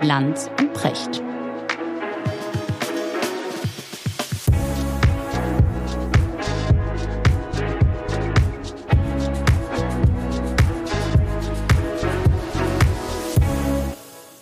Lanz 0.00 0.48
und 0.60 0.72
Precht. 0.74 1.22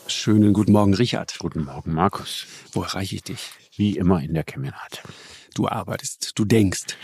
Schönen 0.06 0.52
guten 0.52 0.72
Morgen, 0.72 0.92
Richard. 0.92 1.38
Guten 1.38 1.64
Morgen, 1.64 1.94
Markus. 1.94 2.46
Wo 2.72 2.82
erreiche 2.82 3.14
ich 3.14 3.22
dich? 3.22 3.52
Wie 3.76 3.96
immer 3.96 4.20
in 4.20 4.34
der 4.34 4.44
Kemenat. 4.44 5.02
Du 5.56 5.66
arbeitest, 5.68 6.32
du 6.34 6.44
denkst. 6.44 6.98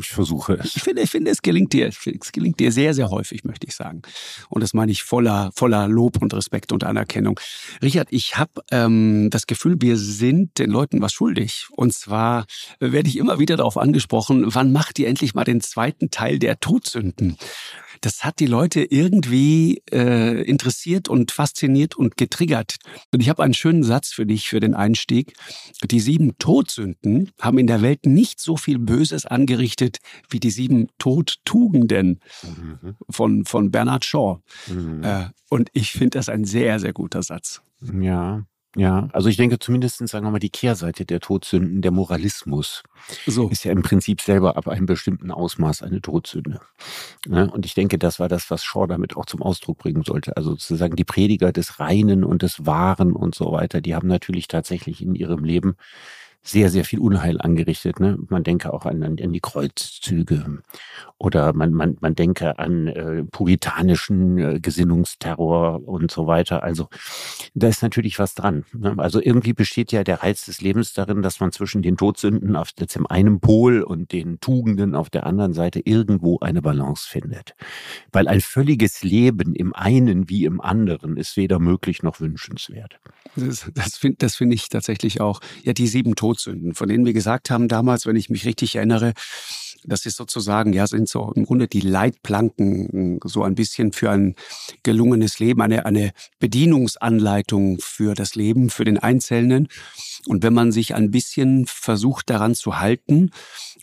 Ich 0.00 0.08
versuche 0.08 0.54
es. 0.54 0.76
Ich 0.76 0.82
finde, 0.82 1.02
ich 1.02 1.10
finde, 1.10 1.30
es 1.30 1.42
gelingt 1.42 1.74
dir. 1.74 1.88
Es 1.88 2.32
gelingt 2.32 2.58
dir 2.58 2.72
sehr, 2.72 2.94
sehr 2.94 3.10
häufig, 3.10 3.44
möchte 3.44 3.66
ich 3.66 3.74
sagen. 3.74 4.00
Und 4.48 4.62
das 4.62 4.72
meine 4.72 4.90
ich 4.90 5.02
voller, 5.02 5.50
voller 5.54 5.86
Lob 5.86 6.22
und 6.22 6.32
Respekt 6.32 6.72
und 6.72 6.84
Anerkennung. 6.84 7.38
Richard, 7.82 8.08
ich 8.10 8.38
habe 8.38 8.62
ähm, 8.70 9.28
das 9.28 9.46
Gefühl, 9.46 9.76
wir 9.78 9.98
sind 9.98 10.58
den 10.58 10.70
Leuten 10.70 11.02
was 11.02 11.12
schuldig. 11.12 11.66
Und 11.72 11.92
zwar 11.92 12.46
werde 12.80 13.10
ich 13.10 13.18
immer 13.18 13.38
wieder 13.38 13.58
darauf 13.58 13.76
angesprochen, 13.76 14.46
wann 14.54 14.72
macht 14.72 14.98
ihr 14.98 15.08
endlich 15.08 15.34
mal 15.34 15.44
den 15.44 15.60
zweiten 15.60 16.10
Teil 16.10 16.38
der 16.38 16.60
Todsünden? 16.60 17.36
Das 18.00 18.24
hat 18.24 18.40
die 18.40 18.46
Leute 18.46 18.82
irgendwie 18.82 19.82
äh, 19.90 20.42
interessiert 20.42 21.08
und 21.08 21.30
fasziniert 21.30 21.96
und 21.96 22.16
getriggert. 22.16 22.76
Und 23.12 23.20
ich 23.20 23.28
habe 23.28 23.42
einen 23.42 23.54
schönen 23.54 23.82
Satz 23.82 24.12
für 24.12 24.26
dich 24.26 24.48
für 24.48 24.60
den 24.60 24.74
Einstieg. 24.74 25.34
Die 25.84 26.00
sieben 26.00 26.36
Todsünden 26.38 27.30
haben 27.40 27.58
in 27.58 27.66
der 27.66 27.82
Welt 27.82 28.06
nicht 28.06 28.40
so 28.40 28.56
viel 28.56 28.78
Böses 28.78 29.26
angerichtet 29.26 29.98
wie 30.28 30.40
die 30.40 30.50
sieben 30.50 30.88
Todtugenden 30.98 32.20
mhm. 32.42 32.96
von, 33.10 33.44
von 33.44 33.70
Bernard 33.70 34.04
Shaw. 34.04 34.40
Mhm. 34.66 35.02
Äh, 35.02 35.26
und 35.50 35.70
ich 35.72 35.92
finde 35.92 36.18
das 36.18 36.28
ein 36.28 36.44
sehr, 36.44 36.80
sehr 36.80 36.92
guter 36.92 37.22
Satz. 37.22 37.62
Ja, 38.00 38.44
ja, 38.76 39.08
also 39.12 39.28
ich 39.28 39.36
denke 39.36 39.58
zumindest, 39.58 40.06
sagen 40.08 40.26
wir 40.26 40.30
mal, 40.30 40.38
die 40.38 40.50
Kehrseite 40.50 41.04
der 41.04 41.20
Todsünden, 41.20 41.80
der 41.80 41.92
Moralismus, 41.92 42.82
so. 43.26 43.48
ist 43.48 43.64
ja 43.64 43.72
im 43.72 43.82
Prinzip 43.82 44.20
selber 44.20 44.56
ab 44.56 44.66
einem 44.66 44.86
bestimmten 44.86 45.30
Ausmaß 45.30 45.82
eine 45.82 46.00
Todsünde. 46.00 46.60
Ne? 47.26 47.50
Und 47.50 47.66
ich 47.66 47.74
denke, 47.74 47.98
das 47.98 48.18
war 48.18 48.28
das, 48.28 48.50
was 48.50 48.64
Shaw 48.64 48.86
damit 48.86 49.16
auch 49.16 49.26
zum 49.26 49.42
Ausdruck 49.42 49.78
bringen 49.78 50.02
sollte. 50.02 50.36
Also 50.36 50.50
sozusagen 50.50 50.96
die 50.96 51.04
Prediger 51.04 51.52
des 51.52 51.78
Reinen 51.78 52.24
und 52.24 52.42
des 52.42 52.66
Wahren 52.66 53.12
und 53.12 53.34
so 53.34 53.52
weiter, 53.52 53.80
die 53.80 53.94
haben 53.94 54.08
natürlich 54.08 54.48
tatsächlich 54.48 55.02
in 55.02 55.14
ihrem 55.14 55.44
Leben 55.44 55.76
sehr, 56.46 56.68
sehr 56.70 56.84
viel 56.84 56.98
Unheil 56.98 57.40
angerichtet. 57.40 58.00
Ne? 58.00 58.18
Man 58.28 58.44
denke 58.44 58.72
auch 58.72 58.84
an, 58.84 59.02
an, 59.02 59.16
die 59.16 59.40
Kreuzzüge 59.40 60.62
oder 61.16 61.54
man, 61.54 61.72
man, 61.72 61.96
man 62.00 62.14
denke 62.14 62.58
an 62.58 62.86
äh, 62.86 63.24
puritanischen 63.24 64.36
äh, 64.36 64.60
Gesinnungsterror 64.60 65.88
und 65.88 66.10
so 66.10 66.26
weiter. 66.26 66.62
Also 66.62 66.88
da 67.54 67.68
ist 67.68 67.82
natürlich 67.82 68.18
was 68.18 68.34
dran. 68.34 68.64
Ne? 68.74 68.94
Also 68.98 69.22
irgendwie 69.22 69.54
besteht 69.54 69.90
ja 69.90 70.04
der 70.04 70.22
Reiz 70.22 70.44
des 70.44 70.60
Lebens 70.60 70.92
darin, 70.92 71.22
dass 71.22 71.40
man 71.40 71.50
zwischen 71.50 71.80
den 71.80 71.96
Todsünden 71.96 72.56
auf 72.56 72.72
dem 72.72 73.06
einen 73.06 73.40
Pol 73.40 73.82
und 73.82 74.12
den 74.12 74.38
Tugenden 74.38 74.94
auf 74.94 75.08
der 75.08 75.24
anderen 75.24 75.54
Seite 75.54 75.80
irgendwo 75.82 76.40
eine 76.40 76.60
Balance 76.60 77.08
findet. 77.08 77.54
Weil 78.12 78.28
ein 78.28 78.42
völliges 78.42 79.02
Leben 79.02 79.54
im 79.54 79.74
einen 79.74 80.28
wie 80.28 80.44
im 80.44 80.60
anderen 80.60 81.16
ist 81.16 81.38
weder 81.38 81.58
möglich 81.58 82.02
noch 82.02 82.20
wünschenswert. 82.20 83.00
Das, 83.34 83.70
das 83.74 83.96
finde 83.96 84.18
das 84.18 84.36
find 84.36 84.52
ich 84.52 84.68
tatsächlich 84.68 85.22
auch. 85.22 85.40
Ja, 85.62 85.72
die 85.72 85.86
sieben 85.86 86.14
Todsünden 86.14 86.33
Todsünden, 86.34 86.74
von 86.74 86.88
denen 86.88 87.06
wir 87.06 87.12
gesagt 87.12 87.50
haben 87.50 87.68
damals, 87.68 88.06
wenn 88.06 88.16
ich 88.16 88.30
mich 88.30 88.44
richtig 88.44 88.76
erinnere, 88.76 89.12
das 89.86 90.06
ist 90.06 90.16
sozusagen, 90.16 90.72
ja, 90.72 90.86
sind 90.86 91.10
so 91.10 91.30
im 91.36 91.44
Grunde 91.44 91.68
die 91.68 91.80
Leitplanken 91.80 93.20
so 93.24 93.42
ein 93.42 93.54
bisschen 93.54 93.92
für 93.92 94.10
ein 94.10 94.34
gelungenes 94.82 95.38
Leben, 95.40 95.60
eine, 95.60 95.84
eine 95.84 96.12
Bedienungsanleitung 96.38 97.78
für 97.80 98.14
das 98.14 98.34
Leben, 98.34 98.70
für 98.70 98.84
den 98.84 98.98
Einzelnen. 98.98 99.68
Und 100.26 100.42
wenn 100.42 100.54
man 100.54 100.72
sich 100.72 100.94
ein 100.94 101.10
bisschen 101.10 101.66
versucht 101.66 102.30
daran 102.30 102.54
zu 102.54 102.78
halten, 102.78 103.30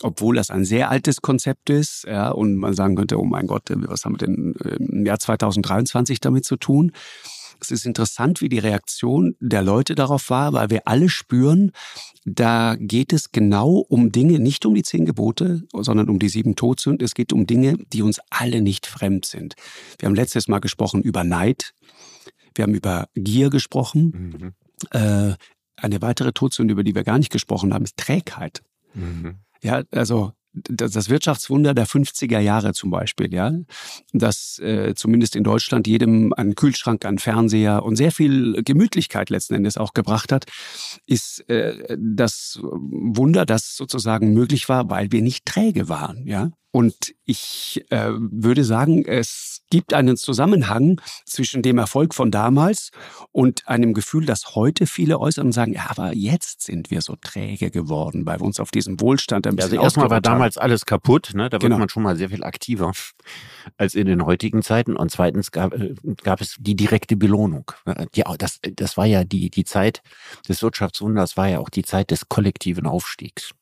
obwohl 0.01 0.35
das 0.35 0.50
ein 0.50 0.66
sehr 0.66 0.90
altes 0.90 1.22
Konzept 1.22 1.69
ist, 1.69 2.06
ja, 2.07 2.31
und 2.31 2.56
man 2.56 2.73
sagen 2.73 2.95
könnte, 2.95 3.19
oh 3.19 3.25
mein 3.25 3.45
Gott, 3.45 3.69
was 3.69 4.03
haben 4.03 4.13
wir 4.13 4.25
denn 4.25 4.56
im 4.79 5.06
Jahr 5.06 5.19
2023 5.19 6.19
damit 6.19 6.45
zu 6.45 6.56
tun? 6.56 6.94
Es 7.61 7.72
ist 7.72 7.85
interessant, 7.85 8.41
wie 8.41 8.49
die 8.49 8.59
Reaktion 8.59 9.35
der 9.39 9.61
Leute 9.61 9.95
darauf 9.95 10.29
war, 10.29 10.53
weil 10.53 10.69
wir 10.69 10.88
alle 10.88 11.09
spüren, 11.09 11.72
da 12.25 12.75
geht 12.77 13.13
es 13.13 13.31
genau 13.31 13.85
um 13.88 14.11
Dinge, 14.11 14.39
nicht 14.39 14.66
um 14.66 14.73
die 14.73 14.83
zehn 14.83 15.05
Gebote, 15.05 15.63
sondern 15.73 16.09
um 16.09 16.19
die 16.19 16.29
sieben 16.29 16.55
Todsünden. 16.55 17.05
Es 17.05 17.13
geht 17.13 17.31
um 17.33 17.45
Dinge, 17.45 17.77
die 17.94 18.01
uns 18.01 18.19
alle 18.29 18.61
nicht 18.61 18.88
fremd 18.88 19.25
sind. 19.25 19.55
Wir 19.99 20.07
haben 20.07 20.16
letztes 20.16 20.47
Mal 20.47 20.59
gesprochen 20.59 21.01
über 21.01 21.23
Neid. 21.23 21.73
Wir 22.55 22.63
haben 22.63 22.73
über 22.73 23.07
Gier 23.16 23.49
gesprochen. 23.49 24.53
Mhm. 24.91 24.99
Äh, 24.99 25.35
eine 25.78 26.01
weitere 26.01 26.31
Todsünde, 26.31 26.73
über 26.73 26.83
die 26.83 26.95
wir 26.95 27.03
gar 27.03 27.17
nicht 27.17 27.31
gesprochen 27.31 27.73
haben, 27.73 27.85
ist 27.85 27.97
Trägheit. 27.97 28.61
Mhm. 28.93 29.39
Ja, 29.61 29.83
also 29.91 30.33
das 30.53 31.09
Wirtschaftswunder 31.09 31.73
der 31.73 31.88
50er 31.88 32.39
Jahre 32.39 32.73
zum 32.73 32.91
Beispiel, 32.91 33.34
ja, 33.34 33.53
das 34.12 34.59
äh, 34.59 34.94
zumindest 34.95 35.35
in 35.35 35.44
Deutschland 35.44 35.88
jedem 35.88 36.34
einen 36.34 36.56
Kühlschrank, 36.56 37.06
einen 37.06 37.19
Fernseher 37.19 37.84
und 37.84 37.95
sehr 37.95 38.12
viel 38.12 38.61
Gemütlichkeit 38.63 39.29
letzten 39.29 39.53
Endes 39.56 39.78
auch 39.78 39.94
gebracht 39.94 40.31
hat, 40.31 40.45
ist 41.06 41.47
äh, 41.50 41.97
das 41.97 42.59
Wunder, 42.61 43.45
das 43.45 43.75
sozusagen 43.75 44.34
möglich 44.34 44.67
war, 44.67 44.90
weil 44.90 45.11
wir 45.11 45.22
nicht 45.22 45.45
träge 45.45 45.90
waren, 45.90 46.28
ja. 46.28 46.51
Und 46.71 47.13
ich 47.25 47.83
äh, 47.89 48.11
würde 48.13 48.63
sagen, 48.63 49.03
es 49.05 49.61
gibt 49.69 49.93
einen 49.93 50.15
Zusammenhang 50.15 51.01
zwischen 51.25 51.61
dem 51.61 51.77
Erfolg 51.77 52.13
von 52.13 52.31
damals 52.31 52.91
und 53.31 53.67
einem 53.67 53.93
Gefühl, 53.93 54.25
das 54.25 54.55
heute 54.55 54.85
viele 54.85 55.19
äußern 55.19 55.47
und 55.47 55.51
sagen, 55.51 55.73
ja, 55.73 55.87
aber 55.89 56.13
jetzt 56.13 56.61
sind 56.61 56.89
wir 56.89 57.01
so 57.01 57.15
träge 57.15 57.71
geworden, 57.71 58.25
weil 58.25 58.39
wir 58.39 58.45
uns 58.45 58.59
auf 58.59 58.71
diesem 58.71 59.01
Wohlstand 59.01 59.47
ein 59.47 59.55
bisschen 59.55 59.73
ja, 59.73 59.79
Also 59.79 59.83
erstmal 59.83 60.09
war 60.09 60.21
damals 60.21 60.57
alles 60.57 60.85
kaputt, 60.85 61.31
ne? 61.33 61.49
da 61.49 61.55
wird 61.55 61.63
genau. 61.63 61.77
man 61.77 61.89
schon 61.89 62.03
mal 62.03 62.15
sehr 62.15 62.29
viel 62.29 62.43
aktiver 62.43 62.91
als 63.77 63.95
in 63.95 64.07
den 64.07 64.25
heutigen 64.25 64.61
Zeiten. 64.61 64.95
Und 64.95 65.11
zweitens 65.11 65.51
gab, 65.51 65.73
äh, 65.73 65.93
gab 66.23 66.39
es 66.39 66.55
die 66.59 66.75
direkte 66.75 67.15
Belohnung. 67.17 67.71
Ja, 68.15 68.33
das, 68.37 68.59
das 68.61 68.95
war 68.95 69.05
ja 69.05 69.23
die, 69.23 69.49
die 69.49 69.65
Zeit 69.65 70.01
des 70.47 70.61
Wirtschaftswunders, 70.61 71.35
war 71.35 71.49
ja 71.49 71.59
auch 71.59 71.69
die 71.69 71.83
Zeit 71.83 72.11
des 72.11 72.29
kollektiven 72.29 72.87
Aufstiegs. 72.87 73.53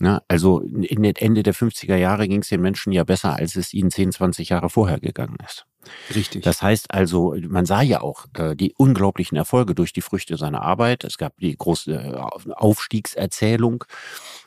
Ne? 0.00 0.22
Also 0.28 0.60
in 0.60 1.02
den 1.02 1.16
Ende 1.16 1.42
der 1.42 1.54
50er 1.54 1.96
Jahre 1.96 2.28
ging 2.28 2.40
es 2.40 2.48
den 2.48 2.60
Menschen 2.60 2.92
ja 2.92 3.04
besser, 3.04 3.36
als 3.36 3.56
es 3.56 3.74
ihnen 3.74 3.90
10, 3.90 4.12
20 4.12 4.48
Jahre 4.50 4.70
vorher 4.70 5.00
gegangen 5.00 5.36
ist. 5.44 5.66
Richtig. 6.14 6.42
Das 6.42 6.62
heißt 6.62 6.92
also, 6.92 7.34
man 7.48 7.66
sah 7.66 7.82
ja 7.82 8.00
auch 8.00 8.26
äh, 8.34 8.54
die 8.54 8.74
unglaublichen 8.76 9.36
Erfolge 9.36 9.74
durch 9.74 9.92
die 9.92 10.00
Früchte 10.00 10.36
seiner 10.36 10.62
Arbeit. 10.62 11.04
Es 11.04 11.18
gab 11.18 11.36
die 11.38 11.56
große 11.56 11.92
äh, 11.92 12.52
Aufstiegserzählung. 12.52 13.84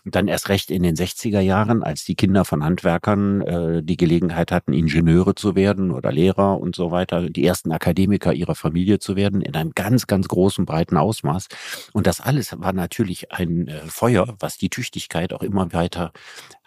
Und 0.05 0.13
dann 0.13 0.27
erst 0.27 0.49
recht 0.49 0.69
in 0.69 0.83
den 0.83 0.95
60er 0.95 1.39
Jahren, 1.39 1.81
als 1.81 2.05
die 2.05 2.13
Kinder 2.13 2.45
von 2.45 2.63
Handwerkern 2.63 3.41
äh, 3.41 3.83
die 3.83 3.97
Gelegenheit 3.97 4.51
hatten, 4.51 4.71
Ingenieure 4.71 5.33
zu 5.33 5.55
werden 5.55 5.91
oder 5.91 6.11
Lehrer 6.11 6.59
und 6.59 6.75
so 6.75 6.91
weiter, 6.91 7.27
die 7.29 7.45
ersten 7.45 7.71
Akademiker 7.71 8.31
ihrer 8.31 8.53
Familie 8.53 8.99
zu 8.99 9.15
werden, 9.15 9.41
in 9.41 9.55
einem 9.55 9.71
ganz, 9.73 10.05
ganz 10.05 10.27
großen, 10.27 10.65
breiten 10.65 10.97
Ausmaß. 10.97 11.47
Und 11.91 12.05
das 12.05 12.21
alles 12.21 12.53
war 12.59 12.73
natürlich 12.73 13.31
ein 13.31 13.67
äh, 13.67 13.79
Feuer, 13.87 14.35
was 14.39 14.57
die 14.57 14.69
Tüchtigkeit 14.69 15.33
auch 15.33 15.41
immer 15.41 15.73
weiter 15.73 16.11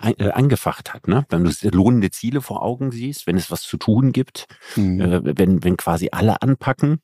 äh, 0.00 0.30
angefacht 0.30 0.92
hat. 0.92 1.06
Ne? 1.06 1.24
Wenn 1.28 1.44
du 1.44 1.52
lohnende 1.70 2.10
Ziele 2.10 2.40
vor 2.40 2.62
Augen 2.62 2.90
siehst, 2.90 3.26
wenn 3.26 3.36
es 3.36 3.50
was 3.50 3.62
zu 3.62 3.76
tun 3.76 4.12
gibt, 4.12 4.46
mhm. 4.76 5.00
äh, 5.00 5.38
wenn, 5.38 5.64
wenn 5.64 5.76
quasi 5.76 6.08
alle 6.12 6.42
anpacken, 6.42 7.00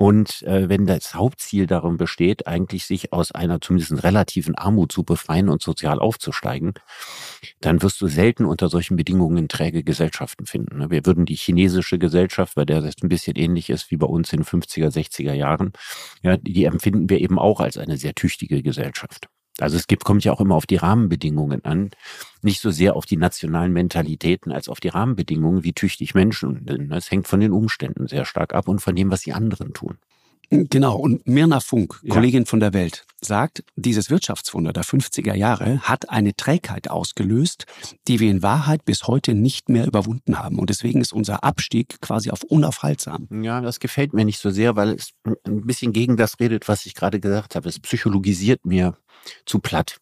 und 0.00 0.44
äh, 0.44 0.68
wenn 0.68 0.86
das 0.86 1.16
Hauptziel 1.16 1.66
darin 1.66 1.96
besteht, 1.96 2.46
eigentlich 2.46 2.86
sich 2.86 3.12
aus 3.12 3.32
einer 3.32 3.60
zumindest 3.60 4.04
relativen 4.04 4.54
Armut 4.54 4.92
zu 4.92 5.02
befreien 5.02 5.48
und 5.48 5.60
sozial 5.60 5.98
aufzusteigen, 5.98 6.74
dann 7.60 7.82
wirst 7.82 8.00
du 8.00 8.06
selten 8.06 8.44
unter 8.44 8.68
solchen 8.68 8.96
Bedingungen 8.96 9.48
träge 9.48 9.82
Gesellschaften 9.82 10.46
finden. 10.46 10.78
Ne? 10.78 10.90
Wir 10.90 11.04
würden 11.04 11.26
die 11.26 11.34
chinesische 11.34 11.98
Gesellschaft, 11.98 12.54
bei 12.54 12.64
der 12.64 12.80
das 12.80 12.94
ein 13.02 13.08
bisschen 13.08 13.34
ähnlich 13.34 13.70
ist 13.70 13.90
wie 13.90 13.96
bei 13.96 14.06
uns 14.06 14.32
in 14.32 14.44
50er, 14.44 14.88
60er 14.88 15.32
Jahren, 15.32 15.72
ja, 16.22 16.36
die 16.36 16.62
empfinden 16.62 17.10
wir 17.10 17.18
eben 17.18 17.36
auch 17.36 17.58
als 17.58 17.76
eine 17.76 17.96
sehr 17.96 18.14
tüchtige 18.14 18.62
Gesellschaft. 18.62 19.28
Also 19.60 19.76
es 19.76 19.86
gibt, 19.86 20.04
kommt 20.04 20.24
ja 20.24 20.32
auch 20.32 20.40
immer 20.40 20.54
auf 20.54 20.66
die 20.66 20.76
Rahmenbedingungen 20.76 21.64
an. 21.64 21.90
Nicht 22.42 22.60
so 22.60 22.70
sehr 22.70 22.96
auf 22.96 23.06
die 23.06 23.16
nationalen 23.16 23.72
Mentalitäten 23.72 24.52
als 24.52 24.68
auf 24.68 24.80
die 24.80 24.88
Rahmenbedingungen, 24.88 25.64
wie 25.64 25.72
tüchtig 25.72 26.14
Menschen 26.14 26.64
sind. 26.66 26.92
Es 26.92 27.10
hängt 27.10 27.28
von 27.28 27.40
den 27.40 27.52
Umständen 27.52 28.06
sehr 28.06 28.24
stark 28.24 28.54
ab 28.54 28.68
und 28.68 28.80
von 28.80 28.94
dem, 28.94 29.10
was 29.10 29.22
die 29.22 29.32
anderen 29.32 29.72
tun. 29.72 29.98
Genau, 30.50 30.96
und 30.96 31.26
Mirna 31.26 31.60
Funk, 31.60 32.00
ja. 32.02 32.14
Kollegin 32.14 32.46
von 32.46 32.58
der 32.58 32.72
Welt, 32.72 33.04
sagt, 33.20 33.64
dieses 33.76 34.08
Wirtschaftswunder 34.08 34.72
der 34.72 34.84
50er 34.84 35.34
Jahre 35.34 35.80
hat 35.80 36.08
eine 36.08 36.34
Trägheit 36.34 36.88
ausgelöst, 36.88 37.66
die 38.06 38.18
wir 38.18 38.30
in 38.30 38.42
Wahrheit 38.42 38.84
bis 38.86 39.06
heute 39.06 39.34
nicht 39.34 39.68
mehr 39.68 39.86
überwunden 39.86 40.38
haben. 40.38 40.58
Und 40.58 40.70
deswegen 40.70 41.02
ist 41.02 41.12
unser 41.12 41.44
Abstieg 41.44 42.00
quasi 42.00 42.30
auf 42.30 42.42
unaufhaltsam. 42.44 43.28
Ja, 43.42 43.60
das 43.60 43.78
gefällt 43.78 44.14
mir 44.14 44.24
nicht 44.24 44.38
so 44.38 44.50
sehr, 44.50 44.74
weil 44.74 44.94
es 44.94 45.10
ein 45.44 45.66
bisschen 45.66 45.92
gegen 45.92 46.16
das 46.16 46.40
redet, 46.40 46.66
was 46.66 46.86
ich 46.86 46.94
gerade 46.94 47.20
gesagt 47.20 47.54
habe. 47.54 47.68
Es 47.68 47.78
psychologisiert 47.78 48.64
mir 48.64 48.96
zu 49.44 49.58
platt. 49.58 49.98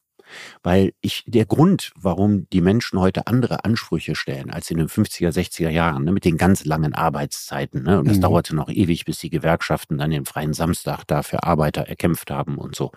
Weil 0.63 0.93
ich, 1.01 1.25
der 1.27 1.47
Grund, 1.47 1.93
warum 1.97 2.49
die 2.51 2.61
Menschen 2.61 2.99
heute 2.99 3.27
andere 3.27 3.65
Ansprüche 3.65 4.15
stellen 4.15 4.51
als 4.51 4.71
in 4.71 4.79
den 4.79 4.89
50er, 4.89 5.31
60er 5.31 5.71
Jahren, 5.71 6.05
ne, 6.05 6.13
mit 6.13 6.25
den 6.25 6.37
ganz 6.37 6.65
langen 6.65 6.95
Arbeitszeiten, 6.95 7.83
ne, 7.83 7.99
und 8.01 8.09
das 8.09 8.19
mhm. 8.19 8.23
dauerte 8.23 8.55
noch 8.55 8.69
ewig, 8.69 9.05
bis 9.05 9.19
die 9.19 9.31
Gewerkschaften 9.31 9.99
dann 9.99 10.11
den 10.11 10.25
freien 10.25 10.53
Samstag 10.53 11.05
da 11.07 11.23
für 11.23 11.43
Arbeiter 11.43 11.83
erkämpft 11.83 12.31
haben 12.31 12.59
und 12.59 12.75
so. 12.75 12.93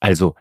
Also, 0.00 0.34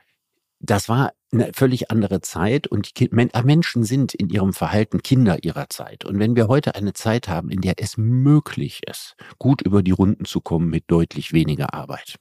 das 0.60 0.90
war 0.90 1.14
eine 1.32 1.52
völlig 1.54 1.92
andere 1.92 2.22
Zeit 2.22 2.68
und 2.68 3.00
die 3.00 3.12
äh, 3.12 3.44
Menschen 3.44 3.84
sind 3.84 4.14
in 4.14 4.30
ihrem 4.30 4.54
Verhalten 4.54 5.02
Kinder 5.04 5.44
ihrer 5.44 5.70
Zeit. 5.70 6.06
Und 6.06 6.20
wenn 6.20 6.36
wir 6.36 6.48
heute 6.48 6.76
eine 6.76 6.94
Zeit 6.94 7.28
haben, 7.28 7.50
in 7.50 7.62
der 7.62 7.76
es 7.78 7.98
möglich 7.98 8.82
ist, 8.88 9.16
gut 9.38 9.62
über 9.62 9.84
die 9.84 9.92
Runden 9.92 10.26
zu 10.26 10.42
kommen 10.42 10.70
mit 10.70 10.86
deutlich 10.88 11.32
weniger 11.32 11.74
Arbeit, 11.74 12.16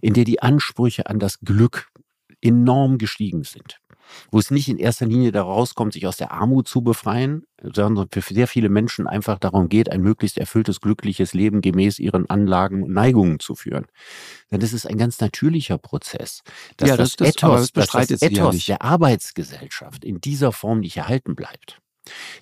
in 0.00 0.14
der 0.14 0.24
die 0.24 0.40
Ansprüche 0.40 1.06
an 1.06 1.18
das 1.18 1.40
Glück 1.40 1.90
enorm 2.40 2.98
gestiegen 2.98 3.44
sind, 3.44 3.80
wo 4.30 4.38
es 4.38 4.50
nicht 4.50 4.68
in 4.68 4.78
erster 4.78 5.06
Linie 5.06 5.32
daraus 5.32 5.74
kommt, 5.74 5.92
sich 5.92 6.06
aus 6.06 6.16
der 6.16 6.32
Armut 6.32 6.68
zu 6.68 6.82
befreien, 6.82 7.44
sondern 7.62 8.08
für 8.10 8.20
sehr 8.20 8.46
viele 8.46 8.68
Menschen 8.68 9.06
einfach 9.06 9.38
darum 9.38 9.68
geht, 9.68 9.90
ein 9.90 10.00
möglichst 10.00 10.38
erfülltes, 10.38 10.80
glückliches 10.80 11.34
Leben 11.34 11.60
gemäß 11.60 11.98
ihren 11.98 12.28
Anlagen 12.30 12.82
und 12.82 12.92
Neigungen 12.92 13.40
zu 13.40 13.54
führen. 13.54 13.86
Denn 14.50 14.60
das 14.60 14.72
ist 14.72 14.86
ein 14.86 14.98
ganz 14.98 15.20
natürlicher 15.20 15.78
Prozess. 15.78 16.42
Dass 16.76 16.88
ja, 16.90 16.96
das, 16.96 17.16
das, 17.16 17.28
Ethos, 17.28 17.72
das, 17.72 17.90
das 17.90 18.22
Ethos 18.22 18.64
der 18.66 18.82
Arbeitsgesellschaft 18.82 20.04
in 20.04 20.20
dieser 20.20 20.52
Form 20.52 20.80
nicht 20.80 20.96
erhalten 20.96 21.34
bleibt. 21.34 21.80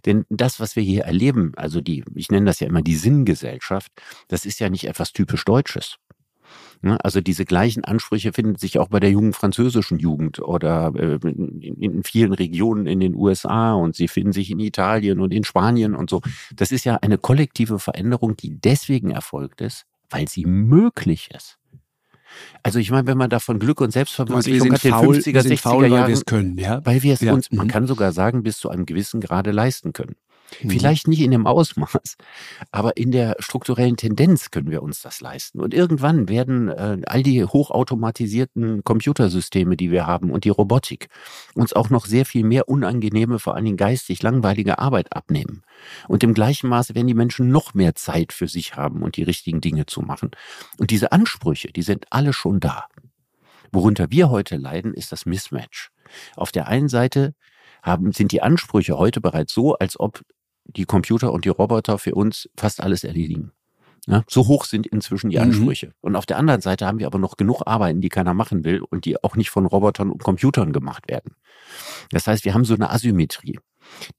Denn 0.05 0.25
das, 0.29 0.61
was 0.61 0.77
wir 0.77 0.83
hier 0.83 1.05
erleben, 1.05 1.53
also 1.57 1.81
die, 1.81 2.05
ich 2.15 2.31
nenne 2.31 2.47
das 2.47 2.61
ja 2.61 2.69
immer 2.69 2.83
die 2.83 2.97
Sinngesellschaft, 2.97 3.91
das 4.29 4.45
ist 4.45 4.61
ja 4.61 4.69
nicht 4.71 4.87
etwas 4.87 5.13
typisch 5.13 5.45
Deutsches. 5.45 5.97
Ne? 6.83 7.03
Also 7.05 7.21
diese 7.21 7.45
gleichen 7.45 7.85
Ansprüche 7.85 8.33
finden 8.33 8.57
sich 8.57 8.79
auch 8.79 8.89
bei 8.89 9.01
der 9.01 9.11
jungen 9.11 9.33
französischen 9.33 9.99
Jugend 9.99 10.41
oder 10.41 10.93
äh, 10.95 11.19
in 11.27 12.03
vielen 12.05 12.33
Regionen 12.33 12.87
in 12.87 13.01
den 13.01 13.15
USA 13.15 13.75
und 13.75 13.97
sie 13.97 14.09
finden 14.09 14.33
sich 14.33 14.51
in 14.51 14.61
Italien 14.61 15.21
und 15.21 15.33
in 15.33 15.45
Spanien 15.45 15.95
und 15.95 16.11
so. 16.11 16.21
Das 16.55 16.73
ist 16.73 16.85
ja 16.85 16.97
eine 16.97 17.19
kollektive 17.19 17.79
Veränderung, 17.79 18.37
die 18.37 18.59
deswegen 18.59 19.11
erfolgt 19.11 19.61
ist, 19.61 19.87
weil 20.11 20.29
sie 20.29 20.45
möglich 20.45 21.31
ist. 21.35 21.59
Also 22.63 22.79
ich 22.79 22.91
meine, 22.91 23.07
wenn 23.07 23.19
man 23.19 23.31
da 23.31 23.39
von 23.39 23.59
Glück 23.59 23.81
und 23.81 23.93
Selbstverwirklichung 23.93 24.73
hat, 24.73 24.85
den 24.85 24.93
50er, 24.93 25.41
60er 25.41 25.59
faul, 25.59 25.85
Jahren, 25.85 25.93
weil 25.93 26.09
wir 26.09 26.15
es 26.15 26.25
können, 26.25 26.59
ja? 26.59 26.85
Weil 26.85 27.03
wir 27.03 27.15
es 27.15 27.21
ja. 27.21 27.33
uns, 27.33 27.51
man 27.51 27.67
mhm. 27.67 27.71
kann 27.71 27.87
sogar 27.87 28.13
sagen, 28.13 28.43
bis 28.43 28.59
zu 28.59 28.69
einem 28.69 28.85
gewissen 28.87 29.21
Grade 29.21 29.53
leisten 29.53 29.93
können. 29.93 30.17
Mhm. 30.63 30.71
Vielleicht 30.71 31.09
nicht 31.09 31.21
in 31.21 31.31
dem 31.31 31.47
Ausmaß, 31.47 32.17
aber 32.71 32.97
in 32.97 33.11
der 33.11 33.37
strukturellen 33.39 33.97
Tendenz 33.97 34.51
können 34.51 34.71
wir 34.71 34.83
uns 34.83 35.03
das 35.03 35.21
leisten. 35.21 35.61
Und 35.61 35.75
irgendwann 35.75 36.29
werden 36.29 36.69
äh, 36.69 36.99
all 37.07 37.23
die 37.23 37.45
hochautomatisierten 37.45 38.85
Computersysteme, 38.85 39.77
die 39.77 39.91
wir 39.91 40.07
haben 40.07 40.31
und 40.31 40.45
die 40.45 40.51
Robotik 40.51 41.09
uns 41.55 41.73
auch 41.73 41.91
noch 41.91 42.07
sehr 42.07 42.25
viel 42.25 42.45
mehr 42.45 42.69
unangenehme, 42.69 43.39
vor 43.39 43.55
allen 43.55 43.65
Dingen 43.65 43.77
geistig 43.77 44.23
langweilige 44.23 44.79
Arbeit 44.79 45.13
abnehmen. 45.13 45.63
Und 46.09 46.23
im 46.23 46.35
gleichen 46.35 46.69
Maße 46.69 46.95
werden 46.95 47.07
die 47.09 47.15
Menschen 47.15 47.49
noch 47.49 47.75
mehr 47.75 47.95
Zeit 47.95 48.33
für 48.33 48.49
sich 48.49 48.77
haben 48.77 49.03
und 49.03 49.17
die 49.17 49.23
richtigen 49.23 49.61
Dinge 49.61 49.87
zu 49.87 50.01
machen. 50.01 50.31
Und 50.79 50.91
diese 50.91 51.13
Ansprüche, 51.13 51.69
die 51.73 51.83
sind 51.83 52.07
alle 52.11 52.33
schon 52.33 52.61
da. 52.61 52.87
Worunter 53.73 54.11
wir 54.11 54.31
heute 54.31 54.57
leiden, 54.57 54.95
ist 54.95 55.13
das 55.13 55.27
Mismatch. 55.27 55.91
Auf 56.37 56.53
der 56.53 56.69
einen 56.69 56.89
Seite 56.89 57.35
haben, 57.83 58.13
sind 58.13 58.33
die 58.33 58.43
Ansprüche 58.43 58.99
heute 58.99 59.21
bereits 59.21 59.53
so, 59.53 59.75
als 59.75 59.99
ob 59.99 60.23
die 60.69 60.85
Computer 60.85 61.33
und 61.33 61.45
die 61.45 61.51
Roboter 61.51 61.99
für 61.99 62.15
uns 62.15 62.49
fast 62.57 62.81
alles 62.83 63.05
erledigen. 63.05 63.53
Ja, 64.09 64.23
so 64.29 64.47
hoch 64.47 64.65
sind 64.65 64.87
inzwischen 64.87 65.31
die 65.31 65.37
mhm. 65.37 65.43
Ansprüche. 65.43 65.89
Mhm. 65.89 65.93
Und 66.01 66.17
auf 66.17 66.27
der 66.27 66.39
anderen 66.39 66.61
Seite 66.61 66.87
haben 66.87 66.99
wir 66.99 67.07
aber 67.07 67.19
noch 67.19 67.37
genug 67.37 67.63
Arbeiten, 67.67 68.01
die 68.01 68.09
keiner 68.09 68.35
machen 68.35 68.65
will 68.65 68.81
und 68.81 69.05
die 69.05 69.23
auch 69.23 69.35
nicht 69.35 69.51
von 69.51 69.67
Robotern 69.67 70.11
und 70.11 70.23
Computern 70.23 70.73
gemacht 70.73 71.09
werden. 71.09 71.35
Das 72.11 72.27
heißt, 72.27 72.45
wir 72.45 72.55
haben 72.55 72.65
so 72.65 72.75
eine 72.75 72.91
Asymmetrie, 72.91 73.59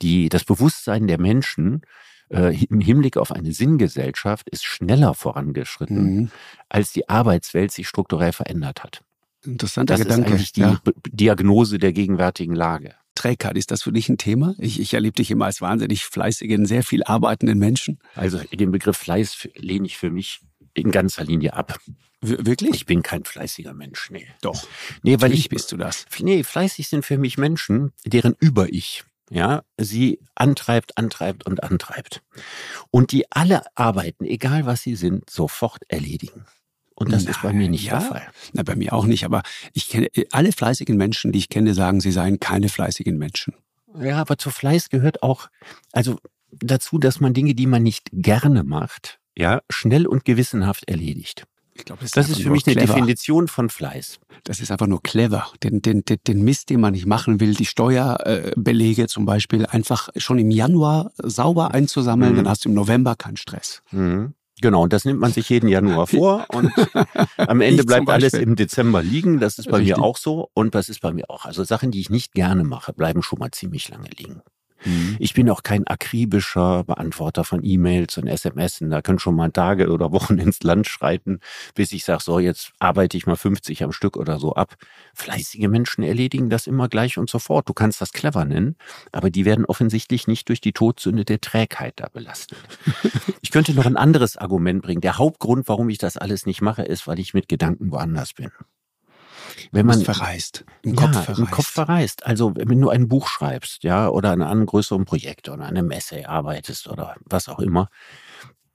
die 0.02 0.28
das 0.28 0.44
Bewusstsein 0.44 1.08
der 1.08 1.20
Menschen 1.20 1.82
äh, 2.30 2.66
im 2.66 2.82
Hinblick 2.82 3.16
auf 3.16 3.32
eine 3.32 3.54
Sinngesellschaft 3.54 4.50
ist 4.50 4.66
schneller 4.66 5.14
vorangeschritten, 5.14 6.16
mhm. 6.16 6.32
als 6.68 6.92
die 6.92 7.08
Arbeitswelt 7.08 7.72
sich 7.72 7.88
strukturell 7.88 8.34
verändert 8.34 8.84
hat. 8.84 9.02
Interessanter 9.46 9.94
das 9.94 10.02
Gedanke. 10.02 10.22
ist 10.22 10.34
eigentlich 10.34 10.52
die 10.52 10.62
ja. 10.62 10.82
Diagnose 11.10 11.78
der 11.78 11.94
gegenwärtigen 11.94 12.56
Lage. 12.56 12.96
Trägheit, 13.18 13.58
ist 13.58 13.72
das 13.72 13.84
für 13.84 13.92
dich 13.92 14.10
ein 14.10 14.18
Thema? 14.18 14.56
Ich, 14.58 14.80
ich 14.80 14.94
erlebe 14.94 15.16
dich 15.16 15.32
immer 15.32 15.46
als 15.46 15.62
wahnsinnig 15.62 16.04
fleißigen, 16.04 16.66
sehr 16.66 16.84
viel 16.84 17.04
arbeitenden 17.04 17.58
Menschen. 17.58 18.00
Also 18.16 18.40
den 18.40 18.72
Begriff 18.72 18.98
Fleiß 18.98 19.50
lehne 19.56 19.88
ich 19.88 19.98
für 19.98 20.10
mich 20.10 20.40
in 20.74 20.92
ganzer 20.92 21.24
Linie 21.24 21.54
ab. 21.54 21.80
Wirklich? 22.22 22.76
Ich 22.76 22.86
bin 22.86 23.04
kein 23.04 23.24
fleißiger 23.26 23.74
Mensch, 23.74 24.10
nee. 24.12 24.28
Doch. 24.42 24.68
Nee, 25.04 25.18
weil 25.20 25.34
ich 25.34 25.50
bist 25.50 25.72
du 25.72 25.78
das. 25.78 26.06
Nee, 26.20 26.44
fleißig 26.44 26.88
sind 26.88 27.06
für 27.06 27.18
mich 27.18 27.38
Menschen, 27.38 27.92
deren 28.06 28.36
Über-Ich 28.40 29.04
ja, 29.30 29.64
sie 29.78 30.20
antreibt, 30.36 30.98
antreibt 30.98 31.46
und 31.46 31.64
antreibt. 31.64 32.24
Und 32.92 33.12
die 33.12 33.30
alle 33.32 33.64
Arbeiten, 33.76 34.26
egal 34.26 34.66
was 34.66 34.82
sie 34.82 34.96
sind, 34.96 35.30
sofort 35.30 35.84
erledigen. 35.90 36.46
Und 37.00 37.12
das 37.12 37.26
Na, 37.26 37.30
ist 37.30 37.44
bei 37.44 37.54
mir 37.54 37.70
nicht 37.70 37.86
ja? 37.86 38.00
der 38.00 38.02
Fall. 38.02 38.28
Na, 38.54 38.64
bei 38.64 38.76
mir 38.76 38.92
auch 38.92 39.06
nicht. 39.06 39.24
Aber 39.24 39.44
ich 39.74 39.88
kenne 39.88 40.08
alle 40.32 40.52
fleißigen 40.52 40.98
Menschen, 40.98 41.32
die 41.32 41.38
ich 41.38 41.50
kenne, 41.50 41.76
sagen, 41.76 42.02
sie 42.02 42.12
seien 42.12 42.40
keine 42.40 42.70
fleißigen 42.70 43.20
Menschen. 43.20 43.54
Ja, 44.00 44.18
aber 44.18 44.40
zu 44.40 44.50
Fleiß 44.50 44.90
gehört 44.90 45.22
auch, 45.22 45.50
also 45.92 46.20
dazu, 46.52 46.98
dass 46.98 47.20
man 47.20 47.36
Dinge, 47.36 47.54
die 47.54 47.68
man 47.68 47.84
nicht 47.84 48.10
gerne 48.12 48.64
macht, 48.64 49.20
ja, 49.38 49.62
schnell 49.70 50.08
und 50.08 50.26
gewissenhaft 50.26 50.90
erledigt. 50.90 51.46
Ich 51.76 51.86
glaube, 51.86 52.02
das, 52.02 52.12
das 52.12 52.30
ist, 52.30 52.42
für 52.42 52.50
mich 52.50 52.64
clever. 52.64 52.80
eine 52.80 52.88
Definition 52.88 53.48
von 53.48 53.70
Fleiß. 53.70 54.20
Das 54.44 54.60
ist 54.60 54.72
einfach 54.72 54.88
nur 54.88 55.04
clever. 55.04 55.48
Den, 55.62 55.84
den, 55.84 56.04
den, 56.04 56.18
den 56.26 56.44
Mist, 56.44 56.72
den 56.72 56.80
man 56.80 56.94
nicht 56.94 57.06
machen 57.06 57.40
will, 57.40 57.54
die 57.54 57.68
Steuerbelege 57.68 59.06
zum 59.06 59.26
Beispiel, 59.28 59.68
einfach 59.68 60.10
schon 60.16 60.40
im 60.40 60.50
Januar 60.50 61.12
sauber 61.22 61.76
einzusammeln, 61.76 62.32
mhm. 62.32 62.38
dann 62.38 62.50
hast 62.50 62.66
du 62.66 62.70
im 62.70 62.76
November 62.76 63.16
keinen 63.16 63.38
Stress. 63.38 63.84
Mhm. 63.92 64.34
Genau, 64.62 64.84
und 64.84 64.94
das 64.94 65.06
nimmt 65.06 65.20
man 65.20 65.32
sich 65.32 65.50
jeden 65.50 65.70
Januar 65.70 66.08
vor 66.08 66.46
und 66.54 66.72
am 67.38 67.62
Ende 67.62 67.84
bleibt 67.84 68.10
alles 68.10 68.34
im 68.34 68.56
Dezember 68.56 69.04
liegen. 69.04 69.40
Das 69.40 69.60
ist 69.60 69.70
bei 69.70 69.78
Richtig. 69.78 69.98
mir 69.98 70.04
auch 70.04 70.18
so 70.18 70.50
und 70.54 70.74
das 70.76 70.90
ist 70.90 71.02
bei 71.02 71.12
mir 71.12 71.30
auch. 71.30 71.46
Also 71.46 71.64
Sachen, 71.64 71.92
die 71.92 72.00
ich 72.00 72.10
nicht 72.10 72.34
gerne 72.34 72.64
mache, 72.64 72.94
bleiben 72.94 73.22
schon 73.22 73.40
mal 73.40 73.52
ziemlich 73.52 73.90
lange 73.90 74.10
liegen. 74.18 74.42
Mhm. 74.86 75.16
Ich 75.20 75.34
bin 75.34 75.50
auch 75.50 75.64
kein 75.64 75.86
akribischer 75.88 76.84
Beantworter 76.84 77.44
von 77.44 77.64
E-Mails 77.64 78.18
und 78.18 78.28
SMS. 78.28 78.78
Da 78.82 79.02
können 79.02 79.20
schon 79.20 79.36
mal 79.36 79.52
Tage 79.52 79.90
oder 79.90 80.12
Wochen 80.12 80.38
ins 80.40 80.64
Land 80.64 80.88
schreiten, 80.88 81.40
bis 81.76 81.92
ich 81.92 82.04
sage, 82.04 82.24
so, 82.24 82.40
jetzt 82.40 82.72
arbeite 82.80 83.18
ich 83.18 83.26
mal 83.26 83.36
50 83.36 83.84
am 83.84 83.92
Stück 83.92 84.18
oder 84.18 84.40
so 84.40 84.54
ab. 84.54 84.76
Fleißige 85.14 85.68
Menschen 85.68 86.04
erledigen 86.04 86.50
das 86.50 86.68
immer 86.68 86.88
gleich 86.90 87.18
und 87.18 87.30
sofort. 87.30 87.68
Du 87.70 87.74
kannst 87.74 88.02
das 88.02 88.12
clever 88.12 88.46
nennen, 88.46 88.76
aber 89.12 89.30
die 89.30 89.46
werden 89.46 89.66
offensichtlich 89.66 90.28
nicht 90.28 90.50
durch 90.50 90.62
die 90.62 90.74
Todsünde 90.74 91.26
der 91.26 91.42
Trägheit 91.42 91.94
da 91.98 92.10
belastet. 92.10 92.60
ich 93.42 93.52
könnte 93.52 93.74
noch 93.74 93.86
ein 93.86 93.98
anderes 93.98 94.38
Argument 94.38 94.82
bringen. 94.82 95.02
Der 95.02 95.18
Hauptgrund, 95.18 95.68
warum 95.68 95.90
ich 95.90 95.98
das 95.98 96.18
alles 96.18 96.46
nicht 96.46 96.62
mache, 96.62 96.84
ist, 96.84 97.08
weil 97.08 97.20
ich 97.20 97.34
mit 97.34 97.48
Gedanken 97.48 97.92
woanders 97.92 98.34
bin. 98.34 98.52
Wenn 99.72 99.86
man 99.86 100.02
verreist, 100.02 100.66
im 100.84 100.96
Kopf 100.96 101.16
ja, 101.16 101.22
verreist. 101.22 101.40
Im 101.40 101.52
Kopf 101.52 101.68
verreist. 101.68 102.26
Also 102.26 102.54
wenn 102.56 102.82
du 102.82 102.90
ein 102.90 103.08
Buch 103.08 103.28
schreibst, 103.28 103.84
ja, 103.84 104.10
oder 104.10 104.32
an 104.32 104.42
einem 104.42 104.66
größeren 104.66 105.06
Projekt 105.06 105.50
oder 105.50 105.66
an 105.66 105.78
einem 105.78 105.92
Essay 105.92 106.26
arbeitest 106.26 106.88
oder 106.88 107.16
was 107.26 107.48
auch 107.50 107.60
immer, 107.60 107.90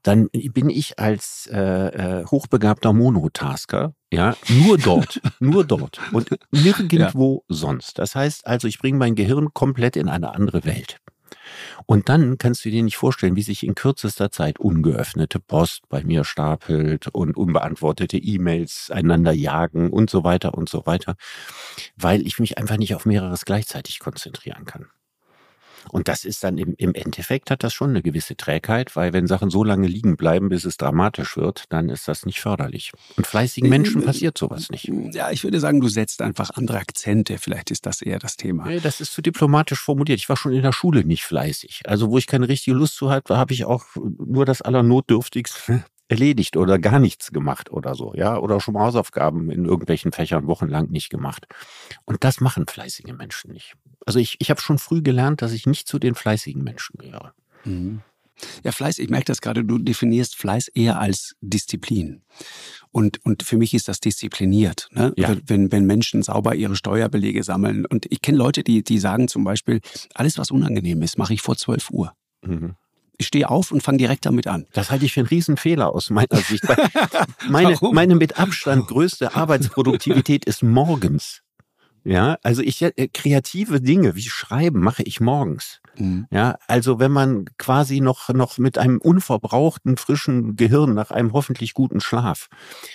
dann 0.03 0.29
bin 0.31 0.69
ich 0.69 0.99
als 0.99 1.49
äh, 1.53 1.61
äh, 2.21 2.27
hochbegabter 2.27 2.93
Monotasker, 2.93 3.95
ja, 4.13 4.37
nur 4.49 4.77
dort, 4.77 5.21
nur 5.41 5.65
dort 5.65 6.01
und 6.13 6.29
nirgendwo 6.51 7.45
ja. 7.49 7.57
sonst. 7.57 7.99
Das 7.99 8.15
heißt 8.15 8.47
also, 8.47 8.67
ich 8.67 8.79
bringe 8.79 8.99
mein 8.99 9.15
Gehirn 9.15 9.55
komplett 9.55 9.97
in 9.97 10.09
eine 10.09 10.35
andere 10.35 10.65
Welt. 10.65 10.99
Und 11.87 12.09
dann 12.09 12.39
kannst 12.39 12.65
du 12.65 12.71
dir 12.71 12.83
nicht 12.83 12.97
vorstellen, 12.97 13.37
wie 13.37 13.43
sich 13.43 13.65
in 13.65 13.75
kürzester 13.75 14.31
Zeit 14.31 14.59
ungeöffnete 14.59 15.41
Post 15.41 15.89
bei 15.89 16.05
mir 16.05 16.25
stapelt 16.25 17.09
und 17.09 17.37
unbeantwortete 17.37 18.19
E-Mails 18.19 18.91
einander 18.91 19.33
jagen 19.33 19.91
und 19.91 20.11
so 20.11 20.25
weiter 20.25 20.55
und 20.55 20.69
so 20.69 20.87
weiter, 20.87 21.17
weil 21.97 22.27
ich 22.27 22.39
mich 22.39 22.59
einfach 22.59 22.77
nicht 22.77 22.95
auf 22.95 23.07
mehreres 23.07 23.45
gleichzeitig 23.45 23.99
konzentrieren 23.99 24.65
kann. 24.65 24.87
Und 25.91 26.09
das 26.09 26.25
ist 26.25 26.45
dann 26.45 26.59
im, 26.59 26.75
im 26.79 26.95
Endeffekt 26.95 27.51
hat 27.51 27.63
das 27.63 27.73
schon 27.75 27.91
eine 27.91 28.03
gewisse 28.03 28.37
Trägheit, 28.37 28.95
weil 28.97 29.13
wenn 29.13 29.27
Sachen 29.27 29.51
so 29.51 29.65
lange 29.65 29.87
liegen 29.87 30.17
bleiben, 30.17 30.49
bis 30.49 30.65
es 30.65 30.77
dramatisch 30.77 31.37
wird, 31.37 31.65
dann 31.71 31.89
ist 31.89 32.09
das 32.09 32.27
nicht 32.27 32.41
förderlich. 32.41 32.93
Und 33.17 33.27
fleißigen 33.27 33.69
Menschen 33.69 34.05
passiert 34.05 34.39
sowas 34.39 34.71
nicht. 34.71 34.91
Ja, 35.13 35.31
ich 35.31 35.45
würde 35.45 35.61
sagen, 35.61 35.81
du 35.81 35.89
setzt 35.89 36.23
einfach 36.23 36.51
andere 36.51 36.79
Akzente. 36.79 37.39
Vielleicht 37.39 37.71
ist 37.71 37.87
das 37.87 38.03
eher 38.03 38.19
das 38.19 38.37
Thema. 38.37 38.67
Nee, 38.67 38.81
das 38.81 39.01
ist 39.01 39.13
zu 39.13 39.23
diplomatisch 39.23 39.81
formuliert. 39.81 40.19
Ich 40.19 40.29
war 40.29 40.37
schon 40.37 40.53
in 40.53 40.63
der 40.63 40.73
Schule 40.73 41.05
nicht 41.05 41.25
fleißig. 41.25 41.83
Also 41.87 42.11
wo 42.11 42.19
ich 42.19 42.27
keine 42.27 42.49
richtige 42.49 42.77
Lust 42.77 42.97
zu 42.97 43.11
hatte, 43.11 43.37
habe 43.37 43.53
ich 43.53 43.65
auch 43.65 43.85
nur 43.95 44.45
das 44.45 44.63
Allernotdürftigste 44.63 45.85
erledigt 46.13 46.57
oder 46.59 46.79
gar 46.79 46.99
nichts 46.99 47.33
gemacht 47.33 47.71
oder 47.73 47.95
so, 47.95 48.13
ja, 48.15 48.37
oder 48.37 48.61
schon 48.61 48.75
mal 48.75 48.85
Hausaufgaben 48.85 49.51
in 49.51 49.65
irgendwelchen 49.65 50.13
Fächern 50.13 50.47
wochenlang 50.47 50.91
nicht 50.91 51.09
gemacht. 51.09 51.47
Und 52.05 52.23
das 52.23 52.41
machen 52.41 52.67
fleißige 52.67 53.13
Menschen 53.17 53.53
nicht. 53.53 53.75
Also 54.05 54.19
ich, 54.19 54.37
ich 54.39 54.51
habe 54.51 54.61
schon 54.61 54.79
früh 54.79 55.01
gelernt, 55.03 55.41
dass 55.41 55.53
ich 55.53 55.67
nicht 55.67 55.89
zu 55.89 55.99
den 55.99 56.15
fleißigen 56.15 56.63
Menschen 56.63 56.99
gehöre. 56.99 57.33
Mhm. 57.65 58.03
Ja, 58.65 58.73
Fleiß, 58.73 58.99
ich 58.99 59.09
merke 59.09 59.27
das 59.27 59.41
gerade, 59.41 59.65
du 59.65 59.79
definierst 59.79 60.37
Fleiß 60.37 60.69
eher 60.69 60.99
als 60.99 61.37
Disziplin. 61.41 62.23
Und, 62.91 63.25
und 63.25 63.43
für 63.43 63.57
mich 63.57 63.73
ist 63.73 63.89
das 63.89 64.01
diszipliniert. 64.01 64.89
Ne? 64.91 65.13
Ja. 65.17 65.37
Wenn, 65.47 65.71
wenn 65.73 65.87
Menschen 65.87 66.23
sauber 66.23 66.55
ihre 66.55 66.77
Steuerbelege 66.77 67.43
sammeln. 67.45 67.87
Und 67.87 68.07
ich 68.11 68.21
kenne 68.21 68.39
Leute, 68.39 68.65
die, 68.65 68.83
die 68.83 68.99
sagen 68.99 69.29
zum 69.29 69.45
Beispiel, 69.45 69.81
alles, 70.15 70.39
was 70.39 70.51
unangenehm 70.51 71.03
ist, 71.03 71.19
mache 71.19 71.35
ich 71.35 71.41
vor 71.41 71.57
12 71.57 71.91
Uhr. 71.91 72.13
Mhm. 72.43 72.75
Ich 73.23 73.29
stehe 73.29 73.49
auf 73.49 73.71
und 73.71 73.85
fange 73.85 73.99
direkt 73.99 74.27
damit 74.27 74.49
an. 74.49 74.67
Das 74.73 74.91
halte 74.91 75.05
ich 75.05 75.13
für 75.13 75.21
einen 75.21 75.29
Riesenfehler 75.29 75.95
aus 75.95 76.11
meiner 76.11 76.39
Sicht. 76.39 76.65
Meine, 77.49 77.79
meine 77.93 78.17
mit 78.17 78.41
Abstand 78.41 78.89
größte 78.89 79.37
Arbeitsproduktivität 79.37 80.45
ist 80.45 80.65
morgens. 80.65 81.43
Ja, 82.03 82.37
also 82.43 82.63
ich 82.63 82.83
äh, 82.83 83.09
kreative 83.15 83.81
Dinge 83.81 84.17
wie 84.17 84.23
Schreiben 84.23 84.81
mache 84.81 85.05
ich 85.05 85.21
morgens. 85.21 85.81
Mhm. 85.97 86.27
Ja, 86.33 86.59
also 86.67 86.99
wenn 86.99 87.13
man 87.13 87.45
quasi 87.59 88.01
noch 88.01 88.29
noch 88.31 88.59
mit 88.59 88.77
einem 88.77 88.99
unverbrauchten 88.99 89.97
frischen 89.99 90.57
Gehirn 90.57 90.93
nach 90.95 91.13
einem 91.13 91.33
hoffentlich 91.33 91.75
guten 91.75 92.01
Schlaf 92.01 92.49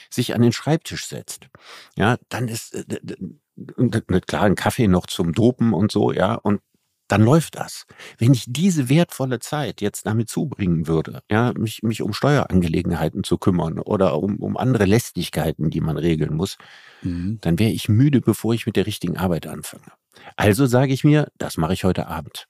sich 0.10 0.36
an 0.36 0.42
den 0.42 0.52
Schreibtisch 0.52 1.08
setzt, 1.08 1.48
ja, 1.96 2.18
dann 2.28 2.50
ist 2.50 2.76
äh, 2.76 4.22
klar 4.28 4.44
ein 4.44 4.56
Kaffee 4.56 4.90
noch 4.90 5.06
zum 5.06 5.32
Dopen 5.32 5.74
und 5.74 5.90
so, 5.90 6.12
ja, 6.12 6.36
und 6.36 6.60
dann 7.08 7.22
läuft 7.22 7.56
das. 7.56 7.86
Wenn 8.18 8.34
ich 8.34 8.46
diese 8.48 8.90
wertvolle 8.90 9.40
Zeit 9.40 9.82
jetzt 9.82 10.06
damit 10.06 10.30
zubringen 10.30 10.88
würde, 10.88 11.22
ja, 11.30 11.54
mich, 11.58 11.84
mich 11.84 12.02
um 12.02 12.14
Steuerangelegenheiten 12.14 13.24
zu 13.24 13.38
kümmern 13.38 13.80
oder 13.80 14.18
um, 14.22 14.38
um 14.38 14.58
andere 14.58 14.86
Lästigkeiten, 14.86 15.70
die 15.70 15.82
man 15.82 15.98
regeln 15.98 16.36
muss, 16.36 16.58
Mhm. 17.02 17.38
dann 17.42 17.60
wäre 17.60 17.72
ich 17.72 17.90
müde, 17.90 18.22
bevor 18.22 18.54
ich 18.54 18.66
mit 18.66 18.76
der 18.76 18.88
richtigen 18.88 19.18
Arbeit 19.18 19.48
anfange. 19.48 19.92
Also 20.36 20.66
sage 20.66 20.94
ich 20.94 21.04
mir, 21.04 21.28
das 21.38 21.58
mache 21.58 21.74
ich 21.74 21.84
heute 21.84 22.08
Abend. 22.08 22.48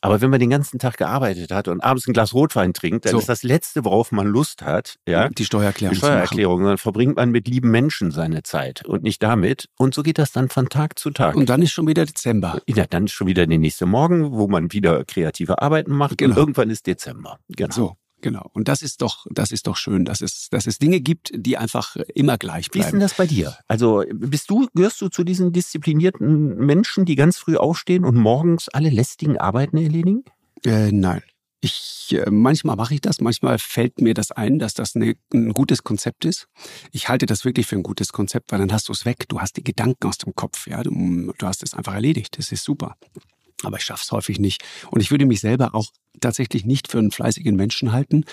Aber 0.00 0.20
wenn 0.20 0.30
man 0.30 0.40
den 0.40 0.50
ganzen 0.50 0.78
Tag 0.78 0.96
gearbeitet 0.96 1.50
hat 1.52 1.68
und 1.68 1.80
abends 1.82 2.06
ein 2.06 2.12
Glas 2.12 2.34
Rotwein 2.34 2.72
trinkt, 2.74 3.04
dann 3.06 3.12
So. 3.12 3.18
ist 3.18 3.28
das 3.28 3.42
Letzte, 3.42 3.84
worauf 3.84 4.12
man 4.12 4.26
Lust 4.26 4.62
hat, 4.62 4.96
ja, 5.08 5.28
Die 5.28 5.44
Steuererklärung. 5.44 5.92
die. 5.94 5.98
Steuererklärung. 5.98 6.64
Dann 6.64 6.78
verbringt 6.78 7.16
man 7.16 7.30
mit 7.30 7.48
lieben 7.48 7.70
Menschen 7.70 8.10
seine 8.10 8.42
Zeit 8.42 8.84
und 8.84 9.02
nicht 9.02 9.22
damit. 9.22 9.68
Und 9.78 9.94
so 9.94 10.02
geht 10.02 10.18
das 10.18 10.32
dann 10.32 10.48
von 10.48 10.68
Tag 10.68 10.98
zu 10.98 11.10
Tag. 11.10 11.34
Und 11.36 11.48
dann 11.48 11.62
ist 11.62 11.72
schon 11.72 11.86
wieder 11.86 12.04
Dezember. 12.06 12.60
Ja, 12.66 12.84
dann 12.88 13.04
ist 13.04 13.12
schon 13.12 13.26
wieder 13.26 13.46
der 13.46 13.58
nächste 13.58 13.86
Morgen, 13.86 14.32
wo 14.32 14.48
man 14.48 14.72
wieder 14.72 15.04
kreative 15.04 15.60
Arbeiten 15.62 15.92
macht 15.92 16.18
Genau. 16.18 16.32
und 16.34 16.38
irgendwann 16.38 16.70
ist 16.70 16.86
Dezember. 16.86 17.38
Genau. 17.48 17.72
So, 17.74 17.96
genau. 18.20 18.50
Und 18.52 18.68
das 18.68 18.82
ist 18.82 19.02
doch, 19.02 19.26
das 19.30 19.50
ist 19.50 19.66
doch 19.66 19.76
schön, 19.76 20.04
dass 20.04 20.20
es, 20.20 20.48
dass 20.50 20.66
es 20.66 20.78
Dinge 20.78 21.00
gibt, 21.00 21.30
die 21.34 21.56
einfach 21.56 21.96
immer 22.14 22.38
gleich 22.38 22.68
Wie 22.72 22.78
ist 22.78 22.86
denn 22.86 22.92
bleiben. 22.92 23.00
das 23.00 23.14
bei 23.14 23.26
dir? 23.26 23.56
Also 23.68 24.04
bist 24.12 24.50
du, 24.50 24.68
gehörst 24.74 25.00
du 25.00 25.08
zu 25.08 25.24
diesen 25.24 25.52
disziplinierten 25.52 26.56
Menschen, 26.56 27.04
die 27.04 27.16
ganz 27.16 27.38
früh 27.38 27.56
aufstehen 27.56 28.04
und 28.04 28.16
morgens 28.16 28.68
alle 28.68 28.90
lästigen 28.90 29.38
Arbeiten 29.38 29.76
erledigen? 29.76 30.24
Äh, 30.64 30.92
nein. 30.92 31.22
Ich, 31.60 32.14
äh, 32.14 32.30
manchmal 32.30 32.76
mache 32.76 32.94
ich 32.94 33.00
das, 33.00 33.20
manchmal 33.20 33.58
fällt 33.58 34.00
mir 34.00 34.14
das 34.14 34.30
ein, 34.30 34.58
dass 34.58 34.74
das 34.74 34.94
eine, 34.94 35.16
ein 35.32 35.52
gutes 35.52 35.82
Konzept 35.82 36.24
ist. 36.24 36.46
Ich 36.92 37.08
halte 37.08 37.26
das 37.26 37.44
wirklich 37.44 37.66
für 37.66 37.76
ein 37.76 37.82
gutes 37.82 38.12
Konzept, 38.12 38.52
weil 38.52 38.58
dann 38.58 38.72
hast 38.72 38.88
du 38.88 38.92
es 38.92 39.04
weg, 39.04 39.24
du 39.28 39.40
hast 39.40 39.56
die 39.56 39.64
Gedanken 39.64 40.06
aus 40.06 40.18
dem 40.18 40.34
Kopf, 40.34 40.66
ja, 40.66 40.82
du, 40.82 41.32
du 41.36 41.46
hast 41.46 41.62
es 41.62 41.74
einfach 41.74 41.94
erledigt, 41.94 42.38
das 42.38 42.52
ist 42.52 42.62
super. 42.62 42.96
Aber 43.62 43.78
ich 43.78 43.84
schaffe 43.84 44.02
es 44.04 44.12
häufig 44.12 44.38
nicht. 44.38 44.62
Und 44.90 45.00
ich 45.00 45.10
würde 45.10 45.26
mich 45.26 45.40
selber 45.40 45.74
auch 45.74 45.86
tatsächlich 46.20 46.64
nicht 46.64 46.88
für 46.88 46.98
einen 46.98 47.10
fleißigen 47.10 47.56
Menschen 47.56 47.92
halten. 47.92 48.24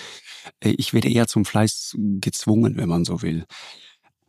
Äh, 0.60 0.74
Ich 0.76 0.92
werde 0.92 1.08
eher 1.08 1.26
zum 1.26 1.44
Fleiß 1.44 1.96
gezwungen, 2.20 2.76
wenn 2.76 2.88
man 2.88 3.04
so 3.04 3.22
will. 3.22 3.44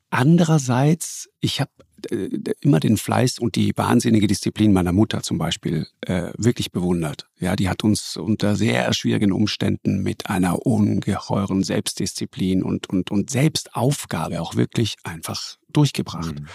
Andererseits, 0.10 1.28
ich 1.42 1.60
habe 1.60 1.72
äh, 2.10 2.30
immer 2.62 2.80
den 2.80 2.96
Fleiß 2.96 3.40
und 3.40 3.56
die 3.56 3.74
wahnsinnige 3.76 4.28
Disziplin 4.28 4.72
meiner 4.72 4.94
Mutter 4.94 5.24
zum 5.24 5.38
Beispiel 5.38 5.88
äh, 6.02 6.32
wirklich 6.38 6.72
bewundert. 6.72 7.28
Ja, 7.40 7.56
die 7.58 7.68
hat 7.68 7.84
uns 7.84 8.16
unter 8.16 8.56
sehr 8.56 8.94
schwierigen 8.94 9.34
Umständen 9.34 10.04
mit 10.04 10.30
einer 10.30 10.66
ungeheuren 10.66 11.64
Selbstdisziplin 11.64 12.64
und, 12.64 12.88
und, 12.88 13.12
und 13.12 13.30
Selbstaufgabe 13.30 14.42
auch 14.42 14.56
wirklich 14.56 14.96
einfach 15.04 15.58
durchgebracht. 15.74 16.40
Mhm. 16.40 16.48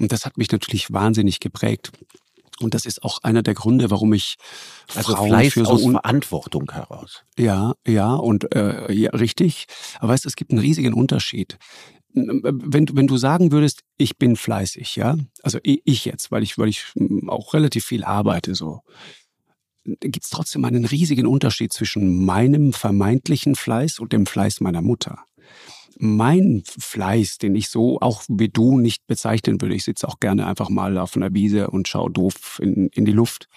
Und 0.00 0.12
das 0.12 0.26
hat 0.26 0.36
mich 0.36 0.50
natürlich 0.50 0.92
wahnsinnig 0.92 1.40
geprägt. 1.40 1.92
Und 2.62 2.74
das 2.74 2.86
ist 2.86 3.02
auch 3.02 3.22
einer 3.22 3.42
der 3.42 3.54
Gründe, 3.54 3.90
warum 3.90 4.12
ich 4.12 4.36
Also 4.94 5.14
Frauen 5.14 5.28
Fleiß 5.28 5.52
für 5.52 5.64
so 5.64 5.72
aus 5.72 5.82
un 5.82 5.92
Verantwortung 5.92 6.70
heraus. 6.72 7.24
ja, 7.38 7.74
ja, 7.86 8.14
und 8.14 8.54
äh, 8.54 8.92
ja, 8.92 9.10
richtig. 9.10 9.66
Aber 9.98 10.12
weißt 10.12 10.24
du, 10.24 10.28
es 10.28 10.36
gibt 10.36 10.50
einen 10.50 10.60
riesigen 10.60 10.94
Unterschied. 10.94 11.58
Wenn 12.12 12.86
du, 12.86 12.96
wenn 12.96 13.06
du 13.06 13.16
sagen 13.16 13.52
würdest, 13.52 13.82
ich 13.96 14.18
bin 14.18 14.34
fleißig, 14.34 14.96
ja, 14.96 15.16
also 15.42 15.58
ich 15.62 16.04
jetzt, 16.04 16.32
weil 16.32 16.42
ich, 16.42 16.58
weil 16.58 16.68
ich 16.68 16.86
mm, 16.94 17.28
auch 17.28 17.54
relativ 17.54 17.84
viel 17.84 18.02
arbeite, 18.02 18.56
so, 18.56 18.80
gibt 19.84 20.24
es 20.24 20.30
trotzdem 20.30 20.64
einen 20.64 20.84
riesigen 20.84 21.26
Unterschied 21.26 21.72
zwischen 21.72 22.24
meinem 22.24 22.72
vermeintlichen 22.72 23.54
Fleiß 23.54 24.00
und 24.00 24.12
dem 24.12 24.26
Fleiß 24.26 24.60
meiner 24.60 24.82
Mutter. 24.82 25.24
Mein 25.98 26.62
Fleiß, 26.66 27.38
den 27.38 27.54
ich 27.54 27.68
so 27.68 28.00
auch 28.00 28.22
wie 28.28 28.48
du 28.48 28.78
nicht 28.78 29.06
bezeichnen 29.06 29.60
würde, 29.60 29.74
ich 29.74 29.84
sitze 29.84 30.08
auch 30.08 30.20
gerne 30.20 30.46
einfach 30.46 30.68
mal 30.68 30.98
auf 30.98 31.16
einer 31.16 31.34
Wiese 31.34 31.70
und 31.70 31.88
schaue 31.88 32.10
doof 32.10 32.58
in, 32.62 32.88
in 32.88 33.04
die 33.04 33.12
Luft 33.12 33.48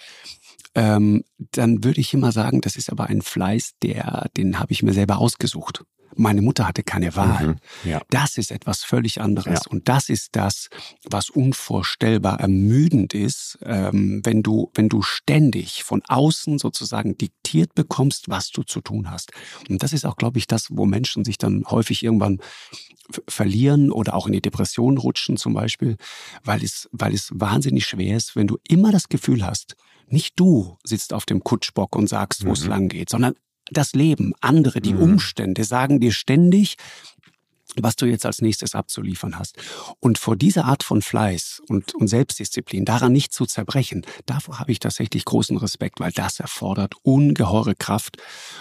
ähm, 0.74 1.24
dann 1.52 1.84
würde 1.84 2.00
ich 2.00 2.14
immer 2.14 2.32
sagen, 2.32 2.60
das 2.60 2.76
ist 2.76 2.90
aber 2.90 3.06
ein 3.06 3.22
Fleiß, 3.22 3.72
der, 3.82 4.28
den 4.36 4.58
habe 4.58 4.72
ich 4.72 4.82
mir 4.82 4.92
selber 4.92 5.18
ausgesucht. 5.18 5.84
Meine 6.16 6.42
Mutter 6.42 6.68
hatte 6.68 6.84
keine 6.84 7.16
Wahl. 7.16 7.58
Mhm. 7.84 7.90
Ja. 7.90 8.00
Das 8.10 8.38
ist 8.38 8.52
etwas 8.52 8.84
völlig 8.84 9.20
anderes. 9.20 9.62
Ja. 9.64 9.70
Und 9.70 9.88
das 9.88 10.08
ist 10.08 10.30
das, 10.32 10.68
was 11.04 11.28
unvorstellbar 11.28 12.38
ermüdend 12.38 13.14
ist, 13.14 13.58
ähm, 13.62 14.20
wenn 14.24 14.42
du, 14.44 14.70
wenn 14.74 14.88
du 14.88 15.02
ständig 15.02 15.82
von 15.82 16.02
außen 16.06 16.58
sozusagen 16.58 17.18
diktiert 17.18 17.74
bekommst, 17.74 18.28
was 18.28 18.50
du 18.50 18.62
zu 18.62 18.80
tun 18.80 19.10
hast. 19.10 19.32
Und 19.68 19.82
das 19.82 19.92
ist 19.92 20.06
auch, 20.06 20.16
glaube 20.16 20.38
ich, 20.38 20.46
das, 20.46 20.68
wo 20.70 20.86
Menschen 20.86 21.24
sich 21.24 21.38
dann 21.38 21.64
häufig 21.68 22.04
irgendwann 22.04 22.38
verlieren 23.28 23.90
oder 23.90 24.14
auch 24.14 24.26
in 24.26 24.32
die 24.32 24.40
Depression 24.40 24.98
rutschen 24.98 25.36
zum 25.36 25.52
Beispiel, 25.52 25.96
weil 26.42 26.62
es, 26.62 26.88
weil 26.92 27.12
es 27.12 27.30
wahnsinnig 27.34 27.86
schwer 27.86 28.16
ist, 28.16 28.36
wenn 28.36 28.46
du 28.46 28.58
immer 28.68 28.92
das 28.92 29.08
Gefühl 29.08 29.44
hast, 29.44 29.76
nicht 30.08 30.38
du 30.38 30.78
sitzt 30.84 31.12
auf 31.12 31.26
dem 31.26 31.42
Kutschbock 31.44 31.96
und 31.96 32.08
sagst, 32.08 32.44
wo 32.46 32.52
es 32.52 32.64
Mhm. 32.64 32.68
lang 32.70 32.88
geht, 32.88 33.10
sondern 33.10 33.34
das 33.70 33.92
Leben, 33.94 34.32
andere, 34.40 34.80
die 34.80 34.92
Mhm. 34.94 35.00
Umstände 35.00 35.64
sagen 35.64 36.00
dir 36.00 36.12
ständig, 36.12 36.76
was 37.80 37.96
du 37.96 38.06
jetzt 38.06 38.26
als 38.26 38.40
nächstes 38.40 38.74
abzuliefern 38.74 39.38
hast. 39.38 39.56
Und 40.00 40.18
vor 40.18 40.36
dieser 40.36 40.64
Art 40.64 40.82
von 40.82 41.02
Fleiß 41.02 41.62
und, 41.68 41.94
und 41.94 42.08
Selbstdisziplin, 42.08 42.84
daran 42.84 43.12
nicht 43.12 43.32
zu 43.32 43.46
zerbrechen, 43.46 44.06
davor 44.26 44.60
habe 44.60 44.72
ich 44.72 44.78
tatsächlich 44.78 45.24
großen 45.24 45.56
Respekt, 45.56 46.00
weil 46.00 46.12
das 46.12 46.40
erfordert 46.40 46.94
ungeheure 47.02 47.74
Kraft. 47.74 48.16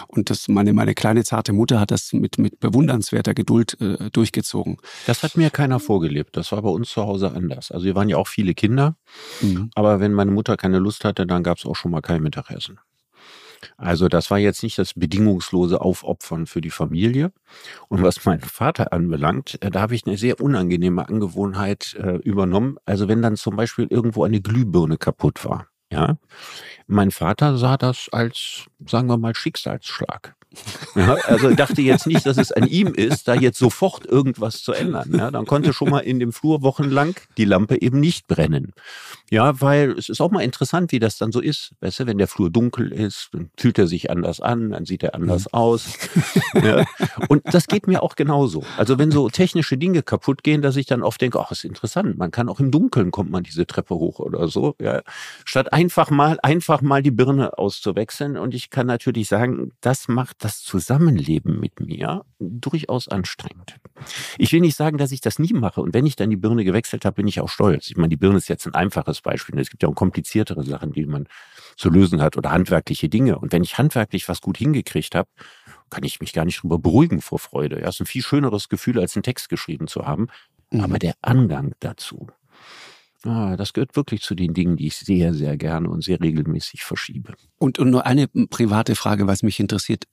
Und 0.08 0.29
das, 0.29 0.48
meine, 0.48 0.74
meine 0.74 0.93
kleine 0.96 1.24
zarte 1.24 1.53
Mutter 1.53 1.79
hat 1.79 1.91
das 1.91 2.13
mit, 2.13 2.38
mit 2.38 2.60
bewundernswerter 2.60 3.34
Geduld 3.34 3.79
äh, 3.82 4.10
durchgezogen. 4.12 4.77
Das 5.05 5.24
hat 5.24 5.38
mir 5.38 5.50
keiner 5.50 5.79
vorgelebt. 5.79 6.36
Das 6.38 6.51
war 6.51 6.62
bei 6.62 6.70
uns 6.70 6.89
zu 6.89 7.03
Hause 7.03 7.32
anders. 7.32 7.72
Also 7.72 7.86
wir 7.86 7.96
waren 7.96 8.10
ja 8.10 8.17
auch 8.17 8.27
viele 8.27 8.53
Kinder, 8.53 8.96
Mhm. 9.41 9.70
aber 9.75 10.00
wenn 10.00 10.13
meine 10.13 10.32
Mutter 10.32 10.58
keine 10.58 10.79
Lust 10.79 11.05
hatte, 11.05 11.25
dann 11.25 11.43
gab 11.43 11.58
es 11.58 11.65
auch 11.65 11.75
schon 11.75 11.91
mal 11.91 12.01
kein 12.01 12.22
Mittagessen. 12.24 12.79
Also 13.77 14.08
das 14.08 14.32
war 14.32 14.38
jetzt 14.38 14.63
nicht 14.63 14.77
das 14.77 14.93
bedingungslose 14.93 15.82
Aufopfern 15.82 16.46
für 16.46 16.62
die 16.62 16.70
Familie. 16.70 17.32
Und 17.89 18.03
was 18.03 18.24
meinen 18.25 18.41
Vater 18.41 18.93
anbelangt, 18.93 19.58
äh, 19.62 19.70
da 19.70 19.82
habe 19.82 19.96
ich 19.96 20.05
eine 20.05 20.17
sehr 20.17 20.39
unangenehme 20.41 21.08
Angewohnheit 21.08 21.96
äh, 22.00 22.17
übernommen. 22.17 22.77
Also 22.86 23.08
wenn 23.08 23.22
dann 23.22 23.36
zum 23.36 23.55
Beispiel 23.55 23.88
irgendwo 23.89 24.24
eine 24.24 24.41
Glühbirne 24.41 24.98
kaputt 24.98 25.46
war, 25.46 25.67
ja, 25.91 26.17
mein 26.88 27.12
Vater 27.12 27.58
sah 27.58 27.77
das 27.77 28.10
als, 28.12 28.65
sagen 28.86 29.08
wir 29.08 29.17
mal, 29.17 29.36
Schicksalsschlag. 29.36 30.36
Ja, 30.95 31.15
also 31.25 31.50
ich 31.50 31.55
dachte 31.55 31.81
jetzt 31.81 32.07
nicht, 32.07 32.25
dass 32.25 32.38
es 32.38 32.51
an 32.51 32.67
ihm 32.67 32.93
ist, 32.93 33.27
da 33.27 33.33
jetzt 33.33 33.57
sofort 33.57 34.05
irgendwas 34.05 34.62
zu 34.62 34.74
ändern. 34.74 35.13
Ja, 35.15 35.31
dann 35.31 35.45
konnte 35.45 35.74
schon 35.74 35.89
mal 35.89 36.00
in 36.00 36.19
dem 36.19 36.31
Flur 36.31 36.62
wochenlang 36.62 37.15
die 37.38 37.45
Lampe 37.45 37.81
eben 37.81 38.00
nicht 38.00 38.27
brennen. 38.27 38.74
Ja, 39.31 39.60
weil 39.62 39.91
es 39.98 40.10
ist 40.10 40.22
auch 40.22 40.29
mal 40.29 40.41
interessant, 40.41 40.91
wie 40.91 41.00
das 41.00 41.17
dann 41.17 41.31
so 41.31 41.39
ist. 41.39 41.72
Weißt 41.81 42.01
du, 42.01 42.05
wenn 42.05 42.19
der 42.19 42.27
Flur 42.27 42.51
dunkel 42.51 42.91
ist, 42.91 43.29
dann 43.31 43.50
fühlt 43.57 43.79
er 43.79 43.88
sich 43.88 44.12
anders 44.12 44.39
an, 44.39 44.69
dann 44.69 44.86
sieht 44.86 45.01
er 45.01 45.15
anders 45.15 45.51
aus. 45.51 45.98
Ja. 46.53 46.86
Und 47.29 47.41
das 47.45 47.67
geht 47.67 47.88
mir 47.88 48.03
auch 48.03 48.15
genauso. 48.15 48.63
Also 48.77 49.00
wenn 49.00 49.10
so 49.10 49.29
technische 49.29 49.77
Dinge 49.77 50.03
kaputt 50.03 50.43
gehen, 50.43 50.62
dass 50.62 50.75
ich 50.75 50.86
dann 50.86 51.01
oft 51.01 51.19
denke, 51.19 51.39
ach, 51.39 51.51
ist 51.51 51.63
interessant. 51.63 52.17
Man 52.17 52.29
kann 52.29 52.48
auch 52.48 52.60
im 52.60 52.69
Dunkeln 52.69 53.10
kommt 53.10 53.31
man 53.31 53.43
diese 53.43 53.65
Treppe 53.65 53.95
hoch 53.95 54.19
oder 54.19 54.48
so. 54.48 54.75
Ja. 54.79 55.01
Statt 55.45 55.74
einfach 55.74 56.12
mal, 56.12 56.38
einfach 56.43 56.81
mal 56.81 57.01
die 57.01 57.12
Birne 57.12 57.57
auszuwechseln. 57.57 58.38
Und 58.38 58.53
ich 58.53 58.69
kann 58.69 58.86
natürlich 58.86 59.27
sagen, 59.27 59.72
das 59.81 60.07
macht 60.07 60.43
das 60.44 60.62
Zusammenleben 60.62 61.60
mit 61.60 61.80
mir 61.80 62.26
durchaus 62.40 63.08
anstrengend. 63.08 63.78
Ich 64.38 64.52
will 64.52 64.60
nicht 64.60 64.76
sagen, 64.76 64.98
dass 64.98 65.12
ich 65.12 65.22
das 65.22 65.40
nie 65.40 65.54
mache. 65.54 65.82
Und 65.82 65.94
wenn 65.94 66.06
ich 66.06 66.16
dann 66.16 66.30
die 66.30 66.36
Birne 66.36 66.66
gewechselt 66.66 67.06
habe, 67.06 67.16
bin 67.16 67.28
ich 67.28 67.40
auch 67.40 67.50
stolz. 67.50 67.90
Ich 67.90 67.96
meine, 67.96 68.10
die 68.10 68.18
Birne 68.18 68.38
ist 68.38 68.50
jetzt 68.50 68.66
ein 68.66 68.74
einfaches 68.74 69.22
Beispiel. 69.22 69.58
Es 69.60 69.70
gibt 69.70 69.84
ja 69.84 69.90
auch 69.90 69.96
kompliziertere 69.96 70.64
Sachen, 70.64 70.92
die 70.92 71.06
man 71.06 71.28
zu 71.78 71.90
lösen 71.90 72.22
hat 72.22 72.36
oder 72.36 72.52
handwerkliche 72.52 73.08
Dinge. 73.08 73.40
Und 73.40 73.54
wenn 73.54 73.64
ich 73.64 73.78
handwerklich 73.78 74.28
was 74.28 74.42
gut 74.42 74.58
hingekriegt 74.58 75.16
habe, 75.16 75.30
kann 75.90 76.04
ich 76.04 76.20
mich 76.20 76.34
gar 76.34 76.44
nicht 76.44 76.62
drüber 76.62 76.80
beruhigen 76.80 77.22
vor 77.22 77.40
Freude. 77.40 77.80
Ja, 77.80 77.90
ist 77.90 78.02
ein 78.02 78.06
viel 78.06 78.24
schöneres 78.24 78.68
Gefühl, 78.68 79.00
als 79.00 79.16
einen 79.16 79.24
Text 79.24 79.48
geschrieben 79.48 79.88
zu 79.88 80.06
haben. 80.06 80.28
Mhm. 80.72 80.82
Aber 80.82 81.00
der 81.00 81.14
Angang 81.22 81.74
dazu, 81.80 82.28
Ah, 83.25 83.56
das 83.56 83.72
gehört 83.72 83.96
wirklich 83.96 84.22
zu 84.22 84.36
den 84.36 84.53
Dingen, 84.53 84.75
die 84.75 84.88
ich 84.88 84.98
sehr, 84.98 85.34
sehr 85.34 85.56
gerne 85.56 85.89
und 85.89 86.03
sehr 86.03 86.20
regelmäßig 86.20 86.84
verschiebe. 86.84 87.34
Und, 87.58 87.80
und 87.80 87.89
nur 87.89 88.06
eine 88.06 88.27
private 88.27 88.96
Frage, 88.96 89.27
was 89.27 89.44
mich 89.44 89.62
interessiert. 89.62 90.06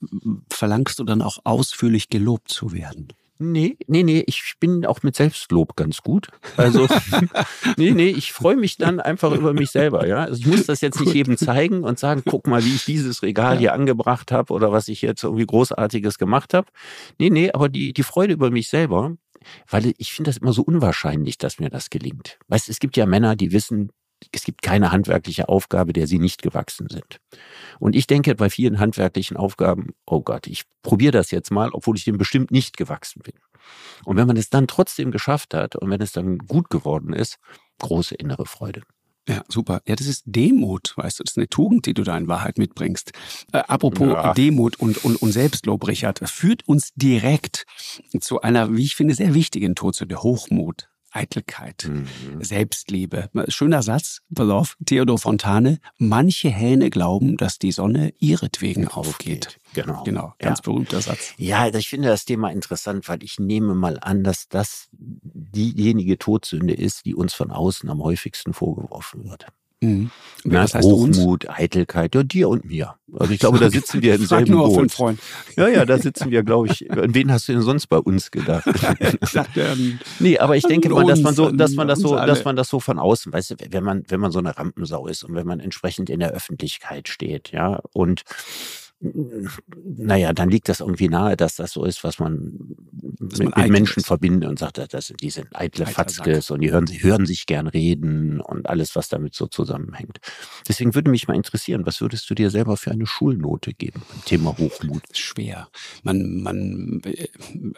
Verlangst 0.49 1.01
du 1.01 1.05
dann 1.05 1.21
auch 1.21 1.39
ausführlich 1.45 2.09
gelobt 2.09 2.49
zu 2.49 2.73
werden? 2.73 3.09
Nee, 3.43 3.79
nee, 3.87 4.03
nee, 4.03 4.23
ich 4.27 4.57
bin 4.61 4.85
auch 4.85 5.03
mit 5.03 5.17
Selbstlob 5.17 5.75
ganz 5.75 6.03
gut. 6.03 6.29
Also, 6.59 6.87
nee, 7.79 7.91
nee, 7.93 8.11
ich 8.11 8.35
freue 8.35 8.57
mich 8.57 8.77
dann 8.77 9.01
einfach 9.01 9.33
über 9.33 9.55
mich 9.55 9.71
selber, 9.71 10.07
ja. 10.07 10.19
Also 10.19 10.41
ich 10.41 10.47
muss 10.47 10.67
das 10.67 10.83
jetzt 10.83 11.01
nicht 11.01 11.15
jedem 11.15 11.39
zeigen 11.39 11.83
und 11.83 11.99
sagen, 11.99 12.23
guck 12.29 12.47
mal, 12.47 12.63
wie 12.67 12.75
ich 12.75 12.85
dieses 12.85 13.23
Regal 13.23 13.57
hier 13.57 13.73
angebracht 13.73 14.31
habe 14.31 14.53
oder 14.53 14.73
was 14.73 14.89
ich 14.89 15.01
jetzt 15.01 15.25
irgendwie 15.25 15.47
Großartiges 15.47 16.19
gemacht 16.19 16.53
habe. 16.53 16.67
Nee, 17.19 17.31
nee, 17.31 17.51
aber 17.51 17.71
die, 17.71 17.95
die 17.95 18.03
Freude 18.03 18.35
über 18.35 18.51
mich 18.51 18.69
selber, 18.69 19.17
weil 19.69 19.93
ich 19.99 20.13
finde 20.13 20.31
das 20.31 20.39
immer 20.39 20.53
so 20.53 20.63
unwahrscheinlich, 20.63 21.39
dass 21.39 21.59
mir 21.59 21.71
das 21.71 21.91
gelingt. 21.91 22.39
Weißt, 22.49 22.69
es 22.69 22.79
gibt 22.79 22.97
ja 22.97 23.07
Männer, 23.07 23.37
die 23.37 23.53
wissen, 23.53 23.91
es 24.33 24.45
gibt 24.45 24.63
keine 24.63 24.93
handwerkliche 24.93 25.49
Aufgabe, 25.49 25.93
der 25.93 26.07
sie 26.07 26.19
nicht 26.19 26.43
gewachsen 26.43 26.89
sind. 26.89 27.21
Und 27.79 27.97
ich 27.97 28.07
denke 28.07 28.35
bei 28.35 28.51
vielen 28.51 28.79
handwerklichen 28.79 29.37
Aufgaben, 29.37 29.95
oh 30.07 30.21
Gott, 30.21 30.47
ich 30.47 30.65
probiere 30.83 31.13
das 31.13 31.31
jetzt 31.31 31.51
mal, 31.51 31.71
obwohl 31.73 31.97
ich 31.97 32.05
dem 32.05 32.19
bestimmt 32.19 32.51
nicht 32.51 32.77
gewachsen 32.77 33.23
bin. 33.23 33.35
Und 34.05 34.17
wenn 34.17 34.27
man 34.27 34.37
es 34.37 34.51
dann 34.51 34.67
trotzdem 34.67 35.11
geschafft 35.11 35.55
hat 35.55 35.77
und 35.77 35.91
wenn 35.91 36.01
es 36.01 36.13
dann 36.13 36.39
gut 36.39 36.71
geworden 36.71 37.13
ist, 37.13 37.39
große 37.79 38.15
innere 38.15 38.47
Freude. 38.47 38.83
Ja, 39.29 39.43
super. 39.49 39.81
Ja, 39.87 39.97
das 39.97 40.07
ist 40.07 40.23
Demut, 40.27 40.95
weißt 40.97 41.21
du, 41.21 41.25
das 41.25 41.33
ist 41.33 41.39
eine 41.39 41.49
Tugend, 41.49 41.87
die 41.87 41.95
du 41.95 42.03
da 42.03 42.17
in 42.17 42.27
Wahrheit 42.27 42.59
mitbringst. 42.59 43.13
Äh, 43.53 43.59
apropos 43.59 44.09
ja. 44.09 44.33
Demut 44.35 44.81
und, 44.81 45.05
und, 45.05 45.17
und 45.17 45.33
Selbstlob, 45.33 45.87
Richard, 45.87 46.21
führt 46.29 46.67
uns 46.67 46.91
direkt 46.95 47.65
zu 48.19 48.41
einer, 48.41 48.75
wie 48.77 48.85
ich 48.85 48.97
finde, 48.97 49.15
sehr 49.15 49.35
wichtigen 49.35 49.75
Todsünde, 49.75 50.23
Hochmut. 50.23 50.89
Eitelkeit, 51.11 51.89
mhm. 51.89 52.07
Selbstliebe. 52.43 53.31
Schöner 53.49 53.83
Satz, 53.83 54.21
pass 54.35 54.77
Theodor 54.85 55.19
Fontane. 55.19 55.81
Manche 55.99 56.49
Hähne 56.49 56.91
glauben, 56.91 57.37
dass 57.37 57.59
die 57.59 57.73
Sonne 57.73 58.13
ihretwegen 58.19 58.89
aufgeht. 58.89 59.59
Genau. 59.75 60.03
Genau, 60.05 60.35
ganz 60.39 60.59
ja. 60.59 60.63
berühmter 60.63 61.01
Satz. 61.01 61.35
Ja, 61.37 61.69
ich 61.73 61.89
finde 61.89 62.09
das 62.09 62.25
Thema 62.25 62.51
interessant, 62.51 63.09
weil 63.09 63.23
ich 63.23 63.39
nehme 63.39 63.75
mal 63.75 63.99
an, 64.01 64.25
dass 64.25 64.49
das 64.49 64.89
diejenige 64.93 66.19
Todsünde 66.19 66.75
ist, 66.75 67.07
die 67.07 67.15
uns 67.15 67.35
von 67.35 67.51
außen 67.51 67.89
am 67.89 68.03
häufigsten 68.03 68.53
vorgeworfen 68.53 69.29
wird. 69.29 69.47
Mhm. 69.81 70.11
Na, 70.45 70.63
das 70.63 70.75
heißt 70.75 70.87
Hochmut? 70.87 71.49
Eitelkeit, 71.51 72.15
ja, 72.15 72.23
dir 72.23 72.49
und 72.49 72.65
mir. 72.65 72.95
Also 73.19 73.33
ich 73.33 73.41
glaube, 73.41 73.59
da 73.59 73.71
sitzen 73.71 74.01
wir 74.01 74.15
im 74.15 74.25
selben 74.25 74.53
nur 74.53 74.69
Boot. 74.69 74.91
Freund. 74.91 75.21
Ja, 75.57 75.69
ja, 75.69 75.85
da 75.85 75.99
sitzen 75.99 76.31
wir, 76.31 76.43
glaube 76.43 76.69
ich. 76.69 76.91
An 76.91 77.15
wen 77.15 77.31
hast 77.31 77.49
du 77.49 77.53
denn 77.53 77.63
sonst 77.63 77.87
bei 77.89 77.99
uns 77.99 78.31
gedacht? 78.31 78.67
dachte, 79.35 79.61
ähm, 79.61 79.99
nee, 80.19 80.39
aber 80.39 80.57
ich 80.57 80.65
denke 80.65 80.89
mal, 80.89 81.05
dass 81.05 81.21
man 81.21 81.35
so, 81.35 81.51
dass 81.51 81.73
man 81.73 81.89
das 81.89 82.01
so, 82.01 82.17
dass 82.17 82.45
man 82.45 82.57
das 82.57 82.69
so 82.69 82.81
von 82.81 82.99
außen, 82.99 83.33
weißt 83.33 83.51
du, 83.51 83.55
wenn 83.71 83.85
man, 83.85 84.05
wenn 84.09 84.21
man 84.21 84.33
so 84.33 84.39
eine 84.39 84.57
Rampensau 84.57 85.07
ist 85.07 85.25
und 85.25 85.35
wenn 85.35 85.47
man 85.47 85.61
entsprechend 85.61 86.09
in 86.09 86.21
der 86.21 86.31
Öffentlichkeit 86.31 87.09
steht, 87.09 87.53
ja, 87.53 87.81
und 87.93 88.23
naja, 89.01 90.35
dann 90.35 90.51
liegt 90.51 90.69
das 90.69 90.81
irgendwie 90.81 91.09
nahe, 91.09 91.35
dass 91.35 91.57
das 91.57 91.73
so 91.73 91.85
ist, 91.85 92.05
was 92.05 92.19
man 92.19 92.77
mit, 93.19 93.39
man 93.39 93.63
mit 93.63 93.71
Menschen 93.71 94.01
ist. 94.01 94.07
verbindet 94.07 94.51
und 94.51 94.59
sagt, 94.59 94.79
das, 94.93 95.13
die 95.19 95.31
sind 95.31 95.49
eitle 95.55 95.87
Fatzkes 95.87 96.51
und 96.51 96.61
die 96.61 96.71
hören, 96.71 96.87
hören 96.87 97.25
sich 97.25 97.47
gern 97.47 97.67
reden 97.67 98.41
und 98.43 98.69
alles, 98.69 98.95
was 98.97 99.09
damit 99.09 99.35
so 99.35 99.47
zusammenhängt. 99.47 100.19
Deswegen 100.69 100.95
würde 100.95 101.11
mich 101.11 101.29
mal 101.29 101.35
interessieren, 101.35 101.87
was 101.87 102.03
würdest 102.03 102.29
du 102.29 102.35
dir 102.35 102.51
selber 102.51 102.77
für 102.77 102.91
eine 102.91 103.07
Schulnote 103.07 103.73
geben 103.73 104.03
beim 104.07 104.25
Thema 104.27 104.59
Hochmut? 104.59 105.03
Schwer. 105.15 105.69
Man, 106.03 106.43
man, 106.43 107.01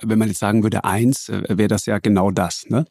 wenn 0.03 0.19
man 0.19 0.29
jetzt 0.29 0.41
sagen 0.41 0.65
würde, 0.65 0.83
eins, 0.83 1.29
äh, 1.29 1.45
wäre 1.49 1.69
das 1.69 1.87
ja 1.87 1.99
genau 1.99 2.33
das, 2.33 2.67
ne? 2.69 2.85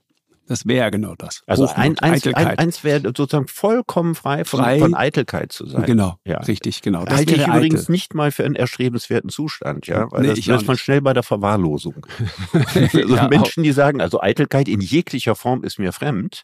Das 0.47 0.65
wäre 0.65 0.79
ja 0.79 0.89
genau 0.89 1.15
das. 1.15 1.43
Also 1.47 1.67
ein, 1.67 1.97
eins, 1.99 2.27
ein, 2.27 2.35
eins 2.35 2.83
wäre 2.83 3.01
sozusagen 3.01 3.47
vollkommen 3.47 4.15
frei 4.15 4.43
von, 4.43 4.59
frei 4.59 4.79
von, 4.79 4.93
Eitelkeit 4.95 5.51
zu 5.51 5.65
sein. 5.65 5.85
Genau, 5.85 6.15
ja. 6.25 6.39
richtig, 6.39 6.81
genau. 6.81 7.05
Das 7.05 7.15
halte 7.15 7.35
ich 7.35 7.43
eitel. 7.43 7.55
übrigens 7.55 7.89
nicht 7.89 8.13
mal 8.13 8.31
für 8.31 8.43
einen 8.43 8.55
erstrebenswerten 8.55 9.29
Zustand, 9.29 9.87
ja, 9.87 10.11
weil 10.11 10.23
nee, 10.23 10.27
das 10.29 10.39
ist 10.39 10.67
man 10.67 10.77
schnell 10.77 11.01
bei 11.01 11.13
der 11.13 11.23
Verwahrlosung. 11.23 12.05
also 12.53 13.15
ja, 13.15 13.27
Menschen, 13.29 13.63
die 13.63 13.71
sagen, 13.71 14.01
also 14.01 14.21
Eitelkeit 14.21 14.67
in 14.67 14.81
jeglicher 14.81 15.35
Form 15.35 15.63
ist 15.63 15.79
mir 15.79 15.93
fremd, 15.93 16.43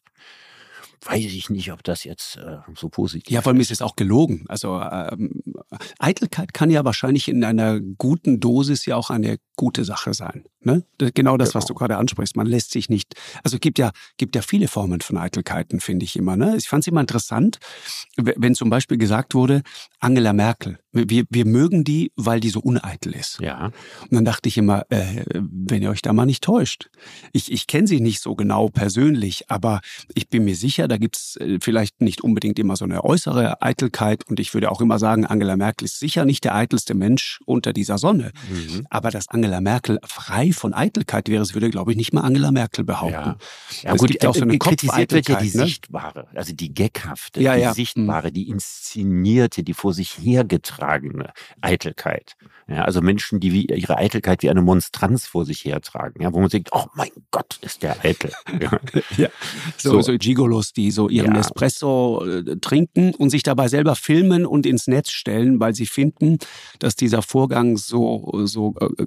weiß 1.06 1.26
ich 1.26 1.50
nicht, 1.50 1.72
ob 1.72 1.84
das 1.84 2.04
jetzt 2.04 2.38
äh, 2.38 2.58
so 2.76 2.90
positiv 2.90 3.28
ist. 3.28 3.34
Ja, 3.34 3.42
vor 3.42 3.52
allem 3.52 3.62
ist 3.62 3.72
es 3.72 3.82
auch 3.82 3.96
gelogen. 3.96 4.46
Also 4.48 4.80
ähm, 4.80 5.42
Eitelkeit 6.00 6.54
kann 6.54 6.70
ja 6.70 6.86
wahrscheinlich 6.86 7.28
in 7.28 7.44
einer 7.44 7.80
guten 7.80 8.40
Dosis 8.40 8.86
ja 8.86 8.96
auch 8.96 9.10
eine 9.10 9.38
gute 9.56 9.84
Sache 9.84 10.14
sein. 10.14 10.46
Ne? 10.62 10.84
Genau 10.98 11.38
das, 11.38 11.50
genau. 11.50 11.60
was 11.60 11.66
du 11.66 11.74
gerade 11.74 11.98
ansprichst. 11.98 12.36
Man 12.36 12.46
lässt 12.46 12.72
sich 12.72 12.90
nicht. 12.90 13.16
Also 13.44 13.58
es 13.58 13.62
gibt 13.62 13.80
ja, 13.80 13.92
gibt 14.18 14.36
ja 14.36 14.42
viele 14.42 14.68
Formen 14.68 15.02
von 15.02 15.18
Eitelkeiten, 15.18 15.80
finde 15.80 16.06
ich 16.06 16.16
immer. 16.16 16.38
Ne? 16.38 16.56
Ich 16.58 16.68
fand 16.68 16.84
es 16.84 16.88
immer 16.88 17.02
interessant, 17.02 17.58
wenn 18.18 18.54
zum 18.54 18.70
Beispiel 18.70 18.98
gesagt 18.98 19.34
wurde, 19.34 19.64
Angela 20.00 20.34
Merkel, 20.34 20.80
wir, 20.92 21.26
wir 21.30 21.46
mögen 21.46 21.84
die, 21.84 22.12
weil 22.16 22.40
die 22.40 22.50
so 22.50 22.60
uneitel 22.60 23.14
ist. 23.14 23.40
Ja. 23.40 23.72
Und 24.02 24.14
dann 24.14 24.26
dachte 24.26 24.50
ich 24.50 24.58
immer, 24.58 24.86
äh, 24.90 25.24
wenn 25.34 25.82
ihr 25.82 25.90
euch 25.90 26.02
da 26.02 26.14
mal 26.14 26.26
nicht 26.26 26.44
täuscht. 26.44 26.90
Ich, 27.34 27.52
ich 27.52 27.68
kenne 27.68 27.88
sie 27.88 28.00
nicht 28.00 28.22
so 28.22 28.36
genau 28.36 28.70
persönlich, 28.70 29.50
aber 29.50 29.82
ich 30.14 30.30
bin 30.30 30.46
mir 30.46 30.56
sicher, 30.56 30.87
da 30.88 30.98
gibt's 30.98 31.38
äh, 31.38 31.60
vielleicht 31.62 32.02
nicht 32.02 32.22
unbedingt 32.22 32.60
immer 32.60 32.76
so 32.76 32.86
eine 32.86 33.04
äußere 33.04 33.62
Eitelkeit. 33.62 34.24
Und 34.28 34.40
ich 34.40 34.54
würde 34.54 34.72
auch 34.72 34.82
immer 34.82 35.00
sagen, 35.00 35.26
Angela 35.26 35.56
Merkel 35.58 35.86
ist 35.86 36.00
sicher 36.00 36.26
nicht 36.26 36.44
der 36.44 36.56
eitelste 36.56 36.94
Mensch 36.94 37.40
unter 37.46 37.74
dieser 37.74 37.98
Sonne. 37.98 38.32
Mhm. 38.50 38.86
Aber 38.90 39.12
dass 39.12 39.30
Angela 39.30 39.62
Merkel 39.62 40.00
frei 40.06 40.52
von 40.52 40.74
Eitelkeit 40.74 41.30
wäre, 41.30 41.40
das 41.40 41.54
würde, 41.54 41.70
glaube 41.70 41.92
ich, 41.92 41.98
nicht 41.98 42.14
mal 42.14 42.22
Angela 42.22 42.52
Merkel 42.52 42.84
behaupten. 42.84 43.14
Ja, 43.14 43.38
ja 43.84 43.96
gut, 43.96 44.10
gibt 44.10 44.24
ja 44.24 44.30
auch 44.30 44.36
so 44.36 44.42
eine 44.42 44.54
äh, 44.54 44.58
kritisiert 44.58 45.12
wird 45.12 45.30
ja 45.30 45.40
die 45.40 45.58
ne? 45.58 45.66
sichtbare, 45.66 46.28
also 46.34 46.54
die 46.54 46.74
geckhafte, 46.74 47.42
ja, 47.42 47.56
die 47.56 47.62
ja. 47.62 47.74
sichtbare, 47.74 48.32
die 48.32 48.50
inszenierte, 48.50 49.64
die 49.64 49.74
vor 49.74 49.94
sich 49.94 50.18
hergetragene 50.18 51.32
Eitelkeit. 51.62 52.36
Ja, 52.68 52.84
also 52.84 53.02
Menschen, 53.02 53.40
die 53.40 53.54
wie 53.54 53.66
ihre 53.66 53.98
Eitelkeit 53.98 54.44
wie 54.44 54.50
eine 54.50 54.62
Monstranz 54.62 55.26
vor 55.26 55.46
sich 55.46 55.64
hertragen, 55.64 56.22
ja, 56.22 56.34
wo 56.34 56.40
man 56.40 56.50
denkt, 56.50 56.70
oh 56.74 56.86
mein 56.96 57.12
Gott, 57.32 57.60
ist 57.62 57.82
der 57.82 58.04
eitel. 58.04 58.32
Ja. 58.60 58.80
ja. 59.18 59.30
So, 59.78 59.92
so, 59.92 60.02
so 60.02 60.18
Gigolos, 60.18 60.74
die 60.78 60.92
so 60.92 61.10
ihren 61.10 61.34
ja. 61.34 61.42
Espresso 61.42 62.24
äh, 62.26 62.58
trinken 62.58 63.14
und 63.16 63.30
sich 63.30 63.44
dabei 63.44 63.68
selber 63.68 63.96
filmen 63.96 64.46
und 64.46 64.66
ins 64.66 64.88
Netz 64.88 65.10
stellen, 65.10 65.60
weil 65.60 65.74
sie 65.74 65.86
finden, 65.86 66.38
dass 66.80 66.96
dieser 66.96 67.22
Vorgang 67.22 67.78
so, 67.78 68.42
so 68.46 68.76
äh, 68.80 69.06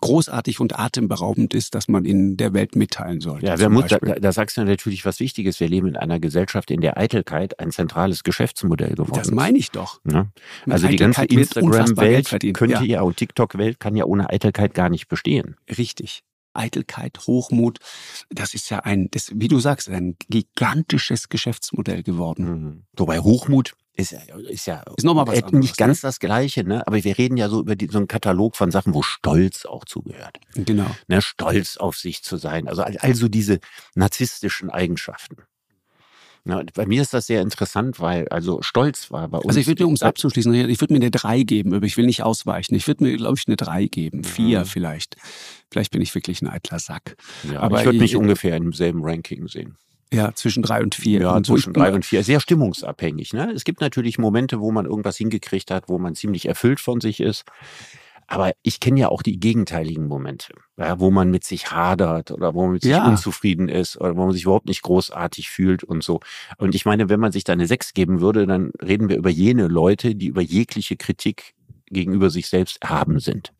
großartig 0.00 0.60
und 0.60 0.78
atemberaubend 0.78 1.54
ist, 1.54 1.74
dass 1.74 1.88
man 1.88 2.04
ihn 2.04 2.36
der 2.36 2.52
Welt 2.54 2.76
mitteilen 2.76 3.20
sollte. 3.20 3.46
Ja, 3.46 3.68
muss, 3.68 3.86
da, 3.86 3.98
da, 3.98 4.32
sagst 4.32 4.56
du 4.56 4.64
natürlich 4.64 5.04
was 5.04 5.20
Wichtiges. 5.20 5.60
Wir 5.60 5.68
leben 5.68 5.88
in 5.88 5.96
einer 5.96 6.18
Gesellschaft, 6.20 6.70
in 6.70 6.80
der 6.80 6.98
Eitelkeit 6.98 7.60
ein 7.60 7.70
zentrales 7.70 8.24
Geschäftsmodell 8.24 8.94
geworden 8.94 9.20
ist. 9.20 9.28
Das 9.28 9.30
meine 9.30 9.58
ich 9.58 9.70
doch. 9.70 10.00
Ja? 10.10 10.28
Also 10.68 10.88
die 10.88 10.96
ganze 10.96 11.24
Instagram-Welt 11.24 12.54
könnte 12.54 12.84
ja 12.84 12.94
ja, 12.94 13.02
und 13.02 13.16
TikTok-Welt 13.16 13.80
kann 13.80 13.96
ja 13.96 14.04
ohne 14.04 14.30
Eitelkeit 14.30 14.74
gar 14.74 14.88
nicht 14.88 15.08
bestehen. 15.08 15.56
Richtig. 15.78 16.22
Eitelkeit, 16.54 17.18
Hochmut, 17.26 17.78
das 18.30 18.54
ist 18.54 18.70
ja 18.70 18.80
ein, 18.80 19.08
das, 19.10 19.30
wie 19.34 19.48
du 19.48 19.58
sagst, 19.58 19.88
ein 19.88 20.16
gigantisches 20.28 21.28
Geschäftsmodell 21.28 22.02
geworden. 22.02 22.44
Mhm. 22.44 22.84
Wobei 22.96 23.20
Hochmut 23.20 23.74
ist, 23.96 24.12
ist 24.48 24.66
ja 24.66 24.82
ist 24.96 25.04
noch 25.04 25.14
mal 25.14 25.26
was 25.26 25.42
anderes, 25.42 25.60
nicht 25.60 25.76
ganz 25.76 26.02
ne? 26.02 26.08
das 26.08 26.18
Gleiche, 26.18 26.64
ne? 26.64 26.86
aber 26.86 27.02
wir 27.02 27.16
reden 27.16 27.36
ja 27.36 27.48
so 27.48 27.60
über 27.60 27.76
die, 27.76 27.86
so 27.86 27.98
einen 27.98 28.08
Katalog 28.08 28.56
von 28.56 28.70
Sachen, 28.70 28.92
wo 28.92 29.02
Stolz 29.02 29.66
auch 29.66 29.84
zugehört. 29.84 30.38
Genau. 30.54 30.90
Ne? 31.06 31.22
Stolz 31.22 31.76
auf 31.76 31.96
sich 31.96 32.22
zu 32.24 32.36
sein. 32.36 32.66
Also, 32.66 32.82
also 32.82 33.28
diese 33.28 33.60
narzisstischen 33.94 34.70
Eigenschaften. 34.70 35.36
Ja, 36.46 36.62
bei 36.74 36.84
mir 36.84 37.00
ist 37.00 37.14
das 37.14 37.26
sehr 37.26 37.40
interessant, 37.40 38.00
weil 38.00 38.28
also 38.28 38.60
Stolz 38.60 39.10
war 39.10 39.28
bei 39.28 39.38
uns. 39.38 39.48
Also 39.48 39.60
ich 39.60 39.66
würde 39.66 39.84
mir, 39.84 39.88
um 39.88 39.94
es 39.94 40.02
abzuschließen, 40.02 40.52
ich 40.52 40.80
würde 40.80 40.92
mir 40.92 41.00
eine 41.00 41.10
3 41.10 41.42
geben, 41.42 41.72
aber 41.72 41.86
ich 41.86 41.96
will 41.96 42.04
nicht 42.04 42.22
ausweichen. 42.22 42.74
Ich 42.74 42.86
würde 42.86 43.04
mir, 43.04 43.16
glaube 43.16 43.36
ich, 43.38 43.46
eine 43.46 43.56
3 43.56 43.86
geben. 43.86 44.24
4 44.24 44.60
mhm. 44.60 44.64
vielleicht. 44.66 45.16
Vielleicht 45.70 45.90
bin 45.90 46.02
ich 46.02 46.14
wirklich 46.14 46.42
ein 46.42 46.48
eitler 46.48 46.78
Sack. 46.78 47.16
Ja, 47.50 47.60
aber 47.60 47.80
ich 47.80 47.86
würde 47.86 47.98
mich 47.98 48.14
ungefähr 48.14 48.56
im 48.56 48.72
selben 48.74 49.02
Ranking 49.02 49.48
sehen. 49.48 49.76
Ja, 50.12 50.32
zwischen 50.34 50.62
drei 50.62 50.82
und 50.82 50.94
vier. 50.94 51.22
Ja, 51.22 51.34
und 51.34 51.46
zwischen 51.46 51.72
drei 51.72 51.92
und 51.92 52.04
vier. 52.04 52.22
Sehr 52.22 52.38
stimmungsabhängig. 52.38 53.32
Ne? 53.32 53.50
Es 53.52 53.64
gibt 53.64 53.80
natürlich 53.80 54.18
Momente, 54.18 54.60
wo 54.60 54.70
man 54.70 54.86
irgendwas 54.86 55.16
hingekriegt 55.16 55.70
hat, 55.70 55.88
wo 55.88 55.98
man 55.98 56.14
ziemlich 56.14 56.46
erfüllt 56.46 56.78
von 56.78 57.00
sich 57.00 57.20
ist. 57.20 57.44
Aber 58.26 58.52
ich 58.62 58.80
kenne 58.80 59.00
ja 59.00 59.08
auch 59.08 59.22
die 59.22 59.38
gegenteiligen 59.38 60.06
Momente, 60.06 60.54
ja, 60.76 60.98
wo 60.98 61.10
man 61.10 61.30
mit 61.30 61.44
sich 61.44 61.70
hadert 61.70 62.30
oder 62.30 62.54
wo 62.54 62.62
man 62.62 62.72
mit 62.72 62.82
sich 62.82 62.92
ja. 62.92 63.06
unzufrieden 63.06 63.68
ist 63.68 64.00
oder 64.00 64.16
wo 64.16 64.24
man 64.24 64.32
sich 64.32 64.44
überhaupt 64.44 64.66
nicht 64.66 64.82
großartig 64.82 65.50
fühlt 65.50 65.84
und 65.84 66.02
so. 66.02 66.20
Und 66.58 66.74
ich 66.74 66.84
meine, 66.84 67.08
wenn 67.08 67.20
man 67.20 67.32
sich 67.32 67.44
da 67.44 67.52
eine 67.52 67.66
Sechs 67.66 67.92
geben 67.94 68.20
würde, 68.20 68.46
dann 68.46 68.72
reden 68.82 69.08
wir 69.08 69.16
über 69.16 69.30
jene 69.30 69.68
Leute, 69.68 70.14
die 70.14 70.26
über 70.26 70.42
jegliche 70.42 70.96
Kritik 70.96 71.54
gegenüber 71.86 72.30
sich 72.30 72.48
selbst 72.48 72.82
erhaben 72.82 73.20
sind. 73.20 73.52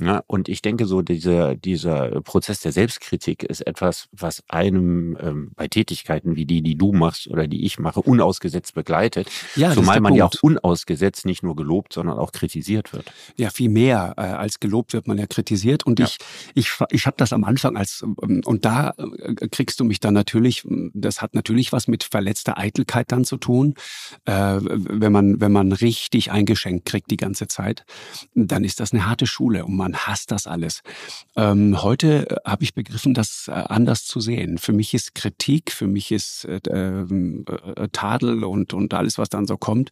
Ja, 0.00 0.22
und 0.26 0.48
ich 0.48 0.62
denke 0.62 0.86
so, 0.86 1.02
dieser, 1.02 1.54
dieser 1.54 2.20
Prozess 2.22 2.60
der 2.60 2.72
Selbstkritik 2.72 3.42
ist 3.42 3.66
etwas, 3.66 4.08
was 4.12 4.42
einem 4.48 5.16
ähm, 5.20 5.50
bei 5.56 5.68
Tätigkeiten 5.68 6.36
wie 6.36 6.46
die, 6.46 6.62
die 6.62 6.76
du 6.76 6.92
machst 6.92 7.28
oder 7.28 7.46
die 7.46 7.64
ich 7.64 7.78
mache, 7.78 8.00
unausgesetzt 8.00 8.74
begleitet. 8.74 9.30
Ja, 9.56 9.72
Zumal 9.72 10.00
man 10.00 10.10
Punkt. 10.10 10.18
ja 10.18 10.24
auch 10.24 10.42
unausgesetzt 10.42 11.26
nicht 11.26 11.42
nur 11.42 11.54
gelobt, 11.54 11.92
sondern 11.92 12.18
auch 12.18 12.32
kritisiert 12.32 12.92
wird. 12.92 13.12
Ja, 13.36 13.50
viel 13.50 13.68
mehr 13.68 14.14
äh, 14.16 14.22
als 14.22 14.60
gelobt 14.60 14.92
wird 14.92 15.06
man 15.06 15.18
ja 15.18 15.26
kritisiert. 15.26 15.84
Und 15.84 15.98
ja. 15.98 16.06
ich, 16.06 16.18
ich, 16.54 16.70
ich 16.90 17.06
habe 17.06 17.16
das 17.18 17.32
am 17.32 17.44
Anfang 17.44 17.76
als, 17.76 18.02
ähm, 18.22 18.40
und 18.44 18.64
da 18.64 18.94
äh, 18.96 19.48
kriegst 19.48 19.80
du 19.80 19.84
mich 19.84 20.00
dann 20.00 20.14
natürlich, 20.14 20.66
das 20.94 21.20
hat 21.20 21.34
natürlich 21.34 21.72
was 21.72 21.88
mit 21.88 22.04
verletzter 22.04 22.58
Eitelkeit 22.58 23.12
dann 23.12 23.24
zu 23.24 23.36
tun. 23.36 23.74
Äh, 24.24 24.58
wenn 24.62 25.12
man, 25.12 25.40
wenn 25.40 25.52
man 25.52 25.72
richtig 25.72 26.30
eingeschenkt 26.30 26.86
kriegt 26.86 27.10
die 27.10 27.16
ganze 27.16 27.48
Zeit, 27.48 27.84
dann 28.34 28.64
ist 28.64 28.80
das 28.80 28.92
eine 28.92 29.06
harte 29.06 29.26
Schule 29.26 29.64
und 29.64 29.76
man 29.76 29.89
hasst 29.96 30.30
das 30.30 30.46
alles. 30.46 30.80
Ähm, 31.36 31.82
heute 31.82 32.28
äh, 32.30 32.36
habe 32.44 32.64
ich 32.64 32.74
begriffen, 32.74 33.14
das 33.14 33.48
äh, 33.48 33.52
anders 33.52 34.04
zu 34.04 34.20
sehen. 34.20 34.58
Für 34.58 34.72
mich 34.72 34.94
ist 34.94 35.14
Kritik, 35.14 35.72
für 35.72 35.86
mich 35.86 36.12
ist 36.12 36.44
äh, 36.44 36.60
ähm, 36.70 37.44
äh, 37.76 37.88
Tadel 37.92 38.44
und, 38.44 38.74
und 38.74 38.94
alles, 38.94 39.18
was 39.18 39.28
dann 39.28 39.46
so 39.46 39.56
kommt, 39.56 39.90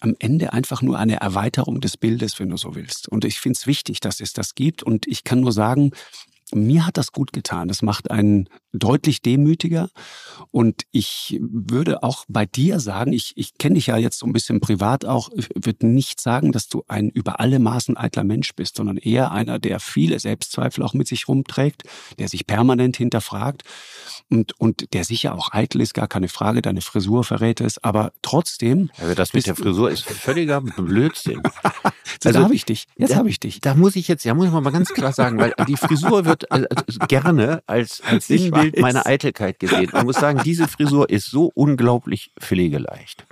am 0.00 0.14
Ende 0.18 0.52
einfach 0.52 0.82
nur 0.82 0.98
eine 0.98 1.20
Erweiterung 1.20 1.80
des 1.80 1.96
Bildes, 1.96 2.38
wenn 2.40 2.48
du 2.48 2.56
so 2.56 2.74
willst. 2.74 3.08
Und 3.08 3.24
ich 3.24 3.40
finde 3.40 3.56
es 3.58 3.66
wichtig, 3.66 4.00
dass 4.00 4.20
es 4.20 4.32
das 4.32 4.54
gibt. 4.54 4.82
Und 4.82 5.06
ich 5.06 5.24
kann 5.24 5.40
nur 5.40 5.52
sagen, 5.52 5.92
mir 6.54 6.86
hat 6.86 6.96
das 6.96 7.12
gut 7.12 7.32
getan. 7.32 7.68
Das 7.68 7.82
macht 7.82 8.10
einen 8.10 8.48
deutlich 8.72 9.22
demütiger. 9.22 9.90
Und 10.50 10.82
ich 10.90 11.38
würde 11.40 12.02
auch 12.02 12.24
bei 12.28 12.46
dir 12.46 12.80
sagen, 12.80 13.12
ich, 13.12 13.32
ich 13.36 13.58
kenne 13.58 13.74
dich 13.74 13.88
ja 13.88 13.96
jetzt 13.96 14.18
so 14.18 14.26
ein 14.26 14.32
bisschen 14.32 14.60
privat 14.60 15.04
auch, 15.04 15.30
würde 15.54 15.86
nicht 15.86 16.20
sagen, 16.20 16.52
dass 16.52 16.68
du 16.68 16.82
ein 16.88 17.10
über 17.10 17.40
alle 17.40 17.58
Maßen 17.58 17.96
eitler 17.96 18.24
Mensch 18.24 18.54
bist, 18.54 18.76
sondern 18.76 18.96
eher 18.96 19.32
einer, 19.32 19.58
der 19.58 19.80
viele 19.80 20.18
Selbstzweifel 20.18 20.82
auch 20.82 20.94
mit 20.94 21.06
sich 21.06 21.28
rumträgt, 21.28 21.84
der 22.18 22.28
sich 22.28 22.46
permanent 22.46 22.96
hinterfragt 22.96 23.62
und, 24.30 24.58
und 24.58 24.92
der 24.94 25.04
sicher 25.04 25.34
auch 25.34 25.52
eitel 25.52 25.80
ist, 25.80 25.94
gar 25.94 26.08
keine 26.08 26.28
Frage, 26.28 26.62
deine 26.62 26.80
Frisur 26.80 27.24
verrät 27.24 27.60
es, 27.60 27.82
aber 27.82 28.12
trotzdem. 28.22 28.90
Also 28.98 29.14
das 29.14 29.32
mit 29.32 29.46
der 29.46 29.56
Frisur 29.56 29.90
ist 29.90 30.04
völliger 30.04 30.60
Blödsinn. 30.60 31.42
also, 32.24 32.38
da 32.38 32.44
habe 32.44 32.54
ich 32.54 32.64
dich. 32.64 32.86
Jetzt 32.96 33.14
habe 33.14 33.28
ich 33.28 33.40
dich. 33.40 33.60
Da 33.60 33.74
muss 33.74 33.96
ich 33.96 34.08
jetzt, 34.08 34.24
ja, 34.24 34.34
muss 34.34 34.46
ich 34.46 34.52
mal 34.52 34.70
ganz 34.70 34.90
klar 34.90 35.12
sagen, 35.12 35.38
weil 35.38 35.54
die 35.66 35.76
Frisur 35.76 36.24
wird 36.24 36.41
äh, 36.50 36.66
gerne 37.08 37.62
als, 37.66 38.02
als 38.02 38.26
Sinnbild 38.28 38.78
meiner 38.78 39.06
Eitelkeit 39.06 39.58
gesehen. 39.58 39.90
Man 39.92 40.06
muss 40.06 40.16
sagen, 40.16 40.40
diese 40.44 40.68
Frisur 40.68 41.08
ist 41.10 41.30
so 41.30 41.50
unglaublich 41.54 42.32
pflegeleicht. 42.40 43.26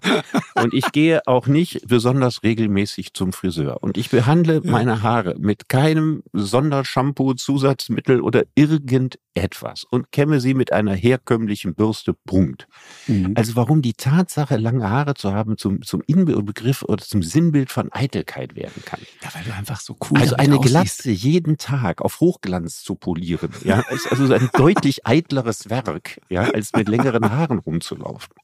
Und 0.54 0.74
ich 0.74 0.92
gehe 0.92 1.26
auch 1.26 1.46
nicht 1.46 1.86
besonders 1.86 2.42
regelmäßig 2.42 3.14
zum 3.14 3.32
Friseur. 3.32 3.82
Und 3.82 3.96
ich 3.96 4.10
behandle 4.10 4.60
meine 4.64 5.02
Haare 5.02 5.36
mit 5.38 5.68
keinem 5.68 6.22
Sondershampoo, 6.32 7.34
Zusatzmittel 7.34 8.20
oder 8.20 8.44
irgendetwas 8.54 9.84
und 9.84 10.12
kämme 10.12 10.40
sie 10.40 10.54
mit 10.54 10.72
einer 10.72 10.94
herkömmlichen 10.94 11.74
Bürste. 11.74 12.14
Punkt. 12.26 12.68
Mhm. 13.06 13.32
Also 13.34 13.56
warum 13.56 13.82
die 13.82 13.94
Tatsache, 13.94 14.56
lange 14.56 14.88
Haare 14.88 15.14
zu 15.14 15.32
haben, 15.32 15.56
zum, 15.56 15.82
zum 15.82 16.02
Inbegriff 16.06 16.82
oder 16.82 17.04
zum 17.04 17.22
Sinnbild 17.22 17.70
von 17.70 17.92
Eitelkeit 17.92 18.54
werden 18.54 18.82
kann. 18.84 19.00
Ja, 19.22 19.30
weil 19.34 19.44
du 19.44 19.54
einfach 19.54 19.80
so 19.80 19.96
cool 20.10 20.18
Also 20.18 20.36
eine 20.36 20.58
Glatze 20.58 21.10
jeden 21.10 21.58
Tag 21.58 22.02
auf 22.02 22.20
Hochglanz 22.20 22.82
zu 22.82 22.94
polieren, 23.00 23.50
ja, 23.64 23.80
ist 23.90 24.10
also 24.10 24.32
ein 24.32 24.50
deutlich 24.52 25.06
eitleres 25.06 25.70
Werk, 25.70 26.20
ja, 26.28 26.42
als 26.42 26.72
mit 26.74 26.88
längeren 26.88 27.30
Haaren 27.30 27.58
rumzulaufen. 27.58 28.34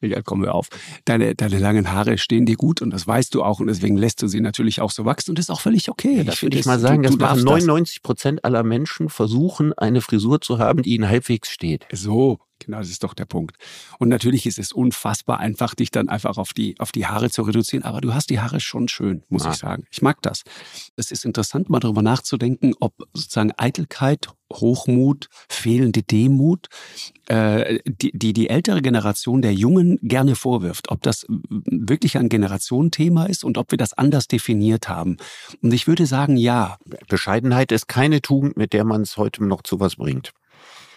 Ja, 0.00 0.22
komm 0.22 0.42
wir 0.42 0.54
auf. 0.54 0.68
Deine, 1.04 1.34
deine 1.34 1.58
langen 1.58 1.92
Haare 1.92 2.18
stehen 2.18 2.46
dir 2.46 2.56
gut 2.56 2.80
und 2.80 2.90
das 2.90 3.06
weißt 3.06 3.34
du 3.34 3.42
auch 3.42 3.60
und 3.60 3.66
deswegen 3.66 3.96
lässt 3.96 4.22
du 4.22 4.28
sie 4.28 4.40
natürlich 4.40 4.80
auch 4.80 4.90
so 4.90 5.04
wachsen 5.04 5.32
und 5.32 5.38
das 5.38 5.46
ist 5.46 5.50
auch 5.50 5.60
völlig 5.60 5.90
okay. 5.90 6.18
Ja, 6.18 6.24
das 6.24 6.42
würde 6.42 6.58
ich 6.58 6.66
mal 6.66 6.78
sagen, 6.78 7.02
du, 7.02 7.10
du 7.10 7.16
dass 7.16 7.42
99 7.42 8.02
Prozent 8.02 8.44
aller 8.44 8.62
Menschen 8.62 9.08
versuchen, 9.08 9.72
eine 9.72 10.00
Frisur 10.00 10.40
zu 10.40 10.58
haben, 10.58 10.82
die 10.82 10.94
ihnen 10.94 11.08
halbwegs 11.08 11.50
steht. 11.50 11.86
So, 11.92 12.38
Genau, 12.64 12.78
das 12.78 12.90
ist 12.90 13.04
doch 13.04 13.14
der 13.14 13.26
Punkt. 13.26 13.56
Und 13.98 14.08
natürlich 14.08 14.46
ist 14.46 14.58
es 14.58 14.72
unfassbar 14.72 15.38
einfach, 15.38 15.74
dich 15.74 15.90
dann 15.90 16.08
einfach 16.08 16.38
auf 16.38 16.52
die, 16.52 16.78
auf 16.78 16.92
die 16.92 17.06
Haare 17.06 17.30
zu 17.30 17.42
reduzieren. 17.42 17.84
Aber 17.84 18.00
du 18.00 18.14
hast 18.14 18.30
die 18.30 18.40
Haare 18.40 18.60
schon 18.60 18.88
schön, 18.88 19.22
muss 19.28 19.44
ah. 19.44 19.50
ich 19.50 19.56
sagen. 19.56 19.84
Ich 19.90 20.02
mag 20.02 20.22
das. 20.22 20.42
Es 20.96 21.10
ist 21.10 21.24
interessant, 21.24 21.68
mal 21.68 21.80
darüber 21.80 22.02
nachzudenken, 22.02 22.74
ob 22.80 22.94
sozusagen 23.12 23.52
Eitelkeit, 23.56 24.28
Hochmut, 24.52 25.28
fehlende 25.48 26.02
Demut, 26.02 26.68
äh, 27.26 27.80
die, 27.86 28.16
die 28.16 28.32
die 28.32 28.48
ältere 28.48 28.82
Generation 28.82 29.42
der 29.42 29.52
Jungen 29.52 29.98
gerne 30.02 30.36
vorwirft, 30.36 30.90
ob 30.90 31.02
das 31.02 31.26
wirklich 31.28 32.16
ein 32.18 32.28
Generationenthema 32.28 33.26
ist 33.26 33.44
und 33.44 33.58
ob 33.58 33.72
wir 33.72 33.78
das 33.78 33.92
anders 33.94 34.28
definiert 34.28 34.88
haben. 34.88 35.16
Und 35.62 35.72
ich 35.74 35.86
würde 35.86 36.06
sagen, 36.06 36.36
ja. 36.36 36.78
Bescheidenheit 37.08 37.72
ist 37.72 37.88
keine 37.88 38.22
Tugend, 38.22 38.56
mit 38.56 38.72
der 38.72 38.84
man 38.84 39.02
es 39.02 39.16
heute 39.16 39.44
noch 39.44 39.62
zu 39.62 39.80
was 39.80 39.96
bringt. 39.96 40.32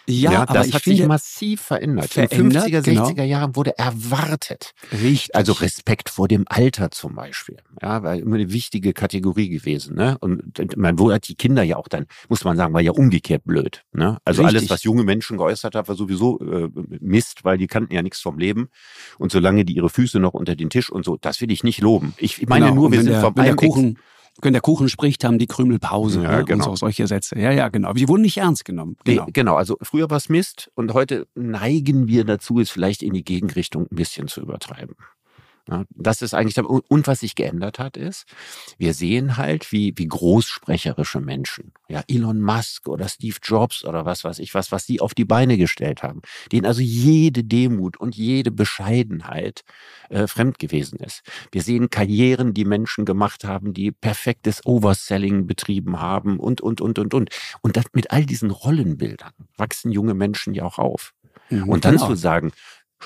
Ja, 0.10 0.32
ja 0.32 0.46
das 0.46 0.74
hat 0.74 0.84
sich 0.84 1.06
massiv 1.06 1.62
verändert. 1.62 2.14
verändert 2.14 2.68
In 2.68 2.72
den 2.72 2.84
50er, 2.84 3.08
60er 3.08 3.14
genau. 3.14 3.24
Jahren 3.24 3.56
wurde 3.56 3.78
erwartet. 3.78 4.74
Richtig. 4.94 5.36
Also 5.36 5.54
Respekt 5.54 6.10
vor 6.10 6.28
dem 6.30 6.46
Alter 6.48 6.92
zum 6.92 7.16
Beispiel. 7.16 7.58
Ja, 7.82 8.04
war 8.04 8.16
immer 8.16 8.36
eine 8.36 8.54
wichtige 8.54 8.94
Kategorie 8.94 9.50
gewesen. 9.50 9.96
Ne? 9.96 10.18
Und 10.20 10.78
man 10.78 10.98
wurde 10.98 11.20
die 11.20 11.36
Kinder 11.36 11.62
ja 11.64 11.76
auch 11.76 11.90
dann, 11.90 12.06
muss 12.30 12.46
man 12.46 12.56
sagen, 12.56 12.74
war 12.74 12.82
ja 12.82 12.92
umgekehrt 12.92 13.44
blöd. 13.44 13.84
Ne? 13.92 14.18
Also 14.24 14.44
Richtig. 14.44 14.60
alles, 14.60 14.70
was 14.70 14.84
junge 14.84 15.04
Menschen 15.04 15.38
geäußert 15.38 15.76
haben, 15.76 15.88
war 15.88 15.96
sowieso 15.96 16.40
äh, 16.40 16.70
Mist, 17.02 17.44
weil 17.44 17.58
die 17.58 17.68
kannten 17.68 17.94
ja 17.94 18.02
nichts 18.02 18.22
vom 18.22 18.40
Leben. 18.40 18.70
Und 19.18 19.34
solange 19.34 19.66
die 19.66 19.74
ihre 19.74 19.90
Füße 19.90 20.20
noch 20.20 20.34
unter 20.34 20.56
den 20.56 20.70
Tisch 20.70 20.90
und 20.90 21.04
so, 21.04 21.18
das 21.18 21.42
will 21.42 21.52
ich 21.52 21.64
nicht 21.64 21.82
loben. 21.82 22.14
Ich 22.18 22.48
meine 22.48 22.68
genau. 22.68 22.76
nur, 22.76 22.92
wir 22.92 23.02
sind 23.02 23.12
der, 23.12 23.22
vom 23.22 23.36
Kuchen 23.58 23.98
wenn 24.42 24.54
der 24.54 24.62
Kuchen 24.62 24.90
spricht, 24.90 25.24
haben 25.24 25.40
die 25.40 25.48
Krümel 25.48 25.80
Pause 25.80 26.24
ja, 26.24 26.38
ne? 26.38 26.46
genau. 26.46 26.66
und 26.66 26.72
so, 26.72 26.76
solche 26.76 27.08
Sätze. 27.08 27.40
Ja, 27.40 27.52
ja, 27.52 27.70
genau. 27.70 27.90
Aber 27.90 28.00
die 28.00 28.08
wurden 28.08 28.22
nicht 28.22 28.38
ernst 28.38 28.66
genommen. 28.66 28.98
Genau. 29.04 29.26
Nee, 29.26 29.32
genau. 29.32 29.56
Also 29.56 29.78
früher 29.82 30.10
war 30.10 30.18
es 30.18 30.30
Mist 30.30 30.72
und 30.76 30.94
heute 30.94 31.28
neigen 31.36 32.08
wir 32.08 32.24
dazu, 32.24 32.60
es 32.60 32.70
vielleicht 32.70 33.04
in 33.04 33.14
die 33.14 33.24
Gegenrichtung 33.24 33.88
ein 33.92 33.96
bisschen 33.96 34.28
zu 34.28 34.42
übertreiben. 34.42 34.96
Das 35.90 36.22
ist 36.22 36.34
eigentlich, 36.34 36.58
und 36.58 37.08
was 37.08 37.20
sich 37.22 37.36
geändert 37.36 37.80
hat, 37.80 37.98
ist, 37.98 38.26
wir 38.78 38.94
sehen 38.94 39.38
halt, 39.38 39.72
wie, 39.72 39.94
wie 39.96 40.08
großsprecherische 40.08 41.20
Menschen, 41.20 41.74
ja, 41.90 42.04
Elon 42.08 42.42
Musk 42.42 42.88
oder 42.88 43.08
Steve 43.08 43.38
Jobs 43.44 43.84
oder 43.84 44.06
was 44.06 44.24
weiß 44.24 44.40
ich 44.40 44.54
was, 44.54 44.72
was 44.72 44.86
sie 44.86 45.02
auf 45.02 45.14
die 45.14 45.26
Beine 45.26 45.58
gestellt 45.58 46.04
haben, 46.04 46.22
denen 46.52 46.66
also 46.66 46.82
jede 46.82 47.44
Demut 47.44 47.98
und 47.98 48.16
jede 48.16 48.52
Bescheidenheit 48.52 49.64
äh, 50.10 50.28
fremd 50.28 50.60
gewesen 50.60 51.00
ist. 51.00 51.22
Wir 51.52 51.62
sehen 51.62 51.90
Karrieren, 51.90 52.54
die 52.54 52.66
Menschen 52.66 53.06
gemacht 53.06 53.44
haben, 53.44 53.74
die 53.74 53.92
perfektes 53.92 54.66
Overselling 54.66 55.48
betrieben 55.48 56.00
haben 56.00 56.40
und, 56.40 56.62
und, 56.62 56.82
und, 56.82 57.00
und, 57.00 57.14
und. 57.14 57.30
Und 57.62 57.78
das, 57.78 57.86
mit 57.94 58.12
all 58.12 58.26
diesen 58.26 58.52
Rollenbildern 58.52 59.34
wachsen 59.58 59.92
junge 59.92 60.14
Menschen 60.14 60.54
ja 60.54 60.64
auch 60.64 60.78
auf. 60.78 61.14
Mhm, 61.50 61.70
und 61.70 61.86
dann 61.86 61.96
genau. 61.96 62.08
zu 62.08 62.16
sagen, 62.16 62.52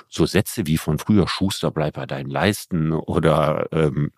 so 0.07 0.25
Sätze 0.25 0.67
wie 0.67 0.77
von 0.77 0.97
früher, 0.97 1.27
Schuster, 1.27 1.71
bleib 1.71 1.95
bei 1.95 2.05
deinen 2.05 2.29
Leisten 2.29 2.91
oder 2.91 3.67
ähm, 3.71 4.11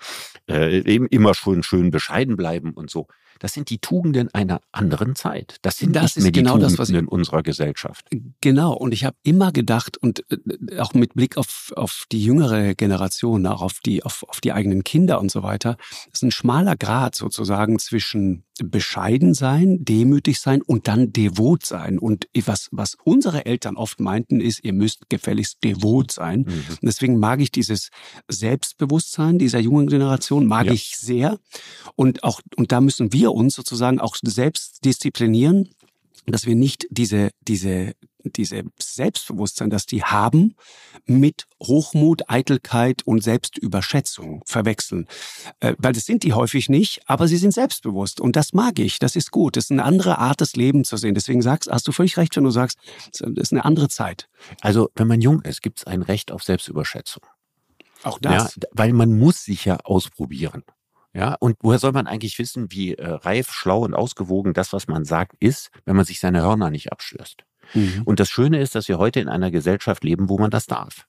äh, 0.50 0.80
eben 0.80 1.08
immer 1.08 1.34
schon 1.34 1.64
schön 1.64 1.92
bescheiden 1.92 2.36
bleiben 2.36 2.72
und 2.74 2.90
so. 2.90 3.08
Das 3.40 3.54
sind 3.54 3.70
die 3.70 3.80
Tugenden 3.80 4.34
einer 4.34 4.62
anderen 4.72 5.16
Zeit. 5.16 5.58
Das 5.62 5.78
sind 5.78 5.96
das 5.96 6.16
nicht 6.16 6.24
mehr 6.24 6.32
die 6.32 6.40
genau 6.40 6.54
Tugenden 6.54 6.78
das, 6.78 6.90
in 6.90 7.08
unserer 7.08 7.44
Gesellschaft. 7.44 8.06
Genau. 8.42 8.74
Und 8.74 8.94
ich 8.94 9.06
habe 9.06 9.16
immer 9.24 9.52
gedacht 9.52 9.98
und 9.98 10.24
äh, 10.32 10.80
auch 10.80 10.94
mit 10.94 11.14
Blick 11.14 11.38
auf, 11.38 11.74
auf 11.76 12.06
die 12.12 12.24
jüngere 12.24 12.76
Generation, 12.76 13.46
auch 13.48 13.62
auf 13.62 13.80
die, 13.80 14.04
auf, 14.04 14.24
auf 14.28 14.42
die 14.42 14.54
eigenen 14.54 14.84
Kinder 14.84 15.20
und 15.20 15.32
so 15.32 15.44
weiter, 15.44 15.78
ist 16.12 16.24
ein 16.24 16.32
schmaler 16.32 16.76
Grad 16.76 17.16
sozusagen 17.16 17.80
zwischen 17.80 18.44
bescheiden 18.60 19.34
sein, 19.34 19.84
demütig 19.84 20.40
sein 20.40 20.62
und 20.62 20.88
dann 20.88 21.12
devot 21.12 21.66
sein. 21.66 21.98
Und 21.98 22.28
was, 22.46 22.70
was 22.72 22.96
unsere 23.04 23.46
Eltern 23.46 23.78
oft 23.78 24.00
meinten, 24.00 24.40
ist, 24.40 24.64
ihr 24.64 24.74
müsst 24.74 25.10
gefälligst 25.10 25.64
devot 25.64 26.12
sein. 26.12 26.42
Mhm. 26.42 26.54
Und 26.70 26.84
deswegen 26.84 27.18
mag 27.18 27.42
ich 27.42 27.52
dieses 27.52 27.90
Selbstbewusstsein 28.28 29.40
dieser 29.40 29.60
jungen 29.60 29.88
Generation, 29.88 30.46
mag 30.46 30.68
ja. 30.68 30.74
ich 30.74 30.98
sehr. 30.98 31.40
Und 31.96 32.24
auch, 32.24 32.42
und 32.56 32.72
da 32.72 32.80
müssen 32.80 33.12
wir 33.12 33.33
uns 33.34 33.56
sozusagen 33.56 34.00
auch 34.00 34.16
selbst 34.22 34.86
disziplinieren, 34.86 35.70
dass 36.26 36.46
wir 36.46 36.56
nicht 36.56 36.88
diese, 36.90 37.32
diese 37.42 37.94
diese 38.26 38.64
Selbstbewusstsein, 38.80 39.70
das 39.70 39.86
die 39.86 40.04
haben, 40.04 40.56
mit 41.06 41.46
Hochmut, 41.62 42.30
Eitelkeit 42.30 43.04
und 43.04 43.24
Selbstüberschätzung 43.24 44.44
verwechseln. 44.46 45.08
Äh, 45.60 45.76
weil 45.78 45.94
das 45.94 46.06
sind 46.06 46.24
die 46.24 46.34
häufig 46.34 46.70
nicht, 46.70 47.02
aber 47.06 47.28
sie 47.28 47.38
sind 47.38 47.54
selbstbewusst. 47.54 48.22
Und 48.22 48.36
das 48.36 48.54
mag 48.54 48.80
ich, 48.80 49.00
das 49.00 49.16
ist 49.16 49.32
gut. 49.32 49.58
Das 49.58 49.66
ist 49.66 49.72
eine 49.72 49.84
andere 49.84 50.18
Art 50.18 50.42
des 50.42 50.56
Lebens 50.56 50.90
zu 50.90 50.98
sehen. 50.98 51.16
Deswegen 51.16 51.42
sagst, 51.42 51.70
hast 51.70 51.88
du 51.88 51.92
völlig 51.92 52.18
recht, 52.18 52.36
wenn 52.36 52.44
du 52.44 52.52
sagst, 52.52 52.78
das 53.12 53.22
ist 53.36 53.52
eine 53.52 53.66
andere 53.66 53.90
Zeit. 53.90 54.30
Also, 54.62 54.90
wenn 54.96 55.08
man 55.08 55.22
jung 55.22 55.42
ist, 55.42 55.62
gibt 55.62 55.80
es 55.80 55.84
ein 55.86 56.02
Recht 56.02 56.32
auf 56.32 56.44
Selbstüberschätzung. 56.44 57.24
Auch 58.04 58.20
das. 58.20 58.56
Ja, 58.56 58.68
weil 58.72 58.94
man 58.94 59.18
muss 59.18 59.44
sich 59.44 59.66
ja 59.66 59.78
ausprobieren. 59.84 60.64
Ja, 61.14 61.36
und 61.40 61.58
woher 61.62 61.78
soll 61.78 61.92
man 61.92 62.08
eigentlich 62.08 62.40
wissen, 62.40 62.72
wie 62.72 62.96
äh, 62.96 63.08
reif, 63.08 63.52
schlau 63.52 63.82
und 63.82 63.94
ausgewogen 63.94 64.54
das, 64.54 64.74
was 64.74 64.88
man 64.88 65.06
sagt, 65.06 65.36
ist, 65.40 65.70
wenn 65.86 65.96
man 65.96 66.06
sich 66.06 66.20
seine 66.20 66.42
Hörner 66.42 66.72
nicht 66.72 66.92
abstößt? 66.92 67.44
Mhm. 67.76 68.02
Und 68.06 68.20
das 68.20 68.30
Schöne 68.30 68.60
ist, 68.60 68.74
dass 68.76 68.88
wir 68.88 68.98
heute 68.98 69.20
in 69.20 69.30
einer 69.30 69.52
Gesellschaft 69.52 70.04
leben, 70.04 70.28
wo 70.28 70.40
man 70.40 70.50
das 70.50 70.66
darf. 70.66 71.08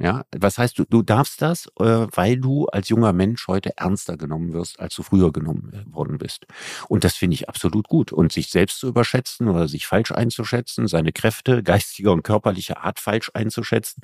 Ja, 0.00 0.24
was 0.36 0.58
heißt 0.58 0.78
du, 0.78 0.84
du 0.84 1.02
darfst 1.02 1.42
das, 1.42 1.66
äh, 1.80 2.06
weil 2.14 2.36
du 2.36 2.66
als 2.66 2.88
junger 2.88 3.12
Mensch 3.12 3.48
heute 3.48 3.76
ernster 3.76 4.16
genommen 4.16 4.52
wirst, 4.52 4.78
als 4.78 4.94
du 4.94 5.02
früher 5.02 5.32
genommen 5.32 5.72
äh, 5.72 5.92
worden 5.92 6.18
bist. 6.18 6.46
Und 6.88 7.02
das 7.02 7.16
finde 7.16 7.34
ich 7.34 7.48
absolut 7.48 7.88
gut. 7.88 8.12
Und 8.12 8.30
sich 8.30 8.48
selbst 8.48 8.78
zu 8.78 8.86
überschätzen 8.86 9.48
oder 9.48 9.66
sich 9.66 9.88
falsch 9.88 10.12
einzuschätzen, 10.12 10.86
seine 10.86 11.10
Kräfte 11.10 11.62
geistiger 11.64 12.12
und 12.12 12.22
körperlicher 12.22 12.84
Art 12.84 13.00
falsch 13.00 13.32
einzuschätzen, 13.34 14.02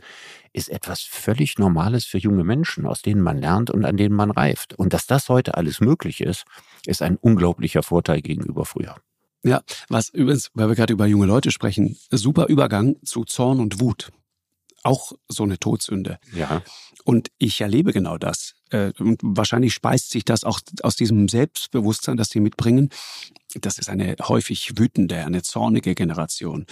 ist 0.52 0.68
etwas 0.68 1.02
völlig 1.02 1.58
Normales 1.60 2.04
für 2.04 2.18
junge 2.18 2.42
Menschen, 2.42 2.86
aus 2.86 3.02
denen 3.02 3.20
man 3.20 3.38
lernt 3.38 3.70
und 3.70 3.84
an 3.84 3.96
denen 3.96 4.16
man 4.16 4.32
reift. 4.32 4.74
Und 4.74 4.94
dass 4.94 5.06
das 5.06 5.28
heute 5.28 5.54
alles 5.54 5.78
möglich 5.78 6.20
ist, 6.22 6.44
ist 6.86 7.02
ein 7.02 7.16
unglaublicher 7.16 7.84
Vorteil 7.84 8.20
gegenüber 8.20 8.64
früher. 8.64 8.96
Ja, 9.44 9.62
was 9.88 10.08
übrigens, 10.08 10.50
weil 10.54 10.68
wir 10.68 10.74
gerade 10.74 10.92
über 10.92 11.06
junge 11.06 11.26
Leute 11.26 11.52
sprechen, 11.52 11.96
super 12.10 12.46
Übergang 12.48 12.96
zu 13.04 13.24
Zorn 13.24 13.60
und 13.60 13.78
Wut 13.78 14.10
auch 14.84 15.12
so 15.28 15.42
eine 15.42 15.58
Todsünde. 15.58 16.18
Ja. 16.32 16.62
Und 17.04 17.30
ich 17.38 17.60
erlebe 17.60 17.92
genau 17.92 18.18
das. 18.18 18.54
Äh, 18.70 18.92
und 18.98 19.20
wahrscheinlich 19.22 19.74
speist 19.74 20.10
sich 20.10 20.24
das 20.24 20.44
auch 20.44 20.60
aus 20.82 20.96
diesem 20.96 21.28
Selbstbewusstsein, 21.28 22.16
das 22.16 22.28
sie 22.28 22.40
mitbringen. 22.40 22.90
Das 23.54 23.78
ist 23.78 23.88
eine 23.88 24.16
häufig 24.22 24.78
wütende, 24.78 25.24
eine 25.24 25.42
zornige 25.42 25.94
Generation. 25.94 26.66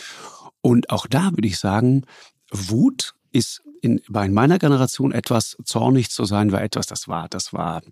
Und 0.61 0.91
auch 0.91 1.07
da 1.07 1.33
würde 1.33 1.49
ich 1.49 1.59
sagen, 1.59 2.07
Wut 2.51 3.15
ist 3.33 3.63
in, 3.81 4.01
bei 4.09 4.29
meiner 4.29 4.59
Generation 4.59 5.13
etwas 5.13 5.57
zornig 5.65 6.11
zu 6.11 6.25
sein, 6.25 6.53
war 6.53 6.63
etwas, 6.63 6.87
das 6.87 7.09
war, 7.09 7.29
das 7.29 7.53
war 7.53 7.83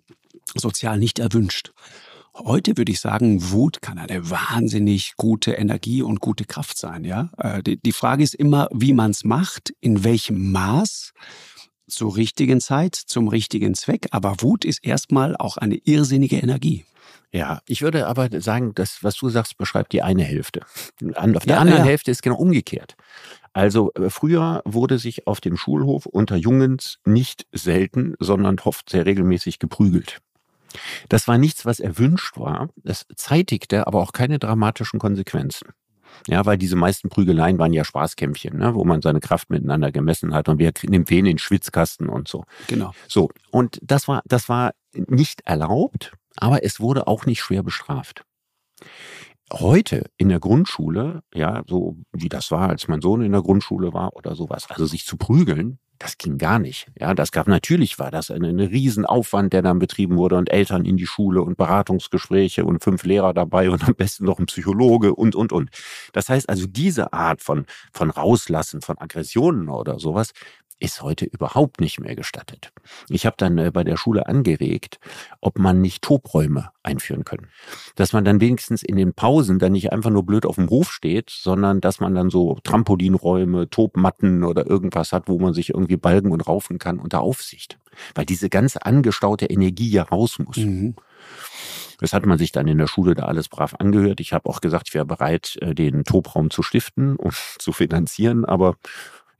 sozial 0.55 0.97
nicht 0.97 1.19
erwünscht. 1.19 1.73
Heute 2.33 2.77
würde 2.77 2.91
ich 2.91 2.99
sagen, 2.99 3.51
Wut 3.51 3.81
kann 3.81 3.97
eine 3.97 4.29
wahnsinnig 4.29 5.13
gute 5.17 5.51
Energie 5.51 6.01
und 6.01 6.21
gute 6.21 6.45
Kraft 6.45 6.77
sein. 6.77 7.03
Ja, 7.03 7.29
äh, 7.37 7.61
die 7.63 7.91
Frage 7.91 8.23
ist 8.23 8.35
immer, 8.35 8.69
wie 8.73 8.93
man 8.93 9.11
es 9.11 9.23
macht, 9.23 9.73
in 9.81 10.03
welchem 10.03 10.51
Maß, 10.51 11.13
zur 11.87 12.15
richtigen 12.15 12.61
Zeit, 12.61 12.95
zum 12.95 13.27
richtigen 13.27 13.75
Zweck. 13.75 14.07
Aber 14.11 14.35
Wut 14.39 14.63
ist 14.63 14.83
erstmal 14.83 15.35
auch 15.35 15.57
eine 15.57 15.75
irrsinnige 15.75 16.37
Energie. 16.37 16.85
Ja, 17.33 17.61
ich 17.65 17.81
würde 17.81 18.07
aber 18.07 18.29
sagen, 18.41 18.73
das, 18.75 19.03
was 19.03 19.15
du 19.15 19.29
sagst, 19.29 19.57
beschreibt 19.57 19.93
die 19.93 20.01
eine 20.01 20.23
Hälfte. 20.23 20.61
Auf 21.15 21.43
der 21.43 21.55
ja, 21.55 21.59
anderen 21.59 21.81
ja. 21.81 21.85
Hälfte 21.85 22.11
ist 22.11 22.21
genau 22.21 22.37
umgekehrt. 22.37 22.95
Also 23.53 23.91
äh, 23.93 24.09
früher 24.09 24.61
wurde 24.65 24.99
sich 24.99 25.27
auf 25.27 25.41
dem 25.41 25.57
Schulhof 25.57 26.05
unter 26.05 26.35
Jungens 26.35 26.99
nicht 27.05 27.45
selten, 27.51 28.15
sondern 28.19 28.59
oft 28.59 28.89
sehr 28.89 29.05
regelmäßig 29.05 29.59
geprügelt. 29.59 30.19
Das 31.09 31.27
war 31.27 31.37
nichts, 31.37 31.65
was 31.65 31.79
erwünscht 31.79 32.37
war. 32.37 32.69
Das 32.77 33.05
zeitigte 33.15 33.87
aber 33.87 34.01
auch 34.01 34.13
keine 34.13 34.39
dramatischen 34.39 34.99
Konsequenzen. 34.99 35.69
Ja, 36.27 36.45
weil 36.45 36.57
diese 36.57 36.75
meisten 36.75 37.09
Prügeleien 37.09 37.57
waren 37.57 37.73
ja 37.73 37.83
Spaßkämpfchen, 37.83 38.57
ne, 38.57 38.75
wo 38.75 38.83
man 38.83 39.01
seine 39.01 39.19
Kraft 39.19 39.49
miteinander 39.49 39.91
gemessen 39.91 40.33
hat 40.33 40.49
und 40.49 40.59
wer 40.59 40.71
nimmt 40.83 41.09
wen 41.09 41.19
in 41.19 41.25
den 41.25 41.37
Schwitzkasten 41.37 42.09
und 42.09 42.27
so. 42.27 42.43
Genau. 42.67 42.91
So. 43.07 43.29
Und 43.49 43.79
das 43.81 44.07
war, 44.07 44.21
das 44.25 44.49
war 44.49 44.71
nicht 44.93 45.41
erlaubt, 45.45 46.13
aber 46.35 46.63
es 46.63 46.79
wurde 46.79 47.07
auch 47.07 47.25
nicht 47.25 47.41
schwer 47.41 47.63
bestraft. 47.63 48.23
Heute 49.51 50.09
in 50.17 50.29
der 50.29 50.39
Grundschule, 50.39 51.23
ja, 51.33 51.63
so 51.67 51.97
wie 52.13 52.29
das 52.29 52.51
war, 52.51 52.69
als 52.69 52.87
mein 52.87 53.01
Sohn 53.01 53.21
in 53.21 53.31
der 53.31 53.41
Grundschule 53.41 53.93
war 53.93 54.15
oder 54.15 54.35
sowas, 54.35 54.69
also 54.69 54.85
sich 54.85 55.05
zu 55.05 55.17
prügeln, 55.17 55.79
das 56.01 56.17
ging 56.17 56.39
gar 56.39 56.57
nicht. 56.57 56.87
Ja, 56.99 57.13
das 57.13 57.31
gab 57.31 57.47
natürlich 57.47 57.99
war 57.99 58.09
das 58.09 58.31
ein, 58.31 58.43
ein 58.43 58.59
Riesenaufwand, 58.59 59.53
der 59.53 59.61
dann 59.61 59.77
betrieben 59.77 60.17
wurde 60.17 60.35
und 60.35 60.49
Eltern 60.49 60.83
in 60.83 60.97
die 60.97 61.05
Schule 61.05 61.43
und 61.43 61.57
Beratungsgespräche 61.57 62.65
und 62.65 62.83
fünf 62.83 63.03
Lehrer 63.03 63.33
dabei 63.33 63.69
und 63.69 63.83
am 63.87 63.93
besten 63.95 64.25
noch 64.25 64.39
ein 64.39 64.47
Psychologe 64.47 65.13
und 65.13 65.35
und 65.35 65.53
und. 65.53 65.69
Das 66.13 66.27
heißt 66.29 66.49
also 66.49 66.65
diese 66.65 67.13
Art 67.13 67.41
von 67.41 67.65
von 67.93 68.09
Rauslassen 68.09 68.81
von 68.81 68.97
Aggressionen 68.97 69.69
oder 69.69 69.99
sowas 69.99 70.31
ist 70.81 71.01
heute 71.01 71.25
überhaupt 71.25 71.79
nicht 71.79 71.99
mehr 71.99 72.15
gestattet. 72.15 72.71
Ich 73.07 73.25
habe 73.25 73.35
dann 73.37 73.57
äh, 73.57 73.71
bei 73.71 73.83
der 73.83 73.97
Schule 73.97 74.27
angeregt, 74.27 74.99
ob 75.39 75.59
man 75.59 75.79
nicht 75.81 76.01
Tobräume 76.01 76.71
einführen 76.83 77.23
können. 77.23 77.47
Dass 77.95 78.13
man 78.13 78.25
dann 78.25 78.41
wenigstens 78.41 78.81
in 78.81 78.95
den 78.95 79.13
Pausen 79.13 79.59
dann 79.59 79.73
nicht 79.73 79.91
einfach 79.91 80.09
nur 80.09 80.25
blöd 80.25 80.45
auf 80.45 80.55
dem 80.55 80.69
Hof 80.69 80.91
steht, 80.91 81.29
sondern 81.29 81.81
dass 81.81 81.99
man 81.99 82.15
dann 82.15 82.29
so 82.29 82.57
Trampolinräume, 82.63 83.69
Tobmatten 83.69 84.43
oder 84.43 84.65
irgendwas 84.67 85.13
hat, 85.13 85.27
wo 85.27 85.39
man 85.39 85.53
sich 85.53 85.69
irgendwie 85.69 85.97
balgen 85.97 86.31
und 86.31 86.47
raufen 86.47 86.79
kann 86.79 86.99
unter 86.99 87.21
Aufsicht. 87.21 87.77
Weil 88.15 88.25
diese 88.25 88.49
ganze 88.49 88.85
angestaute 88.85 89.45
Energie 89.45 89.89
ja 89.89 90.03
raus 90.03 90.39
muss. 90.39 90.57
Mhm. 90.57 90.95
Das 92.01 92.13
hat 92.13 92.25
man 92.25 92.39
sich 92.39 92.51
dann 92.51 92.67
in 92.67 92.79
der 92.79 92.87
Schule 92.87 93.13
da 93.13 93.25
alles 93.25 93.47
brav 93.47 93.75
angehört. 93.77 94.19
Ich 94.19 94.33
habe 94.33 94.49
auch 94.49 94.59
gesagt, 94.59 94.87
ich 94.87 94.93
wäre 94.95 95.05
bereit, 95.05 95.57
äh, 95.61 95.75
den 95.75 96.03
Tobraum 96.03 96.49
zu 96.49 96.63
stiften 96.63 97.15
und 97.15 97.35
zu 97.59 97.71
finanzieren, 97.71 98.43
aber 98.43 98.75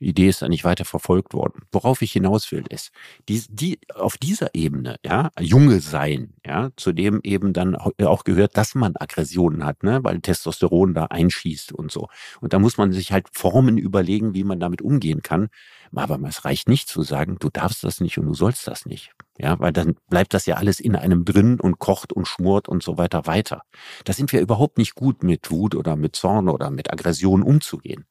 Idee 0.01 0.29
ist 0.29 0.41
da 0.41 0.49
nicht 0.49 0.63
weiter 0.63 0.85
verfolgt 0.85 1.33
worden. 1.33 1.61
Worauf 1.71 2.01
ich 2.01 2.11
hinaus 2.11 2.51
will, 2.51 2.63
ist, 2.69 2.91
die, 3.29 3.43
die, 3.49 3.79
auf 3.93 4.17
dieser 4.17 4.53
Ebene, 4.55 4.97
ja, 5.05 5.31
Junge 5.39 5.79
sein, 5.79 6.33
ja, 6.45 6.71
zu 6.75 6.91
dem 6.91 7.21
eben 7.23 7.53
dann 7.53 7.75
auch 7.75 8.23
gehört, 8.23 8.57
dass 8.57 8.75
man 8.75 8.95
Aggressionen 8.95 9.65
hat, 9.65 9.83
ne, 9.83 10.03
weil 10.03 10.19
Testosteron 10.21 10.93
da 10.93 11.05
einschießt 11.05 11.71
und 11.71 11.91
so. 11.91 12.07
Und 12.39 12.53
da 12.53 12.59
muss 12.59 12.77
man 12.77 12.91
sich 12.91 13.11
halt 13.11 13.27
Formen 13.33 13.77
überlegen, 13.77 14.33
wie 14.33 14.43
man 14.43 14.59
damit 14.59 14.81
umgehen 14.81 15.21
kann. 15.21 15.49
Aber 15.93 16.19
es 16.27 16.45
reicht 16.45 16.69
nicht 16.69 16.87
zu 16.87 17.03
sagen, 17.03 17.37
du 17.39 17.49
darfst 17.49 17.83
das 17.83 17.99
nicht 17.99 18.17
und 18.17 18.25
du 18.25 18.33
sollst 18.33 18.67
das 18.67 18.85
nicht. 18.85 19.11
Ja, 19.37 19.59
weil 19.59 19.73
dann 19.73 19.95
bleibt 20.09 20.33
das 20.33 20.45
ja 20.45 20.55
alles 20.55 20.79
in 20.79 20.95
einem 20.95 21.25
drin 21.25 21.59
und 21.59 21.79
kocht 21.79 22.13
und 22.13 22.27
schmort 22.27 22.69
und 22.69 22.83
so 22.83 22.97
weiter 22.97 23.25
weiter. 23.25 23.63
Da 24.05 24.13
sind 24.13 24.31
wir 24.31 24.39
überhaupt 24.39 24.77
nicht 24.77 24.95
gut 24.95 25.23
mit 25.23 25.51
Wut 25.51 25.75
oder 25.75 25.95
mit 25.95 26.15
Zorn 26.15 26.47
oder 26.47 26.69
mit 26.69 26.91
Aggression 26.93 27.43
umzugehen. 27.43 28.05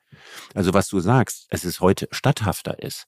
Also 0.55 0.75
was 0.75 0.89
du 0.89 1.01
sagst, 1.01 1.47
es 1.51 1.65
ist 1.65 1.81
heute 1.81 2.09
statthafter 2.11 2.83
ist. 2.83 3.07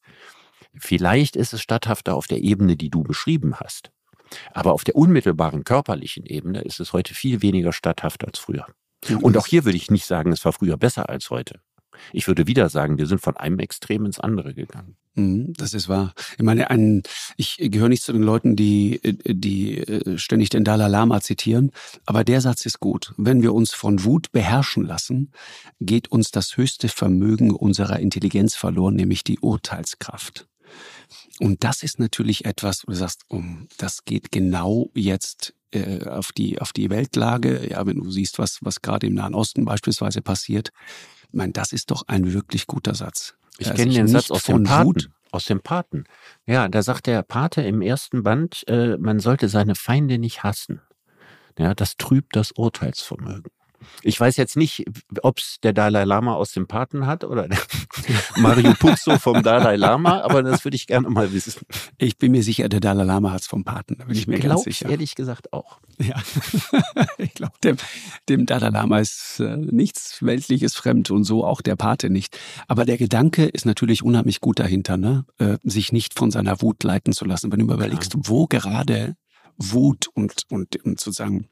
Vielleicht 0.78 1.36
ist 1.36 1.52
es 1.52 1.60
statthafter 1.60 2.14
auf 2.14 2.26
der 2.26 2.38
Ebene, 2.38 2.76
die 2.76 2.88
du 2.90 3.02
beschrieben 3.02 3.56
hast. 3.60 3.90
Aber 4.52 4.72
auf 4.72 4.84
der 4.84 4.96
unmittelbaren 4.96 5.64
körperlichen 5.64 6.24
Ebene 6.24 6.62
ist 6.62 6.80
es 6.80 6.92
heute 6.92 7.14
viel 7.14 7.42
weniger 7.42 7.72
statthaft 7.72 8.24
als 8.24 8.38
früher. 8.38 8.66
Und 9.20 9.36
auch 9.36 9.46
hier 9.46 9.64
würde 9.64 9.76
ich 9.76 9.90
nicht 9.90 10.06
sagen, 10.06 10.32
es 10.32 10.44
war 10.44 10.52
früher 10.52 10.76
besser 10.76 11.08
als 11.08 11.28
heute. 11.30 11.60
Ich 12.12 12.26
würde 12.26 12.46
wieder 12.46 12.68
sagen, 12.68 12.98
wir 12.98 13.06
sind 13.06 13.20
von 13.20 13.36
einem 13.36 13.58
Extrem 13.58 14.06
ins 14.06 14.20
andere 14.20 14.54
gegangen. 14.54 14.96
Mhm, 15.14 15.52
das 15.54 15.74
ist 15.74 15.88
wahr. 15.88 16.14
Ich 16.38 16.42
meine, 16.42 16.70
ein, 16.70 17.02
ich 17.36 17.58
gehöre 17.58 17.88
nicht 17.88 18.02
zu 18.02 18.12
den 18.12 18.22
Leuten, 18.22 18.56
die, 18.56 19.00
die 19.26 19.78
äh, 19.78 20.16
ständig 20.18 20.48
den 20.48 20.64
Dalai 20.64 20.88
Lama 20.88 21.20
zitieren, 21.20 21.70
aber 22.06 22.24
der 22.24 22.40
Satz 22.40 22.64
ist 22.64 22.80
gut. 22.80 23.12
Wenn 23.18 23.42
wir 23.42 23.52
uns 23.52 23.72
von 23.74 24.04
Wut 24.04 24.32
beherrschen 24.32 24.84
lassen, 24.84 25.32
geht 25.80 26.08
uns 26.08 26.30
das 26.30 26.56
höchste 26.56 26.88
Vermögen 26.88 27.50
unserer 27.50 27.98
Intelligenz 28.00 28.54
verloren, 28.54 28.94
nämlich 28.94 29.22
die 29.22 29.38
Urteilskraft. 29.38 30.46
Und 31.40 31.64
das 31.64 31.82
ist 31.82 31.98
natürlich 31.98 32.44
etwas, 32.44 32.84
wo 32.86 32.92
du 32.92 32.96
sagst, 32.96 33.24
das 33.76 34.04
geht 34.04 34.32
genau 34.32 34.90
jetzt 34.94 35.54
äh, 35.72 36.06
auf 36.06 36.32
die 36.32 36.60
auf 36.60 36.72
die 36.72 36.90
Weltlage. 36.90 37.68
Ja, 37.68 37.84
wenn 37.86 37.96
du 37.96 38.10
siehst, 38.10 38.38
was 38.38 38.58
was 38.62 38.80
gerade 38.80 39.06
im 39.06 39.14
Nahen 39.14 39.34
Osten 39.34 39.64
beispielsweise 39.64 40.22
passiert, 40.22 40.70
ich 41.32 41.38
meine, 41.38 41.52
das 41.52 41.72
ist 41.72 41.90
doch 41.90 42.04
ein 42.08 42.34
wirklich 42.34 42.66
guter 42.66 42.94
Satz. 42.94 43.34
Ich 43.56 43.72
kenne 43.72 43.92
den 43.92 44.06
Satz 44.06 44.30
aus 44.30 44.44
dem 44.44 44.64
Paten. 44.64 44.86
Wut 44.86 45.10
aus 45.30 45.46
dem 45.46 45.60
Paten. 45.60 46.04
Ja, 46.46 46.68
da 46.68 46.82
sagt 46.82 47.06
der 47.06 47.22
Pate 47.22 47.62
im 47.62 47.80
ersten 47.80 48.22
Band, 48.22 48.64
äh, 48.68 48.98
man 48.98 49.18
sollte 49.18 49.48
seine 49.48 49.74
Feinde 49.74 50.18
nicht 50.18 50.42
hassen. 50.42 50.82
Ja, 51.58 51.74
das 51.74 51.96
trübt 51.96 52.36
das 52.36 52.52
Urteilsvermögen. 52.52 53.50
Ich 54.02 54.18
weiß 54.18 54.36
jetzt 54.36 54.56
nicht, 54.56 54.84
ob 55.22 55.38
es 55.38 55.58
der 55.62 55.72
Dalai 55.72 56.04
Lama 56.04 56.34
aus 56.34 56.52
dem 56.52 56.66
Paten 56.66 57.06
hat 57.06 57.24
oder 57.24 57.48
Mario 58.36 58.74
Puzo 58.74 59.18
vom 59.18 59.42
Dalai 59.42 59.76
Lama, 59.76 60.20
aber 60.22 60.42
das 60.42 60.64
würde 60.64 60.76
ich 60.76 60.86
gerne 60.86 61.08
mal 61.08 61.32
wissen. 61.32 61.62
Ich 61.98 62.18
bin 62.18 62.32
mir 62.32 62.42
sicher, 62.42 62.68
der 62.68 62.80
Dalai 62.80 63.04
Lama 63.04 63.32
hat 63.32 63.42
es 63.42 63.46
vom 63.46 63.64
Paten, 63.64 63.96
da 63.98 64.04
bin 64.04 64.14
ich, 64.14 64.22
ich 64.22 64.26
mir 64.26 64.38
ganz 64.38 64.64
sicher. 64.64 64.88
ehrlich 64.88 65.14
gesagt 65.14 65.52
auch. 65.52 65.80
Ja, 65.98 66.16
ich 67.18 67.34
glaube, 67.34 67.54
dem, 67.62 67.76
dem 68.28 68.46
Dalai 68.46 68.70
Lama 68.70 68.98
ist 68.98 69.40
äh, 69.40 69.56
nichts 69.56 70.22
Weltliches 70.22 70.74
fremd 70.74 71.10
und 71.10 71.24
so 71.24 71.44
auch 71.44 71.60
der 71.60 71.76
Pate 71.76 72.10
nicht. 72.10 72.38
Aber 72.68 72.84
der 72.84 72.98
Gedanke 72.98 73.44
ist 73.46 73.66
natürlich 73.66 74.02
unheimlich 74.02 74.40
gut 74.40 74.58
dahinter, 74.58 74.96
ne? 74.96 75.24
Äh, 75.38 75.58
sich 75.62 75.92
nicht 75.92 76.18
von 76.18 76.30
seiner 76.30 76.60
Wut 76.62 76.82
leiten 76.84 77.12
zu 77.12 77.24
lassen. 77.24 77.52
Wenn 77.52 77.60
du 77.60 77.72
überlegst, 77.72 78.14
wo 78.16 78.46
gerade 78.46 79.16
Wut 79.56 80.08
und, 80.14 80.42
und, 80.48 80.76
und 80.84 81.00
sozusagen 81.00 81.48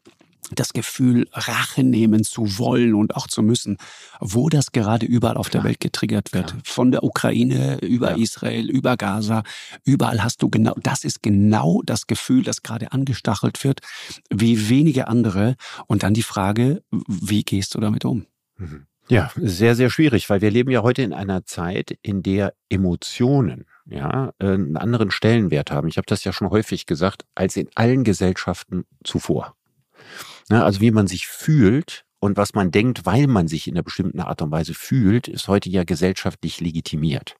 das 0.52 0.72
Gefühl, 0.72 1.28
Rache 1.32 1.82
nehmen 1.82 2.24
zu 2.24 2.58
wollen 2.58 2.94
und 2.94 3.16
auch 3.16 3.26
zu 3.26 3.42
müssen, 3.42 3.78
wo 4.20 4.48
das 4.48 4.72
gerade 4.72 5.06
überall 5.06 5.36
auf 5.36 5.50
der 5.50 5.64
Welt 5.64 5.80
getriggert 5.80 6.32
wird. 6.32 6.48
Klar. 6.48 6.62
Von 6.64 6.90
der 6.90 7.04
Ukraine 7.04 7.78
über 7.80 8.12
ja. 8.12 8.16
Israel, 8.16 8.68
über 8.70 8.96
Gaza, 8.96 9.42
überall 9.84 10.22
hast 10.22 10.42
du 10.42 10.50
genau, 10.50 10.74
das 10.82 11.04
ist 11.04 11.22
genau 11.22 11.82
das 11.84 12.06
Gefühl, 12.06 12.42
das 12.42 12.62
gerade 12.62 12.92
angestachelt 12.92 13.62
wird, 13.64 13.80
wie 14.30 14.68
wenige 14.68 15.08
andere. 15.08 15.56
Und 15.86 16.02
dann 16.02 16.14
die 16.14 16.22
Frage, 16.22 16.82
wie 16.90 17.42
gehst 17.42 17.74
du 17.74 17.80
damit 17.80 18.04
um? 18.04 18.26
Mhm. 18.56 18.86
Ja, 19.08 19.32
sehr, 19.34 19.74
sehr 19.74 19.90
schwierig, 19.90 20.30
weil 20.30 20.40
wir 20.40 20.52
leben 20.52 20.70
ja 20.70 20.82
heute 20.82 21.02
in 21.02 21.12
einer 21.12 21.44
Zeit, 21.44 21.98
in 22.00 22.22
der 22.22 22.54
Emotionen 22.68 23.64
ja, 23.86 24.32
einen 24.38 24.76
anderen 24.76 25.10
Stellenwert 25.10 25.72
haben. 25.72 25.88
Ich 25.88 25.96
habe 25.96 26.06
das 26.06 26.22
ja 26.22 26.32
schon 26.32 26.50
häufig 26.50 26.86
gesagt, 26.86 27.24
als 27.34 27.56
in 27.56 27.68
allen 27.74 28.04
Gesellschaften 28.04 28.84
zuvor. 29.02 29.56
Ne, 30.50 30.64
also 30.64 30.80
wie 30.80 30.90
man 30.90 31.06
sich 31.06 31.28
fühlt 31.28 32.04
und 32.18 32.36
was 32.36 32.54
man 32.54 32.72
denkt, 32.72 33.06
weil 33.06 33.28
man 33.28 33.46
sich 33.46 33.68
in 33.68 33.74
einer 33.74 33.84
bestimmten 33.84 34.20
Art 34.20 34.42
und 34.42 34.50
Weise 34.50 34.74
fühlt, 34.74 35.28
ist 35.28 35.46
heute 35.46 35.70
ja 35.70 35.84
gesellschaftlich 35.84 36.60
legitimiert. 36.60 37.36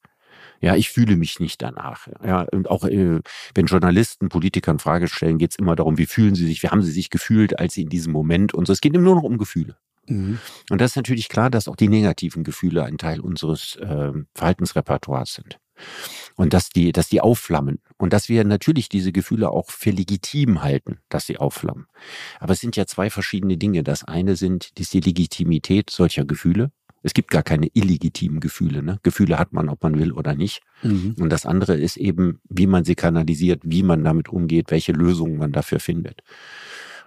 Ja, 0.61 0.77
ich 0.77 0.91
fühle 0.91 1.17
mich 1.17 1.41
nicht 1.41 1.61
danach. 1.61 2.07
Ja, 2.25 2.43
und 2.53 2.71
auch 2.71 2.85
äh, 2.85 3.21
wenn 3.55 3.67
Journalisten 3.67 4.29
Politikern 4.29 4.79
Frage 4.79 5.09
stellen, 5.09 5.39
geht 5.39 5.53
es 5.53 5.59
immer 5.59 5.75
darum, 5.75 5.99
wie 5.99 6.07
fühlen 6.07 6.35
sie 6.35 6.47
sich, 6.47 6.63
wie 6.63 6.69
haben 6.69 6.83
sie 6.83 6.93
sich 6.93 7.11
gefühlt, 7.11 7.59
als 7.59 7.75
sie 7.75 7.83
in 7.83 7.89
diesem 7.89 8.13
Moment 8.13 8.55
und 8.55 8.67
so. 8.67 8.73
Es 8.73 8.81
geht 8.81 8.95
immer 8.95 9.05
nur 9.05 9.17
noch 9.17 9.23
um 9.23 9.39
Gefühle. 9.39 9.77
Mhm. 10.07 10.39
Und 10.71 10.81
das 10.81 10.93
ist 10.93 10.97
natürlich 10.97 11.29
klar, 11.29 11.51
dass 11.51 11.67
auch 11.67 11.77
die 11.77 11.89
negativen 11.89 12.45
Gefühle 12.45 12.85
ein 12.85 12.99
Teil 12.99 13.21
unseres 13.21 13.77
äh, 13.77 14.13
Verhaltensrepertoires 14.35 15.35
sind. 15.35 15.59
Und 16.37 16.55
dass 16.55 16.71
die, 16.71 16.93
dass 16.93 17.09
die 17.09 17.21
aufflammen. 17.21 17.81
Und 17.99 18.13
dass 18.13 18.29
wir 18.29 18.45
natürlich 18.45 18.89
diese 18.89 19.13
Gefühle 19.13 19.51
auch 19.51 19.71
für 19.71 19.91
legitim 19.91 20.63
halten, 20.63 20.99
dass 21.09 21.27
sie 21.27 21.39
aufflammen. 21.39 21.87
Aber 22.39 22.53
es 22.53 22.61
sind 22.61 22.77
ja 22.77 22.87
zwei 22.87 23.11
verschiedene 23.11 23.59
Dinge. 23.59 23.83
Das 23.83 24.05
eine 24.05 24.37
sind, 24.37 24.73
ist 24.79 24.95
die 24.95 25.01
Legitimität 25.01 25.91
solcher 25.91 26.25
Gefühle. 26.25 26.71
Es 27.03 27.15
gibt 27.15 27.31
gar 27.31 27.43
keine 27.43 27.69
illegitimen 27.73 28.41
Gefühle. 28.41 28.83
Ne? 28.83 28.99
Gefühle 29.03 29.39
hat 29.39 29.53
man, 29.53 29.69
ob 29.69 29.83
man 29.83 29.99
will 29.99 30.13
oder 30.13 30.35
nicht. 30.35 30.63
Mhm. 30.83 31.17
Und 31.19 31.31
das 31.31 31.47
andere 31.47 31.77
ist 31.77 31.97
eben, 31.97 32.41
wie 32.49 32.67
man 32.67 32.85
sie 32.85 32.95
kanalisiert, 32.95 33.63
wie 33.65 33.83
man 33.83 34.05
damit 34.05 34.29
umgeht, 34.29 34.71
welche 34.71 34.93
Lösungen 34.93 35.39
man 35.39 35.53
dafür 35.53 35.81
findet. 35.81 36.23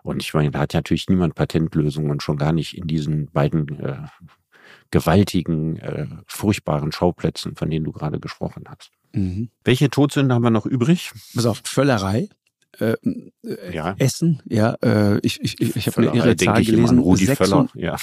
Und 0.01 0.21
ich 0.21 0.33
meine, 0.33 0.51
da 0.51 0.59
hat 0.59 0.73
natürlich 0.73 1.07
niemand 1.09 1.35
Patentlösungen, 1.35 2.19
schon 2.19 2.37
gar 2.37 2.53
nicht 2.53 2.77
in 2.77 2.87
diesen 2.87 3.31
beiden 3.31 3.79
äh, 3.79 3.97
gewaltigen, 4.91 5.77
äh, 5.77 6.07
furchtbaren 6.27 6.91
Schauplätzen, 6.91 7.55
von 7.55 7.69
denen 7.69 7.85
du 7.85 7.91
gerade 7.91 8.19
gesprochen 8.19 8.63
hast. 8.67 8.91
Mhm. 9.13 9.49
Welche 9.63 9.89
Todsünde 9.89 10.33
haben 10.33 10.43
wir 10.43 10.49
noch 10.49 10.65
übrig? 10.65 11.11
Pass 11.33 11.45
auf, 11.45 11.61
Völlerei. 11.63 12.29
Äh, 12.79 12.95
äh, 13.43 13.75
ja. 13.75 13.95
Essen, 13.99 14.41
ja, 14.49 14.75
äh, 14.83 15.19
ich, 15.19 15.39
ich, 15.43 15.61
ich 15.61 15.87
habe 15.87 16.09
eine 16.09 16.17
irre 16.17 16.35
Zahl 16.35 16.63
gelesen. 16.63 16.97
Rudi 16.97 17.27
Völler, 17.27 17.67
ja. 17.75 17.97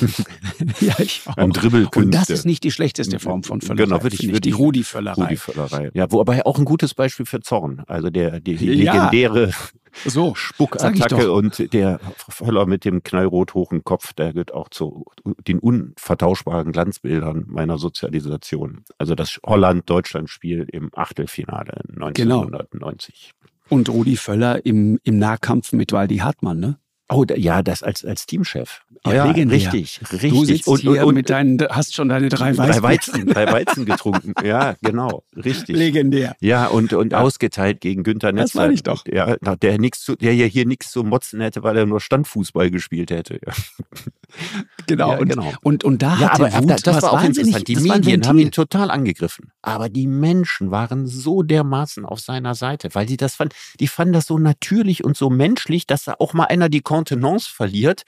ja, 0.80 0.94
ich 1.00 1.22
auch. 1.26 1.36
Und 1.38 1.60
Dribbelkünste. 1.60 2.00
Und 2.00 2.14
das 2.14 2.30
ist 2.30 2.46
nicht 2.46 2.62
die 2.62 2.70
schlechteste 2.70 3.18
Form 3.18 3.42
von 3.42 3.60
Völlerei. 3.60 3.84
Genau, 3.84 4.02
würde 4.04 4.14
ich, 4.14 4.28
würde 4.28 4.40
die 4.40 4.52
Rudi 4.52 4.84
Völlerei. 4.84 5.22
Rudi 5.22 5.36
Völlerei. 5.36 5.90
Ja, 5.94 6.10
wobei 6.12 6.46
auch 6.46 6.56
ein 6.58 6.64
gutes 6.64 6.94
Beispiel 6.94 7.26
für 7.26 7.40
Zorn. 7.40 7.82
Also 7.88 8.10
der, 8.10 8.38
die, 8.38 8.54
die 8.54 8.68
legendäre 8.68 9.52
so, 10.04 10.34
Spuckattacke 10.34 11.32
und 11.32 11.72
der 11.72 12.00
Völler 12.28 12.66
mit 12.66 12.84
dem 12.84 13.02
knallrot 13.02 13.54
hohen 13.54 13.84
Kopf, 13.84 14.12
der 14.12 14.32
gehört 14.32 14.52
auch 14.52 14.68
zu 14.68 15.04
den 15.46 15.58
unvertauschbaren 15.58 16.72
Glanzbildern 16.72 17.44
meiner 17.48 17.78
Sozialisation. 17.78 18.84
Also 18.98 19.14
das 19.14 19.38
Holland-Deutschland-Spiel 19.44 20.66
im 20.72 20.90
Achtelfinale 20.94 21.82
1990. 21.88 23.34
Genau. 23.34 23.52
Und 23.68 23.88
Rudi 23.88 24.16
Völler 24.16 24.64
im, 24.66 24.98
im 25.02 25.18
Nahkampf 25.18 25.72
mit 25.72 25.92
Waldi 25.92 26.18
Hartmann, 26.18 26.60
ne? 26.60 26.78
Oh, 27.12 27.24
ja, 27.36 27.62
das 27.62 27.82
als, 27.82 28.04
als 28.04 28.26
Teamchef. 28.26 28.82
Ja, 29.04 29.12
ja 29.12 29.24
richtig, 29.24 30.00
richtig. 30.12 30.30
Du 30.30 30.44
sitzt 30.44 30.68
und, 30.68 30.80
hier 30.80 31.06
und, 31.06 31.14
mit 31.14 31.28
deinen, 31.28 31.58
hast 31.68 31.94
schon 31.94 32.08
deine 32.08 32.28
drei 32.28 32.56
Weizen. 32.56 32.72
Drei 32.72 32.82
Weizen, 32.82 33.26
drei 33.26 33.52
Weizen 33.52 33.84
getrunken. 33.84 34.34
Ja, 34.44 34.76
genau, 34.82 35.24
richtig. 35.36 35.76
Legendär. 35.76 36.36
Ja, 36.40 36.66
und, 36.68 36.92
und 36.92 37.12
ja. 37.12 37.20
ausgeteilt 37.20 37.80
gegen 37.80 38.02
Günther 38.02 38.32
Netzer. 38.32 38.44
Das 38.44 38.54
meine 38.54 38.72
ich 38.72 38.82
doch. 38.82 39.04
Ja, 39.06 39.36
der 39.36 39.78
nix 39.78 40.02
zu, 40.02 40.16
der 40.16 40.34
ja 40.34 40.46
hier 40.46 40.66
nichts 40.66 40.90
zu 40.90 41.04
motzen 41.04 41.40
hätte, 41.40 41.62
weil 41.62 41.76
er 41.76 41.86
nur 41.86 42.00
Standfußball 42.00 42.70
gespielt 42.70 43.10
hätte. 43.10 43.40
Genau, 44.86 45.18
und, 45.18 45.28
genau. 45.28 45.52
Und, 45.62 45.84
und 45.84 46.02
da 46.02 46.16
ja, 46.18 46.30
hat 46.30 46.40
aber, 46.40 46.62
Wut, 46.62 46.86
das 46.86 47.02
war 47.02 47.12
auch 47.12 47.22
interessant. 47.22 47.68
Die 47.68 47.76
Medien 47.76 48.26
haben 48.26 48.38
ihn 48.38 48.50
total 48.50 48.90
angegriffen. 48.90 49.52
Aber 49.60 49.88
die 49.88 50.06
Menschen 50.06 50.70
waren 50.70 51.06
so 51.06 51.42
dermaßen 51.42 52.04
auf 52.04 52.20
seiner 52.20 52.54
Seite, 52.54 52.88
weil 52.94 53.08
sie 53.08 53.16
das 53.16 53.34
fanden, 53.34 53.54
die 53.78 53.88
fanden 53.88 54.14
das 54.14 54.26
so 54.26 54.38
natürlich 54.38 55.04
und 55.04 55.16
so 55.16 55.30
menschlich, 55.30 55.86
dass 55.86 56.04
da 56.04 56.14
auch 56.18 56.32
mal 56.32 56.44
einer 56.44 56.68
die 56.68 56.80
Kontenance 57.02 57.50
verliert. 57.50 58.02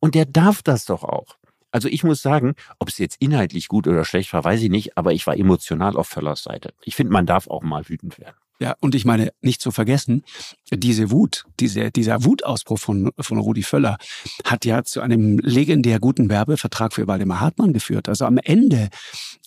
Und 0.00 0.14
der 0.14 0.24
darf 0.26 0.62
das 0.62 0.84
doch 0.84 1.04
auch. 1.04 1.36
Also 1.70 1.88
ich 1.88 2.04
muss 2.04 2.20
sagen, 2.20 2.54
ob 2.78 2.88
es 2.88 2.98
jetzt 2.98 3.16
inhaltlich 3.20 3.68
gut 3.68 3.86
oder 3.86 4.04
schlecht 4.04 4.32
war, 4.32 4.44
weiß 4.44 4.60
ich 4.62 4.68
nicht, 4.68 4.98
aber 4.98 5.12
ich 5.12 5.26
war 5.26 5.36
emotional 5.36 5.96
auf 5.96 6.08
Völlers 6.08 6.42
Seite. 6.42 6.74
Ich 6.82 6.96
finde, 6.96 7.12
man 7.12 7.24
darf 7.24 7.46
auch 7.48 7.62
mal 7.62 7.88
wütend 7.88 8.18
werden. 8.18 8.36
Ja, 8.60 8.76
und 8.80 8.94
ich 8.94 9.04
meine, 9.04 9.32
nicht 9.40 9.60
zu 9.60 9.72
vergessen, 9.72 10.22
diese 10.70 11.10
Wut, 11.10 11.44
diese, 11.58 11.90
dieser 11.90 12.24
Wutausbruch 12.24 12.78
von, 12.78 13.10
von 13.18 13.38
Rudi 13.38 13.62
Völler 13.62 13.96
hat 14.44 14.64
ja 14.64 14.84
zu 14.84 15.00
einem 15.00 15.38
legendär 15.38 15.98
guten 15.98 16.28
Werbevertrag 16.28 16.92
für 16.92 17.08
Waldemar 17.08 17.40
Hartmann 17.40 17.72
geführt. 17.72 18.08
Also 18.08 18.24
am 18.24 18.38
Ende 18.38 18.90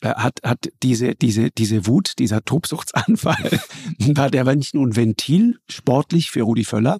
äh, 0.01 0.09
hat, 0.09 0.39
hat 0.43 0.69
diese, 0.83 1.15
diese, 1.15 1.49
diese 1.51 1.87
Wut, 1.87 2.19
dieser 2.19 2.43
Tobsuchtsanfall, 2.43 3.59
war 3.99 4.29
der 4.29 4.43
nicht 4.55 4.73
nur 4.73 4.85
ein 4.85 4.95
Ventil 4.95 5.59
sportlich 5.69 6.31
für 6.31 6.41
Rudi 6.41 6.65
Völler, 6.65 6.99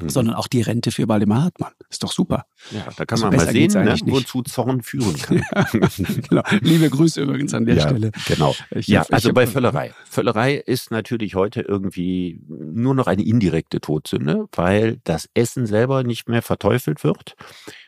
mhm. 0.00 0.08
sondern 0.08 0.34
auch 0.34 0.46
die 0.46 0.62
Rente 0.62 0.90
für 0.90 1.08
Waldemar 1.08 1.44
Hartmann. 1.44 1.72
Ist 1.90 2.02
doch 2.02 2.12
super. 2.12 2.46
Ja, 2.70 2.86
da 2.96 3.04
kann 3.04 3.22
also 3.22 3.26
man 3.26 3.36
mal 3.36 3.50
sehen, 3.50 3.72
ne, 3.72 3.96
wozu 4.06 4.42
Zorn 4.42 4.82
führen 4.82 5.16
kann. 5.16 5.42
genau. 6.28 6.42
Liebe 6.60 6.90
Grüße 6.90 7.20
übrigens 7.22 7.54
an 7.54 7.66
der 7.66 7.76
ja, 7.76 7.82
Stelle. 7.82 8.12
Genau. 8.26 8.54
Ich 8.70 8.88
ja, 8.88 9.00
hab, 9.00 9.12
also 9.12 9.32
bei 9.32 9.46
Völlerei. 9.46 9.94
Völlerei 10.08 10.54
ist 10.54 10.90
natürlich 10.90 11.34
heute 11.34 11.62
irgendwie 11.62 12.40
nur 12.48 12.94
noch 12.94 13.06
eine 13.06 13.24
indirekte 13.24 13.80
Todsünde, 13.80 14.46
weil 14.52 15.00
das 15.04 15.28
Essen 15.34 15.66
selber 15.66 16.04
nicht 16.04 16.28
mehr 16.28 16.42
verteufelt 16.42 17.04
wird, 17.04 17.34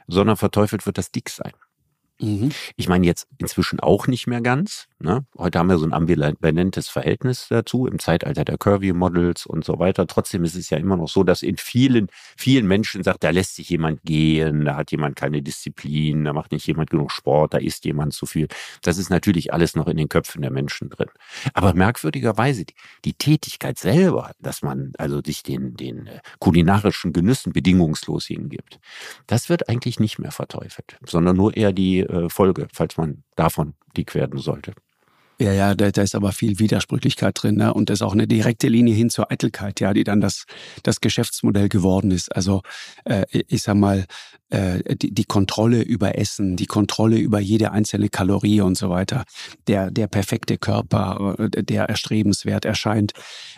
sondern 0.07 0.37
verteufelt 0.37 0.87
wird 0.87 0.99
das 0.99 1.11
Dicksein. 1.11 1.53
Mhm. 2.21 2.51
Ich 2.77 2.89
meine 2.89 3.07
jetzt 3.07 3.29
inzwischen 3.39 3.79
auch 3.79 4.09
nicht 4.09 4.27
mehr 4.27 4.41
ganz. 4.41 4.89
Ne? 4.99 5.25
Heute 5.37 5.59
haben 5.59 5.69
wir 5.69 5.79
so 5.79 5.87
ein 5.87 5.93
ambivalentes 5.93 6.89
Verhältnis 6.89 7.47
dazu 7.49 7.87
im 7.87 8.01
Zeitalter 8.01 8.45
der 8.45 8.59
Curvy-Models 8.59 9.47
und 9.47 9.65
so 9.65 9.79
weiter. 9.79 10.07
Trotzdem 10.09 10.43
ist 10.43 10.57
es 10.57 10.71
ja 10.71 10.79
immer 10.79 10.97
noch 10.97 11.09
so, 11.09 11.23
dass 11.23 11.43
in 11.43 11.57
vielen, 11.57 12.09
vielen 12.37 12.67
Menschen 12.67 13.05
sagt, 13.05 13.23
da 13.23 13.31
lässt 13.31 13.55
sich 13.55 13.71
jemand 13.71 14.03
gehen, 14.03 14.65
da 14.65 14.77
hat 14.77 14.91
jemand 14.91 15.15
keine 15.15 15.43
Disziplin, 15.43 16.25
da 16.25 16.33
macht 16.33 16.51
nicht 16.51 16.67
jemand 16.67 16.91
genug 16.91 17.13
Sport, 17.13 17.55
da 17.55 17.59
isst 17.59 17.85
jemand 17.85 18.15
zu 18.15 18.27
viel. 18.27 18.49
Das 18.83 18.99
ist 18.99 19.11
natürlich 19.11 19.53
alles 19.53 19.77
noch 19.77 19.87
in 19.87 19.97
den 19.97 20.09
Köpfen 20.09 20.43
der 20.43 20.51
Menschen 20.51 20.91
drin. 20.91 21.09
Aber 21.55 21.75
merkwürdigerweise, 21.75 22.65
die, 22.65 22.75
die 23.05 23.15
Tätigkeit 23.15 23.79
selber, 23.79 24.33
dass 24.41 24.63
man 24.63 24.93
also 24.99 25.21
sich 25.25 25.45
den, 25.45 25.77
den 25.77 26.09
äh, 26.09 26.21
kulinarischen 26.41 27.13
Genüssen 27.13 27.53
bedingungslos 27.53 28.27
hingibt, 28.27 28.81
das 29.29 29.49
wird 29.49 29.69
eigentlich 29.69 30.01
nicht 30.01 30.19
mehr 30.19 30.33
verteufelt, 30.33 30.97
sondern 31.07 31.37
nur 31.37 31.57
eher 31.57 31.73
die 31.73 32.08
äh, 32.09 32.29
Folge, 32.29 32.69
falls 32.73 32.97
man 32.97 33.23
davon 33.37 33.75
dick 33.97 34.15
werden 34.15 34.39
sollte. 34.39 34.73
Ja, 35.41 35.53
ja, 35.53 35.75
da, 35.77 35.93
da 35.93 36.03
ist 36.03 36.17
aber 36.17 36.33
viel 36.33 36.59
Widersprüchlichkeit 36.59 37.41
drin, 37.41 37.57
ne? 37.57 37.73
Und 37.73 37.91
das 37.91 37.99
ist 37.99 38.03
auch 38.03 38.13
eine 38.13 38.27
direkte 38.27 38.67
Linie 38.67 38.93
hin 38.95 39.09
zur 39.09 39.31
Eitelkeit, 39.31 39.79
ja, 39.79 39.95
die 39.95 40.03
dann 40.03 40.21
das, 40.21 40.47
das 40.83 41.01
Geschäftsmodell 41.01 41.69
geworden 41.69 42.11
ist. 42.11 42.35
Also 42.35 42.63
äh, 43.05 43.25
ich 43.31 43.63
sag 43.63 43.77
mal, 43.77 44.07
äh, 44.51 44.97
die, 44.97 45.15
die 45.15 45.25
Kontrolle 45.25 45.83
über 45.83 46.19
Essen, 46.19 46.57
die 46.57 46.67
Kontrolle 46.67 47.19
über 47.19 47.39
jede 47.39 47.71
einzelne 47.71 48.09
Kalorie 48.09 48.63
und 48.63 48.77
so 48.77 48.91
weiter, 48.91 49.25
der, 49.69 49.93
der 49.93 50.09
perfekte 50.09 50.59
Körper, 50.59 51.37
äh, 51.39 51.63
der 51.63 51.85
erstrebenswert 51.85 52.65
erscheint. 52.65 53.13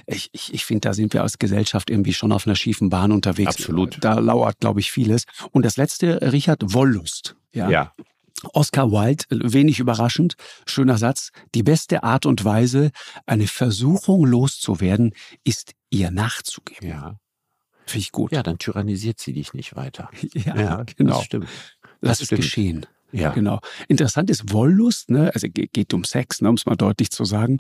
Ich, 0.07 0.29
ich, 0.33 0.53
ich 0.53 0.67
finde, 0.67 0.81
da 0.81 0.93
sind 0.93 1.15
wir 1.15 1.23
als 1.23 1.39
Gesellschaft 1.39 1.89
irgendwie 1.89 2.13
schon 2.13 2.33
auf 2.33 2.47
einer 2.47 2.57
schiefen 2.57 2.91
Bahn 2.91 3.11
unterwegs. 3.11 3.57
Absolut. 3.57 3.97
Da 4.03 4.19
lauert, 4.19 4.61
glaube 4.61 4.81
ich, 4.81 4.93
vieles. 4.93 5.25
Und 5.51 5.65
das 5.65 5.79
letzte, 5.79 6.31
Richard, 6.31 6.75
Wollust. 6.75 7.37
Ja. 7.55 7.71
ja. 7.71 7.95
Oscar 8.53 8.91
Wilde, 8.91 9.25
wenig 9.31 9.81
überraschend, 9.81 10.35
schöner 10.67 10.99
Satz, 10.99 11.31
die 11.55 11.63
beste 11.63 12.03
Art 12.03 12.27
und 12.27 12.45
Weise, 12.45 12.91
eine 13.27 13.47
Versuchung 13.47 14.25
loszuwerden, 14.25 15.15
ist 15.45 15.73
ihr 15.91 16.11
nachzugeben. 16.11 16.89
Ja. 16.89 17.17
Finde 17.87 18.03
ich 18.03 18.13
gut. 18.13 18.33
Ja, 18.33 18.43
dann 18.43 18.59
tyrannisiert 18.59 19.19
sie 19.19 19.33
dich 19.33 19.53
nicht 19.53 19.77
weiter. 19.77 20.11
Ja, 20.35 20.57
ja 20.57 20.85
genau. 20.97 21.17
Das 21.17 21.25
stimmt. 21.25 21.49
Ist 22.01 22.25
stimmt. 22.25 22.41
geschehen. 22.41 22.87
Ja. 23.13 23.31
Genau. 23.31 23.61
Interessant 23.89 24.31
ist 24.31 24.53
Wollust, 24.53 25.11
ne? 25.11 25.31
Also 25.35 25.49
geht 25.51 25.95
um 25.95 26.05
Sex, 26.05 26.41
ne? 26.41 26.49
um 26.49 26.55
es 26.55 26.67
mal 26.67 26.77
deutlich 26.77 27.11
zu 27.11 27.25
sagen. 27.25 27.59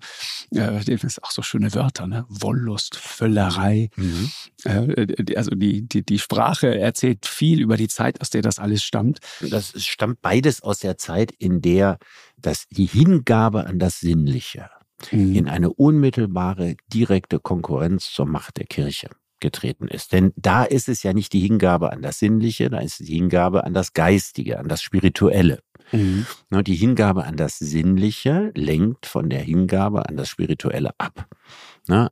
Äh, 0.50 0.84
das 0.84 1.04
ist 1.04 1.22
auch 1.22 1.30
so 1.30 1.42
schöne 1.42 1.74
Wörter, 1.74 2.06
ne? 2.06 2.24
Wollust, 2.28 2.96
Völlerei. 2.96 3.90
Mhm. 3.96 4.30
Äh, 4.64 5.36
also 5.36 5.50
die, 5.50 5.86
die, 5.86 6.04
die 6.04 6.18
Sprache 6.18 6.78
erzählt 6.78 7.26
viel 7.26 7.60
über 7.60 7.76
die 7.76 7.88
Zeit, 7.88 8.20
aus 8.20 8.30
der 8.30 8.42
das 8.42 8.58
alles 8.58 8.82
stammt. 8.82 9.18
Das 9.40 9.72
stammt 9.84 10.20
beides 10.22 10.62
aus 10.62 10.78
der 10.78 10.98
Zeit, 10.98 11.32
in 11.32 11.60
der 11.60 11.98
das, 12.36 12.66
die 12.70 12.86
Hingabe 12.86 13.66
an 13.66 13.78
das 13.78 14.00
Sinnliche 14.00 14.70
mhm. 15.10 15.34
in 15.34 15.48
eine 15.48 15.72
unmittelbare, 15.72 16.76
direkte 16.92 17.38
Konkurrenz 17.40 18.10
zur 18.10 18.26
Macht 18.26 18.58
der 18.58 18.66
Kirche 18.66 19.08
getreten 19.40 19.88
ist. 19.88 20.12
Denn 20.12 20.32
da 20.36 20.64
ist 20.64 20.88
es 20.88 21.02
ja 21.02 21.12
nicht 21.12 21.32
die 21.32 21.40
Hingabe 21.40 21.92
an 21.92 22.02
das 22.02 22.18
Sinnliche, 22.18 22.70
da 22.70 22.78
ist 22.78 23.00
es 23.00 23.06
die 23.06 23.16
Hingabe 23.16 23.64
an 23.64 23.74
das 23.74 23.92
Geistige, 23.92 24.58
an 24.58 24.68
das 24.68 24.82
Spirituelle. 24.82 25.60
Mhm. 25.92 26.26
Die 26.64 26.74
Hingabe 26.74 27.24
an 27.24 27.36
das 27.36 27.58
Sinnliche 27.58 28.52
lenkt 28.54 29.06
von 29.06 29.28
der 29.28 29.40
Hingabe 29.40 30.08
an 30.08 30.16
das 30.16 30.28
Spirituelle 30.28 30.90
ab. 30.98 31.26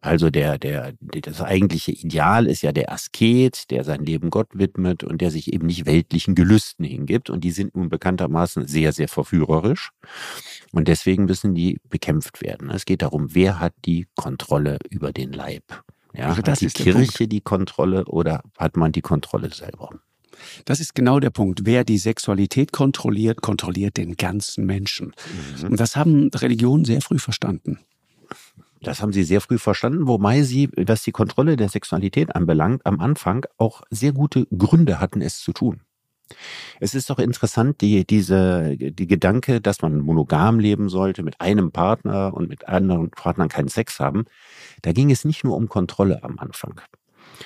Also 0.01 0.31
der, 0.31 0.59
der, 0.59 0.95
das 1.01 1.41
eigentliche 1.41 1.93
Ideal 1.93 2.47
ist 2.47 2.63
ja 2.63 2.73
der 2.73 2.91
Asket, 2.91 3.71
der 3.71 3.85
sein 3.85 4.05
Leben 4.05 4.31
Gott 4.31 4.49
widmet 4.53 5.05
und 5.05 5.21
der 5.21 5.31
sich 5.31 5.53
eben 5.53 5.67
nicht 5.67 5.87
weltlichen 5.87 6.35
Gelüsten 6.35 6.85
hingibt. 6.85 7.31
Und 7.31 7.45
die 7.45 7.53
sind 7.53 7.77
nun 7.77 7.89
bekanntermaßen 7.89 8.67
sehr, 8.67 8.93
sehr 8.93 9.09
verführerisch. 9.09 9.93
Und 10.73 10.89
deswegen 10.89 11.27
müssen 11.27 11.55
die 11.55 11.81
bekämpft 11.89 12.43
werden. 12.43 12.71
Es 12.71 12.87
geht 12.87 13.03
darum, 13.03 13.35
wer 13.35 13.61
hat 13.61 13.75
die 13.85 14.09
Kontrolle 14.17 14.79
über 14.91 15.13
den 15.13 15.33
Leib. 15.33 15.85
Ja, 16.19 16.27
also 16.27 16.43
das 16.43 16.55
hat 16.55 16.61
die 16.63 16.67
ist 16.67 16.75
Kirche 16.75 17.29
die 17.29 17.41
Kontrolle 17.41 18.05
oder 18.07 18.43
hat 18.59 18.77
man 18.77 18.91
die 18.91 19.03
Kontrolle 19.03 19.55
selber? 19.55 19.91
Das 20.65 20.81
ist 20.81 20.95
genau 20.95 21.21
der 21.21 21.31
Punkt. 21.31 21.61
Wer 21.65 21.85
die 21.85 21.99
Sexualität 21.99 22.73
kontrolliert, 22.73 23.41
kontrolliert 23.41 23.97
den 23.97 24.17
ganzen 24.17 24.67
Menschen. 24.67 25.15
Mhm. 25.61 25.71
Und 25.71 25.81
das 25.81 25.97
haben 25.97 26.31
Religionen 26.35 26.85
sehr 26.85 27.01
früh 27.03 27.19
verstanden. 27.19 27.79
Das 28.81 29.01
haben 29.03 29.13
sie 29.13 29.25
sehr 29.25 29.41
früh 29.41 29.59
verstanden, 29.59 30.07
wobei 30.07 30.43
sie, 30.43 30.71
was 30.77 31.03
die 31.03 31.13
Kontrolle 31.13 31.57
der 31.57 31.69
Sexualität 31.69 32.35
anbelangt, 32.35 32.85
am 32.87 33.01
Anfang 33.01 33.45
auch 33.57 33.83
sehr 33.91 34.13
gute 34.13 34.47
Gründe 34.57 35.01
hatten, 35.01 35.21
es 35.21 35.41
zu 35.41 35.53
tun. 35.53 35.81
Es 36.81 36.95
ist 36.95 37.11
doch 37.11 37.19
interessant, 37.19 37.81
die, 37.81 38.07
diese, 38.07 38.77
die 38.77 39.07
Gedanke, 39.07 39.61
dass 39.61 39.83
man 39.83 39.99
monogam 40.01 40.59
leben 40.59 40.89
sollte, 40.89 41.23
mit 41.23 41.41
einem 41.41 41.73
Partner 41.73 42.35
und 42.35 42.49
mit 42.49 42.69
anderen 42.69 43.11
Partnern 43.11 43.49
keinen 43.49 43.69
Sex 43.69 44.01
haben. 44.01 44.25
Da 44.83 44.93
ging 44.93 45.11
es 45.11 45.25
nicht 45.25 45.45
nur 45.45 45.57
um 45.57 45.69
Kontrolle 45.69 46.23
am 46.23 46.39
Anfang, 46.39 46.81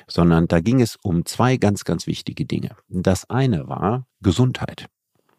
sondern 0.07 0.49
da 0.49 0.61
ging 0.61 0.81
es 0.81 0.97
um 1.03 1.25
zwei 1.25 1.57
ganz, 1.57 1.85
ganz 1.85 2.07
wichtige 2.07 2.45
Dinge. 2.45 2.77
Das 2.89 3.29
eine 3.31 3.69
war 3.69 4.07
Gesundheit. 4.21 4.87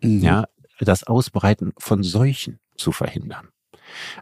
Mhm. 0.01 0.21
Ja, 0.21 0.45
das 0.79 1.03
Ausbreiten 1.03 1.73
von 1.77 2.03
Seuchen 2.03 2.59
zu 2.77 2.91
verhindern. 2.91 3.52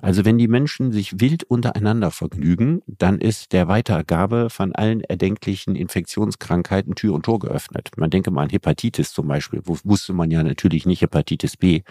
Also 0.01 0.25
wenn 0.25 0.37
die 0.37 0.47
Menschen 0.47 0.91
sich 0.91 1.19
wild 1.19 1.43
untereinander 1.43 2.11
vergnügen, 2.11 2.81
dann 2.87 3.19
ist 3.19 3.53
der 3.53 3.67
Weitergabe 3.67 4.49
von 4.49 4.73
allen 4.73 5.01
erdenklichen 5.01 5.75
Infektionskrankheiten 5.75 6.95
Tür 6.95 7.13
und 7.13 7.23
Tor 7.25 7.39
geöffnet. 7.39 7.91
Man 7.97 8.09
denke 8.09 8.31
mal 8.31 8.43
an 8.43 8.49
Hepatitis 8.49 9.13
zum 9.13 9.27
Beispiel, 9.27 9.61
wo 9.63 9.77
wusste 9.83 10.13
man 10.13 10.31
ja 10.31 10.43
natürlich 10.43 10.85
nicht 10.85 11.01
Hepatitis 11.01 11.57
B. 11.57 11.81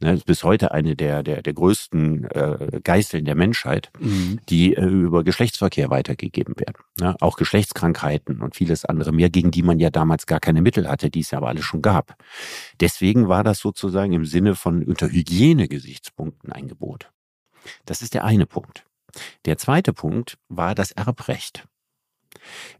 Das 0.00 0.14
ist 0.14 0.26
bis 0.26 0.44
heute 0.44 0.70
eine 0.72 0.94
der, 0.94 1.22
der, 1.22 1.42
der 1.42 1.52
größten 1.52 2.24
äh, 2.30 2.80
Geißeln 2.82 3.24
der 3.24 3.34
Menschheit, 3.34 3.90
mhm. 3.98 4.38
die 4.48 4.74
äh, 4.74 4.84
über 4.84 5.24
Geschlechtsverkehr 5.24 5.90
weitergegeben 5.90 6.54
werden. 6.58 6.76
Ja, 7.00 7.16
auch 7.20 7.36
Geschlechtskrankheiten 7.36 8.40
und 8.40 8.54
vieles 8.54 8.84
andere 8.84 9.12
mehr, 9.12 9.30
gegen 9.30 9.50
die 9.50 9.62
man 9.62 9.80
ja 9.80 9.90
damals 9.90 10.26
gar 10.26 10.40
keine 10.40 10.62
Mittel 10.62 10.88
hatte, 10.88 11.10
die 11.10 11.20
es 11.20 11.32
ja 11.32 11.38
aber 11.38 11.48
alles 11.48 11.64
schon 11.64 11.82
gab. 11.82 12.16
Deswegen 12.80 13.28
war 13.28 13.42
das 13.42 13.58
sozusagen 13.58 14.12
im 14.12 14.24
Sinne 14.24 14.54
von 14.54 14.84
unter 14.84 15.08
Hygienegesichtspunkten 15.08 16.52
ein 16.52 16.68
Gebot. 16.68 17.10
Das 17.84 18.02
ist 18.02 18.14
der 18.14 18.24
eine 18.24 18.46
Punkt. 18.46 18.84
Der 19.46 19.58
zweite 19.58 19.92
Punkt 19.92 20.38
war 20.48 20.74
das 20.74 20.92
Erbrecht. 20.92 21.66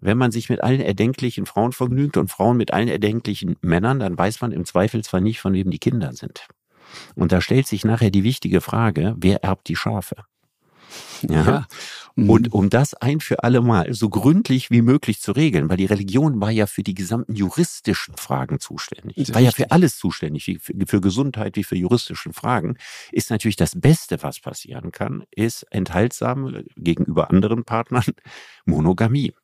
Wenn 0.01 0.19
man 0.19 0.31
sich 0.31 0.49
mit 0.49 0.63
allen 0.63 0.81
erdenklichen 0.81 1.47
Frauen 1.47 1.73
vergnügt 1.73 2.17
und 2.17 2.31
Frauen 2.31 2.57
mit 2.57 2.73
allen 2.73 2.89
erdenklichen 2.89 3.57
Männern, 3.61 3.99
dann 3.99 4.17
weiß 4.17 4.41
man 4.41 4.53
im 4.53 4.65
Zweifelsfall 4.65 5.21
nicht, 5.21 5.41
von 5.41 5.53
wem 5.53 5.71
die 5.71 5.79
Kinder 5.79 6.13
sind. 6.13 6.47
Und 7.15 7.33
da 7.33 7.41
stellt 7.41 7.67
sich 7.67 7.85
nachher 7.85 8.11
die 8.11 8.25
wichtige 8.25 8.61
Frage, 8.61 9.15
wer 9.19 9.45
erbt 9.45 9.69
die 9.69 9.77
Schafe? 9.77 10.17
Ja. 11.23 11.45
ja. 11.45 11.67
Mhm. 12.17 12.31
Und 12.31 12.53
um 12.53 12.71
das 12.71 12.95
ein 12.95 13.21
für 13.21 13.45
alle 13.45 13.61
Mal 13.61 13.93
so 13.95 14.09
gründlich 14.09 14.71
wie 14.71 14.83
möglich 14.83 15.21
zu 15.21 15.33
regeln, 15.33 15.69
weil 15.69 15.77
die 15.77 15.87
Religion 15.87 16.41
war 16.41 16.51
ja 16.51 16.67
für 16.67 16.83
die 16.83 16.95
gesamten 16.95 17.35
juristischen 17.35 18.17
Fragen 18.17 18.61
zuständig, 18.61 19.33
war 19.35 19.41
ja 19.41 19.51
für 19.51 19.71
alles 19.71 19.99
zuständig, 19.99 20.47
wie 20.47 20.59
für, 20.59 20.75
für 20.87 21.01
Gesundheit 21.01 21.57
wie 21.57 21.65
für 21.65 21.77
juristische 21.77 22.33
Fragen, 22.33 22.77
ist 23.13 23.31
natürlich 23.31 23.57
das 23.57 23.79
Beste, 23.79 24.23
was 24.23 24.41
passieren 24.41 24.91
kann, 24.93 25.25
ist 25.31 25.65
enthaltsam 25.71 26.65
gegenüber 26.77 27.31
anderen 27.31 27.65
Partnern 27.65 28.05
Monogamie. 28.67 29.35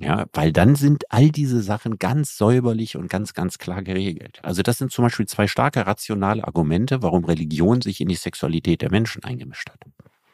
Ja, 0.00 0.26
weil 0.32 0.52
dann 0.52 0.76
sind 0.76 1.10
all 1.10 1.30
diese 1.30 1.60
Sachen 1.60 1.98
ganz 1.98 2.36
säuberlich 2.38 2.96
und 2.96 3.08
ganz, 3.08 3.34
ganz 3.34 3.58
klar 3.58 3.82
geregelt. 3.82 4.38
Also 4.42 4.62
das 4.62 4.78
sind 4.78 4.92
zum 4.92 5.04
Beispiel 5.04 5.26
zwei 5.26 5.48
starke 5.48 5.86
rationale 5.86 6.44
Argumente, 6.44 7.02
warum 7.02 7.24
Religion 7.24 7.80
sich 7.82 8.00
in 8.00 8.08
die 8.08 8.14
Sexualität 8.14 8.82
der 8.82 8.92
Menschen 8.92 9.24
eingemischt 9.24 9.70
hat. 9.70 9.80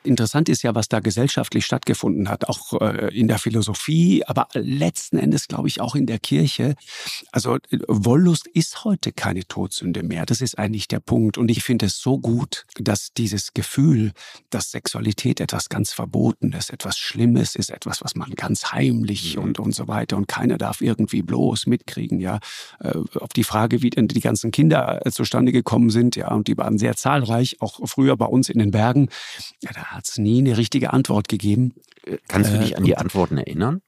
Interessant 0.04 0.50
ist 0.50 0.62
ja, 0.62 0.74
was 0.74 0.88
da 0.88 1.00
gesellschaftlich 1.00 1.64
stattgefunden 1.64 2.28
hat, 2.28 2.48
auch 2.48 2.80
äh, 2.80 3.18
in 3.18 3.26
der 3.26 3.38
Philosophie, 3.38 4.22
aber 4.26 4.48
letzten 4.52 5.16
Endes, 5.16 5.48
glaube 5.48 5.68
ich, 5.68 5.80
auch 5.80 5.94
in 5.94 6.04
der 6.06 6.18
Kirche. 6.18 6.74
Also 7.32 7.56
äh, 7.56 7.78
Wollust 7.88 8.46
ist 8.46 8.84
heute 8.84 9.12
keine 9.12 9.46
Todsünde 9.46 10.02
mehr. 10.02 10.26
Das 10.26 10.42
ist 10.42 10.58
eigentlich 10.58 10.88
der 10.88 11.00
Punkt. 11.00 11.38
Und 11.38 11.50
ich 11.50 11.64
finde 11.64 11.86
es 11.86 11.98
so 11.98 12.18
gut, 12.18 12.66
dass 12.78 13.14
dieses 13.14 13.54
Gefühl, 13.54 14.12
dass 14.50 14.70
Sexualität 14.70 15.40
etwas 15.40 15.70
ganz 15.70 15.92
Verbotenes, 15.92 16.68
etwas 16.68 16.98
Schlimmes 16.98 17.54
ist, 17.54 17.70
etwas, 17.70 18.02
was 18.02 18.14
man 18.14 18.30
ganz 18.32 18.72
heimlich 18.72 19.36
mhm. 19.36 19.42
und, 19.42 19.58
und 19.58 19.74
so 19.74 19.88
weiter 19.88 20.18
und 20.18 20.28
keiner 20.28 20.58
darf 20.58 20.82
irgendwie 20.82 21.22
bloß 21.22 21.66
mitkriegen, 21.66 22.20
ja. 22.20 22.40
Äh, 22.80 22.98
auf 23.18 23.30
die 23.30 23.44
Frage, 23.44 23.80
wie 23.80 23.90
denn 23.90 24.08
die 24.08 24.20
ganzen 24.20 24.50
Kinder 24.50 25.00
zustande 25.10 25.50
gekommen 25.50 25.88
sind, 25.88 26.14
ja, 26.16 26.30
und 26.32 26.46
die 26.48 26.58
waren 26.58 26.76
sehr 26.78 26.94
zahlreich, 26.94 27.56
auch 27.60 27.80
früher 27.86 28.16
bei 28.16 28.26
uns 28.26 28.50
in 28.50 28.58
den 28.58 28.70
Bergen. 28.70 29.08
Ja, 29.62 29.70
da 29.72 29.93
hat 29.94 30.08
es 30.08 30.18
nie 30.18 30.38
eine 30.38 30.56
richtige 30.56 30.92
Antwort 30.92 31.28
gegeben. 31.28 31.74
Kannst 32.28 32.52
du 32.52 32.58
dich 32.58 32.72
äh, 32.72 32.76
an 32.76 32.84
die 32.84 32.96
Antworten 32.96 33.38
erinnern? 33.38 33.82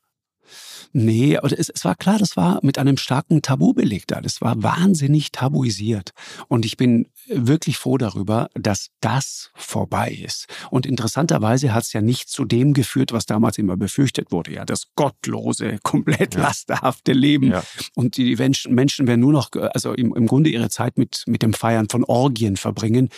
Nee, 0.93 1.39
es, 1.43 1.69
es 1.69 1.85
war 1.85 1.95
klar, 1.95 2.19
das 2.19 2.37
war 2.37 2.61
mit 2.63 2.79
einem 2.79 2.97
starken 2.97 3.43
Tabu 3.43 3.75
belegt. 3.75 4.13
Das 4.23 4.41
war 4.41 4.63
wahnsinnig 4.63 5.33
tabuisiert. 5.33 6.11
Und 6.49 6.65
ich 6.65 6.77
bin 6.77 7.09
wirklich 7.29 7.77
froh 7.79 7.99
darüber, 7.99 8.49
dass 8.55 8.89
das 9.01 9.51
vorbei 9.55 10.11
ist. 10.11 10.47
Und 10.71 10.87
interessanterweise 10.87 11.75
hat 11.75 11.85
es 11.85 11.93
ja 11.93 12.01
nicht 12.01 12.29
zu 12.29 12.45
dem 12.45 12.73
geführt, 12.73 13.13
was 13.13 13.27
damals 13.27 13.59
immer 13.59 13.77
befürchtet 13.77 14.33
wurde. 14.33 14.53
Ja, 14.53 14.65
das 14.65 14.87
gottlose, 14.95 15.79
komplett 15.83 16.35
ja. 16.35 16.43
lasterhafte 16.43 17.13
Leben. 17.13 17.51
Ja. 17.51 17.63
Und 17.95 18.17
die 18.17 18.37
Menschen, 18.37 18.75
Menschen 18.75 19.07
werden 19.07 19.21
nur 19.21 19.33
noch, 19.33 19.51
also 19.53 19.93
im, 19.93 20.15
im 20.15 20.27
Grunde 20.27 20.51
ihre 20.51 20.71
Zeit 20.71 20.99
mit, 20.99 21.25
mit 21.27 21.43
dem 21.43 21.53
Feiern 21.53 21.89
von 21.89 22.05
Orgien 22.05 22.57
verbringen. 22.57 23.09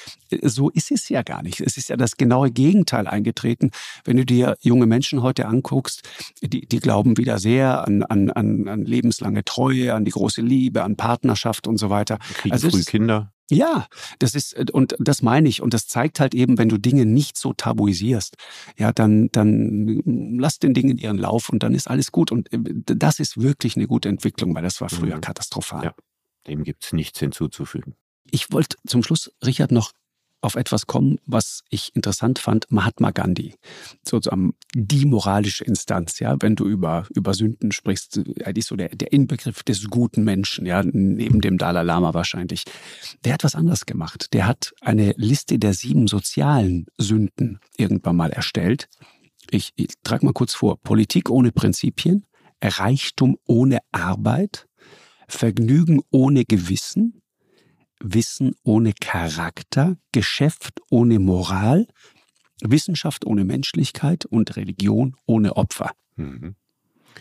So 0.42 0.70
ist 0.70 0.90
es 0.90 1.08
ja 1.08 1.22
gar 1.22 1.42
nicht. 1.42 1.60
Es 1.60 1.76
ist 1.76 1.88
ja 1.88 1.96
das 1.96 2.16
genaue 2.16 2.50
Gegenteil 2.50 3.06
eingetreten. 3.06 3.70
Wenn 4.04 4.16
du 4.16 4.24
dir 4.24 4.56
junge 4.60 4.86
Menschen 4.86 5.22
heute 5.22 5.46
anguckst, 5.46 6.08
die, 6.42 6.66
die 6.66 6.80
glauben 6.80 7.16
wieder 7.16 7.38
sehr 7.38 7.57
sehr 7.58 7.86
an, 7.86 8.02
an, 8.04 8.30
an, 8.30 8.68
an 8.68 8.84
lebenslange 8.84 9.44
Treue, 9.44 9.94
an 9.94 10.04
die 10.04 10.12
große 10.12 10.42
Liebe, 10.42 10.84
an 10.84 10.96
Partnerschaft 10.96 11.66
und 11.66 11.76
so 11.76 11.90
weiter. 11.90 12.18
Kriegen 12.34 12.52
also 12.52 12.70
früh 12.70 12.84
Kinder. 12.84 13.32
Ja, 13.50 13.86
das 14.18 14.34
ist, 14.34 14.70
und 14.72 14.94
das 14.98 15.22
meine 15.22 15.48
ich. 15.48 15.62
Und 15.62 15.74
das 15.74 15.86
zeigt 15.86 16.20
halt 16.20 16.34
eben, 16.34 16.58
wenn 16.58 16.68
du 16.68 16.78
Dinge 16.78 17.06
nicht 17.06 17.36
so 17.36 17.54
tabuisierst, 17.54 18.36
ja, 18.78 18.92
dann, 18.92 19.30
dann 19.32 20.02
lass 20.38 20.58
den 20.58 20.74
Dingen 20.74 20.98
ihren 20.98 21.18
Lauf 21.18 21.48
und 21.48 21.62
dann 21.62 21.74
ist 21.74 21.88
alles 21.88 22.12
gut. 22.12 22.30
Und 22.30 22.52
äh, 22.52 22.58
das 22.84 23.18
ist 23.18 23.40
wirklich 23.40 23.76
eine 23.76 23.86
gute 23.86 24.08
Entwicklung, 24.08 24.54
weil 24.54 24.62
das 24.62 24.80
war 24.80 24.90
früher 24.90 25.16
mhm. 25.16 25.22
katastrophal. 25.22 25.84
Ja, 25.84 25.94
dem 26.46 26.62
gibt's 26.62 26.92
nichts 26.92 27.18
hinzuzufügen. 27.18 27.94
Ich 28.30 28.52
wollte 28.52 28.76
zum 28.86 29.02
Schluss, 29.02 29.32
Richard, 29.44 29.72
noch 29.72 29.92
auf 30.40 30.54
etwas 30.54 30.86
kommen, 30.86 31.18
was 31.26 31.64
ich 31.68 31.94
interessant 31.94 32.38
fand, 32.38 32.70
Mahatma 32.70 33.10
Gandhi. 33.10 33.54
Sozusagen 34.04 34.54
die 34.74 35.04
moralische 35.04 35.64
Instanz, 35.64 36.20
ja, 36.20 36.36
wenn 36.40 36.54
du 36.54 36.66
über, 36.66 37.06
über 37.14 37.34
Sünden 37.34 37.72
sprichst, 37.72 38.20
eigentlich 38.44 38.66
so 38.66 38.76
der, 38.76 38.90
der 38.90 39.12
Inbegriff 39.12 39.62
des 39.62 39.88
guten 39.88 40.22
Menschen, 40.24 40.64
ja, 40.66 40.82
neben 40.84 41.40
dem 41.40 41.58
Dalai 41.58 41.82
Lama 41.82 42.14
wahrscheinlich. 42.14 42.64
Der 43.24 43.34
hat 43.34 43.44
was 43.44 43.54
anderes 43.54 43.86
gemacht. 43.86 44.32
Der 44.32 44.46
hat 44.46 44.72
eine 44.80 45.12
Liste 45.16 45.58
der 45.58 45.74
sieben 45.74 46.06
sozialen 46.06 46.86
Sünden 46.98 47.60
irgendwann 47.76 48.16
mal 48.16 48.30
erstellt. 48.30 48.88
Ich, 49.50 49.72
ich 49.76 49.88
trage 50.04 50.24
mal 50.24 50.32
kurz 50.32 50.54
vor. 50.54 50.78
Politik 50.80 51.30
ohne 51.30 51.52
Prinzipien, 51.52 52.26
Reichtum 52.62 53.36
ohne 53.46 53.78
Arbeit, 53.92 54.66
Vergnügen 55.26 56.00
ohne 56.10 56.44
Gewissen, 56.44 57.22
Wissen 58.00 58.54
ohne 58.62 58.92
Charakter, 58.92 59.96
Geschäft 60.12 60.80
ohne 60.90 61.18
Moral, 61.18 61.86
Wissenschaft 62.60 63.26
ohne 63.26 63.44
Menschlichkeit 63.44 64.24
und 64.26 64.56
Religion 64.56 65.16
ohne 65.26 65.56
Opfer. 65.56 65.92
Mhm. 66.16 66.56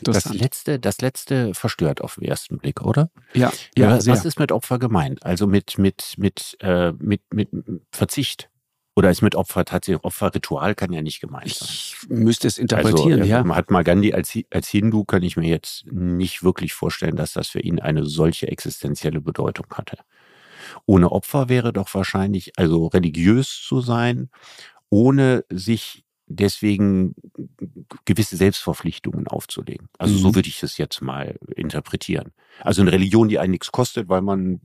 Das 0.03 0.31
letzte, 0.31 0.79
das 0.79 1.01
letzte 1.01 1.53
verstört 1.53 2.01
auf 2.01 2.15
den 2.15 2.25
ersten 2.25 2.57
Blick, 2.59 2.81
oder? 2.81 3.09
Ja, 3.33 3.51
ja. 3.75 3.97
Was 4.05 4.25
ist 4.25 4.39
mit 4.39 4.51
Opfer 4.51 4.77
gemeint? 4.77 5.23
Also 5.25 5.47
mit, 5.47 5.77
mit, 5.77 6.13
mit, 6.17 6.57
äh, 6.59 6.91
mit, 6.99 7.21
mit 7.33 7.49
Verzicht? 7.91 8.49
Oder 8.95 9.11
ist 9.11 9.21
mit 9.21 9.35
Opfer 9.35 9.63
tatsächlich 9.63 10.03
Opferritual 10.03 10.73
kann 10.73 10.91
ja 10.91 11.03
nicht 11.03 11.21
gemeint 11.21 11.53
sein. 11.53 11.69
Ich 11.69 11.97
müsste 12.09 12.47
es 12.47 12.57
interpretieren, 12.57 13.19
also, 13.19 13.31
ja. 13.31 13.43
Mahatma 13.43 13.83
Gandhi 13.83 14.13
als, 14.13 14.37
als 14.49 14.69
Hindu 14.69 15.03
kann 15.03 15.21
ich 15.21 15.37
mir 15.37 15.47
jetzt 15.47 15.85
nicht 15.85 16.43
wirklich 16.43 16.73
vorstellen, 16.73 17.15
dass 17.15 17.33
das 17.33 17.47
für 17.47 17.59
ihn 17.59 17.79
eine 17.79 18.05
solche 18.05 18.47
existenzielle 18.47 19.21
Bedeutung 19.21 19.67
hatte. 19.71 19.99
Ohne 20.85 21.11
Opfer 21.11 21.49
wäre 21.49 21.73
doch 21.73 21.93
wahrscheinlich, 21.93 22.53
also 22.57 22.87
religiös 22.87 23.61
zu 23.61 23.81
sein, 23.81 24.29
ohne 24.89 25.43
sich 25.49 26.05
deswegen 26.27 27.15
gewisse 28.05 28.35
Selbstverpflichtungen 28.35 29.27
aufzulegen. 29.27 29.87
Also 29.97 30.15
mhm. 30.15 30.19
so 30.19 30.35
würde 30.35 30.49
ich 30.49 30.61
es 30.61 30.77
jetzt 30.77 31.01
mal 31.01 31.39
interpretieren. 31.55 32.33
Also 32.59 32.81
eine 32.81 32.91
Religion, 32.91 33.29
die 33.29 33.39
einen 33.39 33.51
nichts 33.51 33.71
kostet, 33.71 34.09
weil 34.09 34.21
man 34.21 34.59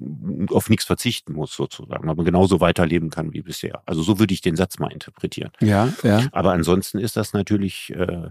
auf 0.50 0.68
nichts 0.68 0.84
verzichten 0.84 1.34
muss 1.34 1.54
sozusagen, 1.54 2.08
aber 2.08 2.24
genauso 2.24 2.60
weiterleben 2.60 3.10
kann 3.10 3.32
wie 3.32 3.42
bisher. 3.42 3.82
Also 3.86 4.02
so 4.02 4.18
würde 4.18 4.34
ich 4.34 4.40
den 4.40 4.56
Satz 4.56 4.78
mal 4.80 4.90
interpretieren. 4.92 5.52
Ja, 5.60 5.92
ja. 6.02 6.26
Aber 6.32 6.52
ansonsten 6.52 6.98
ist 6.98 7.16
das 7.16 7.32
natürlich 7.32 7.92
äh, 7.94 8.30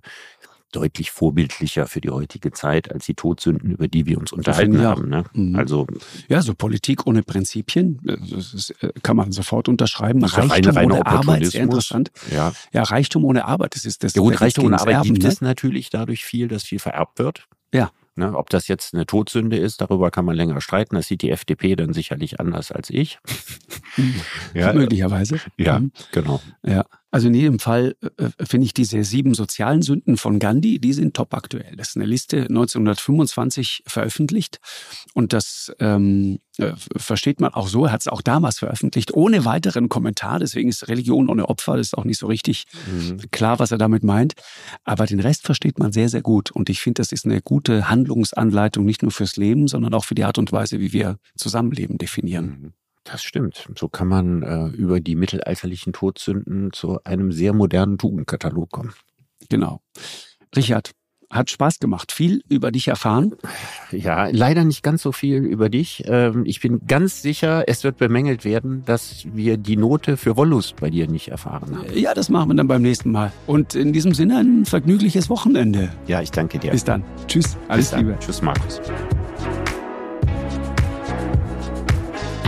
deutlich 0.72 1.12
vorbildlicher 1.12 1.88
für 1.88 2.02
die 2.02 2.10
heutige 2.10 2.52
Zeit 2.52 2.92
als 2.92 3.06
die 3.06 3.14
Todsünden, 3.14 3.72
über 3.72 3.88
die 3.88 4.06
wir 4.06 4.18
uns 4.18 4.32
unterhalten 4.32 4.76
ja. 4.76 4.84
haben. 4.84 5.10
Ne? 5.10 5.24
Mhm. 5.34 5.56
Also 5.56 5.88
ja, 6.28 6.42
so 6.42 6.54
Politik 6.54 7.08
ohne 7.08 7.24
Prinzipien, 7.24 8.00
das 8.04 8.54
ist, 8.54 8.72
äh, 8.82 8.92
kann 9.04 9.18
man 9.18 9.32
sofort 9.32 9.70
unterschreiben. 9.70 10.24
Reichtum 10.24 10.76
reine 10.76 10.94
ohne 10.94 11.06
Arbeit, 11.06 11.46
sehr 11.46 11.64
interessant. 11.64 12.12
Ja. 12.32 12.54
ja, 12.74 12.84
Reichtum 12.84 13.26
ohne 13.26 13.46
Arbeit, 13.46 13.76
das 13.76 13.86
ist 13.86 14.04
das. 14.04 14.16
Ja 14.16 14.22
gut, 14.22 14.40
Reichtum 14.40 14.66
ohne 14.66 14.80
Arbeit 14.80 14.96
Erben, 14.96 15.10
gibt 15.10 15.24
ne? 15.24 15.30
es 15.30 15.42
natürlich 15.42 15.90
dadurch 15.90 16.26
viel, 16.26 16.48
dass 16.48 16.64
viel 16.64 16.80
vererbt 16.80 17.20
wird. 17.20 17.48
Ja. 17.74 17.92
Ne, 18.16 18.38
ob 18.38 18.50
das 18.50 18.68
jetzt 18.68 18.94
eine 18.94 19.06
Todsünde 19.06 19.56
ist, 19.58 19.80
darüber 19.80 20.12
kann 20.12 20.26
man 20.26 20.36
länger 20.36 20.60
streiten. 20.60 20.96
Das 20.96 21.08
sieht 21.08 21.22
die 21.22 21.32
FDP 21.32 21.78
dann 21.78 21.94
sicherlich 21.94 22.42
anders 22.42 22.72
als 22.72 22.90
ich. 22.90 23.20
ja, 24.54 24.74
Möglicherweise. 24.74 25.40
Ja, 25.58 25.80
mhm. 25.80 25.94
genau. 26.12 26.42
Ja. 26.62 26.86
Also 27.12 27.28
in 27.28 27.34
jedem 27.34 27.60
Fall 27.60 27.96
äh, 28.18 28.30
finde 28.46 28.66
ich 28.66 28.74
diese 28.74 29.04
sieben 29.04 29.34
sozialen 29.34 29.82
Sünden 29.82 30.16
von 30.16 30.40
Gandhi, 30.40 30.80
die 30.80 30.94
sind 30.94 31.14
top 31.14 31.34
aktuell. 31.34 31.76
Das 31.76 31.90
ist 31.90 31.98
eine 31.98 32.06
Liste 32.06 32.44
1925 32.44 33.84
veröffentlicht 33.86 34.60
und 35.14 35.34
das 35.34 35.74
ähm, 35.80 36.40
äh, 36.58 36.72
versteht 36.96 37.42
man 37.42 37.54
auch 37.54 37.68
so. 37.68 37.86
Er 37.86 37.92
hat 37.92 38.02
es 38.02 38.08
auch 38.08 38.22
damals 38.22 38.60
veröffentlicht, 38.60 39.14
ohne 39.14 39.44
weiteren 39.44 39.90
Kommentar. 39.90 40.40
Deswegen 40.40 40.70
ist 40.70 40.88
Religion 40.88 41.30
ohne 41.30 41.50
Opfer, 41.50 41.76
das 41.76 41.88
ist 41.88 41.98
auch 41.98 42.06
nicht 42.06 42.18
so 42.18 42.28
richtig 42.28 42.66
mhm. 42.88 43.20
klar, 43.32 43.60
was 43.60 43.72
er 43.72 43.78
damit 43.78 44.04
meint. 44.04 44.34
Aber 44.86 45.06
den 45.06 45.20
Rest 45.20 45.46
versteht 45.46 45.80
man 45.80 45.92
sehr, 45.92 46.08
sehr 46.08 46.22
gut. 46.22 46.52
Und 46.52 46.70
ich 46.70 46.80
finde, 46.80 47.02
das 47.02 47.12
ist 47.12 47.26
eine 47.26 47.42
gute 47.42 47.90
Handlungsanleitung, 47.90 48.86
nicht 48.86 49.02
nur 49.02 49.12
fürs 49.12 49.36
Leben, 49.36 49.68
sondern 49.68 49.94
auch 49.94 50.06
für 50.06 50.16
die 50.16 50.24
Art 50.24 50.38
und 50.38 50.52
Weise, 50.54 50.80
wie 50.80 50.94
wir 50.94 51.18
Zusammenleben 51.36 51.98
definieren. 51.98 52.46
Mhm. 52.46 52.74
Das 53.04 53.24
stimmt. 53.24 53.68
So 53.78 53.90
kann 53.90 54.08
man 54.08 54.44
äh, 54.44 54.68
über 54.68 55.00
die 55.00 55.16
mittelalterlichen 55.16 55.94
Todsünden 55.94 56.72
zu 56.72 57.04
einem 57.04 57.32
sehr 57.32 57.54
modernen 57.54 57.98
Tugendkatalog 57.98 58.70
kommen. 58.72 58.94
Genau. 59.50 59.82
Richard, 60.56 60.92
hat 61.32 61.50
Spaß 61.50 61.80
gemacht. 61.80 62.12
Viel 62.12 62.44
über 62.50 62.72
dich 62.72 62.90
erfahren. 62.90 63.34
Ja, 63.92 64.28
leider 64.32 64.64
nicht 64.64 64.84
ganz 64.84 65.02
so 65.02 65.12
viel 65.12 65.38
über 65.38 65.70
dich. 65.70 66.04
Ähm, 66.06 66.44
ich 66.46 66.60
bin 66.60 66.86
ganz 66.88 67.22
sicher, 67.22 67.64
es 67.68 67.84
wird 67.84 67.98
bemängelt 67.98 68.46
werden, 68.46 68.84
dass 68.86 69.26
wir 69.34 69.58
die 69.58 69.78
Note 69.78 70.18
für 70.18 70.36
Wollust 70.36 70.76
bei 70.76 70.90
dir 70.90 71.08
nicht 71.08 71.30
erfahren 71.30 71.78
haben. 71.78 71.98
Ja, 71.98 72.14
das 72.14 72.30
machen 72.30 72.50
wir 72.50 72.56
dann 72.56 72.68
beim 72.68 72.82
nächsten 72.82 73.12
Mal. 73.12 73.32
Und 73.48 73.76
in 73.76 73.94
diesem 73.94 74.14
Sinne 74.14 74.38
ein 74.38 74.66
vergnügliches 74.66 75.30
Wochenende. 75.30 75.90
Ja, 76.08 76.22
ich 76.22 76.32
danke 76.32 76.60
dir. 76.60 76.72
Bis 76.72 76.84
dann. 76.84 77.04
Tschüss. 77.28 77.58
Alles 77.68 77.96
Liebe. 77.96 78.18
Tschüss, 78.20 78.42
Markus. 78.42 78.82